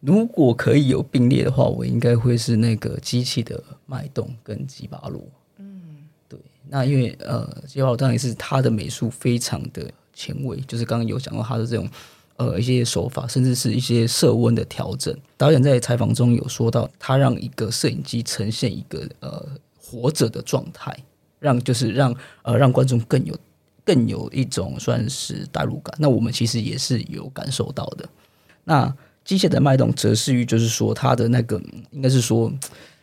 [0.00, 5.20] 如果可以有并列的话，我应该会是那个机器的脉动跟吉巴罗。
[5.56, 5.82] 嗯，
[6.28, 6.38] 对。
[6.68, 11.90] 那因为呃，吉巴罗当然是他的美术非常的前卫，就是刚刚有讲到他的这种
[12.36, 15.12] 呃一些手法，甚至是一些色温的调整。
[15.36, 19.48] 导演在采访中有说到，他让一个摄影机呈现一个呃
[19.90, 20.94] 活着的状态，
[21.38, 23.34] 让就是让呃让观众更有
[23.84, 25.94] 更有一种算是代入感。
[25.98, 28.06] 那我们其实也是有感受到的。
[28.64, 28.94] 那
[29.24, 31.60] 机械的脉动，则是于就是说，它的那个
[31.90, 32.52] 应该是说，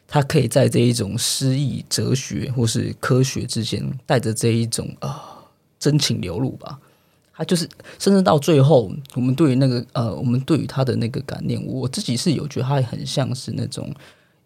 [0.08, 5.40] 它可以在这一种诗意、哲学或是科学之间，带着这一种啊
[5.80, 6.80] 真情流露吧。
[7.38, 7.68] 它就是，
[8.00, 13.94] 甚至到最后，我们对于那个呃，我们对于他的那个感念，我自己是有觉得它很像是那种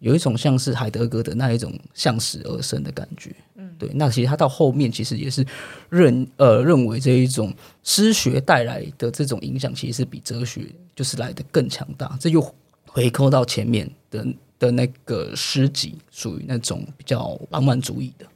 [0.00, 3.34] 有一种像是海德格的那一种向死而生的感觉。
[3.54, 3.88] 嗯，对。
[3.94, 5.46] 那其实他到后面其实也是
[5.88, 10.66] 认呃认为这一种诗学带来的这种影响，其实是比哲学。
[10.96, 12.54] 就是来的更强大，这又
[12.86, 14.26] 回扣到前面的
[14.58, 18.26] 的那个诗集，属于那种比较浪漫主义的。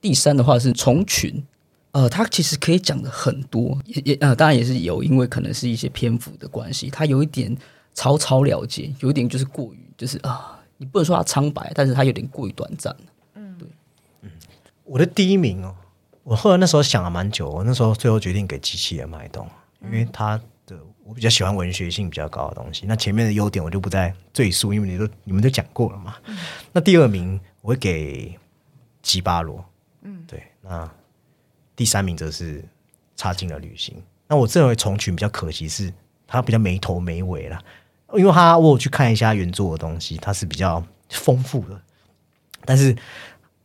[0.00, 1.44] 第三的话是虫群，
[1.90, 7.54] 呃，它其实可以讲的很多，也也呃，当然也是有，因为可能是一些篇幅的关系，它有一点
[7.92, 12.94] 草草了结，有一点就是过于就是啊，你不能说它苍白，但是它有点过于短暂
[13.32, 13.66] 嗯，对，
[14.20, 14.30] 嗯，
[14.84, 15.74] 我的第一名哦，
[16.22, 19.48] 我后来那时候想了蛮久，我那时候最后决定给机器人脉动，
[19.82, 20.36] 因为它
[20.66, 20.78] 的。
[21.06, 22.86] 我比较喜欢文学性比较高的东西。
[22.86, 26.16] 那前面的优点我就不再赘述，因为你都你们都讲过了嘛。
[26.72, 28.34] 那第二名我会给
[29.02, 29.62] 吉巴罗，
[30.00, 30.42] 嗯，对。
[30.62, 30.90] 那
[31.76, 32.64] 第三名则是
[33.16, 34.02] 差劲的旅行。
[34.26, 35.92] 那我认为重群比较可惜是
[36.26, 37.62] 它比较没头没尾了，
[38.16, 41.80] 因为他我有去看一下原作的东西，它是比较丰富的，
[42.64, 42.96] 但是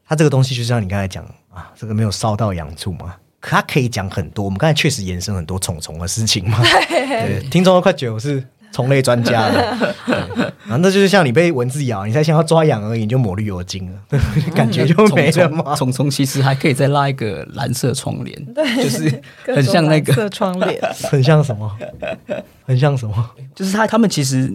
[0.06, 3.16] 它这个东西就像你刚才讲啊，这个没有烧到痒处嘛。
[3.42, 6.60] 可他可以讲很多，我们刚才确实延伸很多虫虫的事情嘛。
[6.90, 9.96] 对，听众都快觉得我是虫类专家了。
[10.66, 14.00] 然 后那就是像你被蚊子咬，你才想要抓痒而已，你就抹绿油精了，
[14.56, 15.76] 感觉就没了嘛。
[15.76, 20.80] 虫虫其实还可以再拉一个蓝色窗帘，就是很像那个色窗帘，
[21.10, 21.72] 很像什么？
[22.66, 23.30] 很像什么？
[23.56, 24.54] 就是他他们其实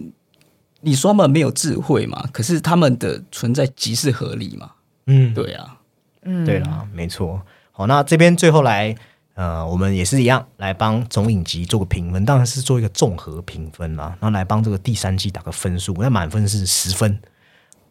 [0.81, 4.71] 你说他们没有智慧嘛，可是他们的存在极是合理嘛。
[5.07, 5.77] 嗯，对啊，
[6.23, 7.41] 嗯，对啦，没错。
[7.71, 8.95] 好，那这边最后来，
[9.35, 15.93] 呃，我们也是一样来帮总影集做个评分，当然是做一个综合评分啦，然后来帮这个第三季打个分数。
[15.99, 17.19] 那满分是十分，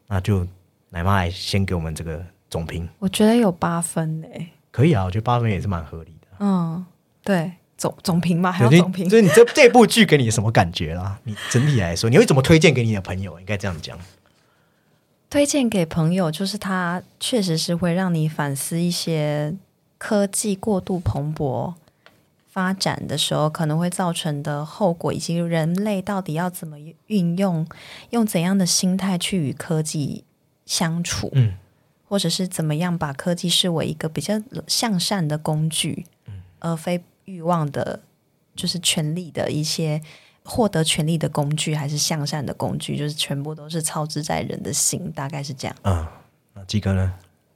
[0.09, 0.47] 那就
[0.89, 2.89] 奶妈来先给我们这个总评。
[2.99, 6.29] 我觉得有八分诶，可以啊，我觉得八分也是蛮合理的。
[6.39, 6.85] 嗯，
[7.23, 8.51] 对，总总评嘛？
[8.51, 9.11] 还有总评？
[9.11, 11.19] 所以你这这部剧给你什么感觉啦？
[11.25, 13.39] 你整体来说，你会怎么推荐给你的朋友？
[13.39, 13.99] 应该这样讲。
[15.29, 19.53] 推荐给朋友，就是他确实是会让你反思一些
[20.07, 21.73] 科技过度蓬勃
[22.51, 26.77] 发展的时候可能会造成的后果，以及人类到底要怎么
[27.07, 27.67] 运用，
[28.11, 30.25] 用怎样的心态去与科技
[30.67, 31.55] 相处，嗯，
[32.07, 34.35] 或者是怎么样把科技视为一个比较
[34.67, 38.01] 向善的工具，嗯，而非欲望的，
[38.55, 40.03] 就是权力的一些。
[40.47, 45.75] 获得权力的工具还是向善的工具，就是全部都是操之在人的心，大概是这样。
[45.85, 46.07] 嗯，
[46.53, 47.15] 那基哥呢？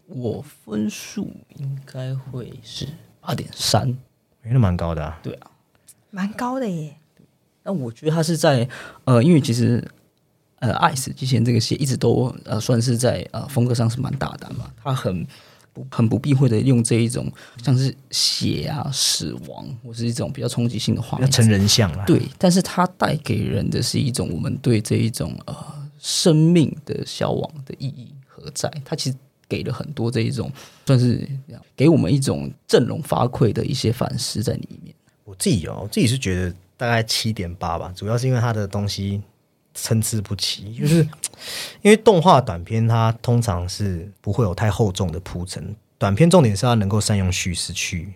[0.08, 2.88] 我分数应该会是
[3.20, 3.96] 八点三，
[4.42, 5.20] 那蛮高的啊。
[5.22, 5.50] 对啊，
[6.10, 6.96] 蛮高的耶。
[7.62, 8.68] 那我觉得他是在
[9.04, 9.86] 呃，因为其实
[10.58, 15.26] 呃，爱死机器人这个戏一直都呃，算是在呃风格上是蛮大胆嘛，他很。
[15.92, 17.30] 很不避讳的用这一种
[17.62, 22.04] 像是血啊、死亡，或是一种比较冲击性的画面，成人像了。
[22.04, 25.54] 对，但是它带给人的是一种我们对这一种呃
[26.00, 28.68] 生命的消亡的意义何在？
[28.84, 29.16] 它其实
[29.48, 30.52] 给了很多这一种，
[30.86, 31.26] 算是
[31.74, 34.94] 给我们一种振聋发聩的一些反思在里面。
[35.24, 39.22] 我自己哦，自己是觉得大概七点八吧，主要是因为它的东西。
[39.74, 41.06] 参差不齐，就是
[41.82, 48.12] 因为动画短片它通常是不会有太厚重的铺陈，短片重点是要能够善用叙事去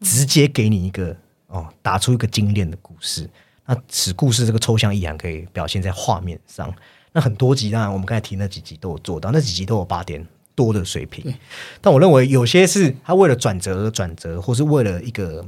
[0.00, 1.16] 直接给你一个
[1.46, 3.30] 哦打出一个精炼的故事，
[3.66, 6.74] 那此故事这个抽象意涵可以表现在画面上。
[7.12, 10.26] 那很多集当然我们刚才提那几集都有做到，那几集都有八点
[10.56, 11.32] 多的水平，
[11.80, 15.46] 但我认为有些是他为了转折而转折，或是为了一个。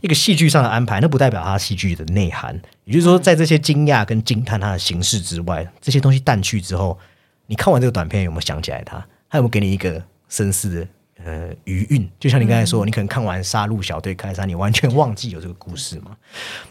[0.00, 2.60] 一个戏剧上的安排，那不代表他戏剧的内涵。
[2.84, 6.98] 也就是说，在这些惊讶跟惊叹它的形式之外，这些东西淡去之后，
[7.46, 8.96] 你看完这个短片有没有想起来它？
[9.28, 10.88] 它有没有给你一个深思的
[11.24, 12.08] 呃余韵？
[12.18, 16.16] 就像你刚才说，你可能看完《杀戮小队开山》，你完全忘记有这个故事嘛？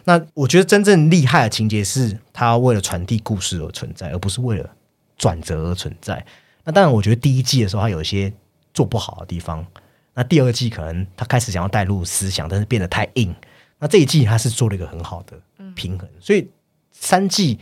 [0.04, 4.70] 那我觉得真正厉害的情节是，它为了传递故事而存在，而不是为了
[5.18, 6.26] 转折而存在。
[6.64, 8.32] 那当然，我觉得第一季的时候，他有一些
[8.74, 9.66] 做不好的地方。
[10.14, 13.34] 那第二季可能他开始想要带入思想，但是变得太硬。
[13.80, 15.40] 那这一季他是做了一个很好的
[15.74, 16.48] 平衡，所以
[16.92, 17.58] 三季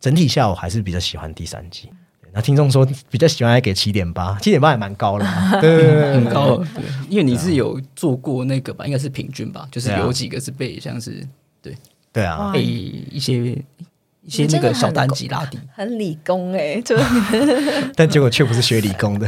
[0.00, 1.90] 整体下我还是比较喜欢第三季。
[2.32, 5.26] 那听众说比较喜欢，还给七点八，七点八也蛮高了，
[5.60, 6.56] 对，很高。
[6.56, 11.24] 对，因为你是有做过那个吧，应该是平均吧，就是有几个是被像是
[11.60, 11.76] 对
[12.10, 13.62] 对啊，被一些。
[14.22, 16.96] 一些那个小单集拉低，很理工哎，就
[17.96, 19.26] 但结果却不是学理工的，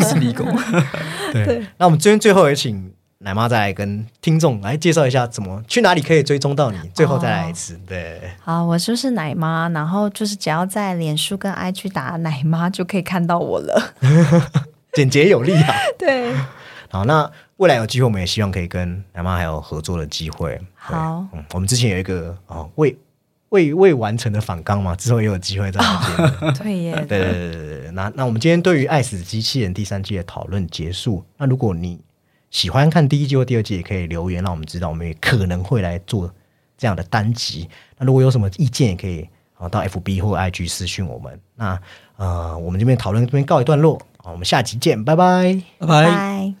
[0.00, 0.46] 是理工。
[1.32, 6.78] 对，那我们今天最后也请奶妈再来跟听众来介绍一下，怎么去哪里可以追踪到你？
[6.94, 8.20] 最后再来一次，对。
[8.40, 13.94] 好，我就是奶妈，然后就是只要在脸书跟 IG 打奶妈就可以看到我了，
[14.94, 15.74] 简洁有力啊。
[15.98, 16.32] 对。
[16.88, 20.56] 好，那未来有机会，我们也希望可以跟奶妈还有合作的机会。
[20.76, 22.96] 好，嗯，我们之前有一个哦为。
[23.50, 25.86] 未未完成的反纲嘛，之后也有机会再接。
[26.62, 27.90] 对耶，对对对对。
[27.92, 31.24] 那那我们今天对于《爱死机器人》第三季的讨论结束。
[31.36, 32.00] 那如果你
[32.50, 36.30] 喜欢看第一季或第二季，也可以留言让我们知道，我们可能会来做
[36.76, 37.68] 这样的单集。
[37.98, 39.28] 那如果有什么意见，也可以
[39.58, 41.38] 啊到 F B 或 I G 私讯我们。
[41.54, 41.78] 那
[42.16, 46.54] 呃，我们这边讨论这边告一段落啊，我们下集见，拜拜，拜拜。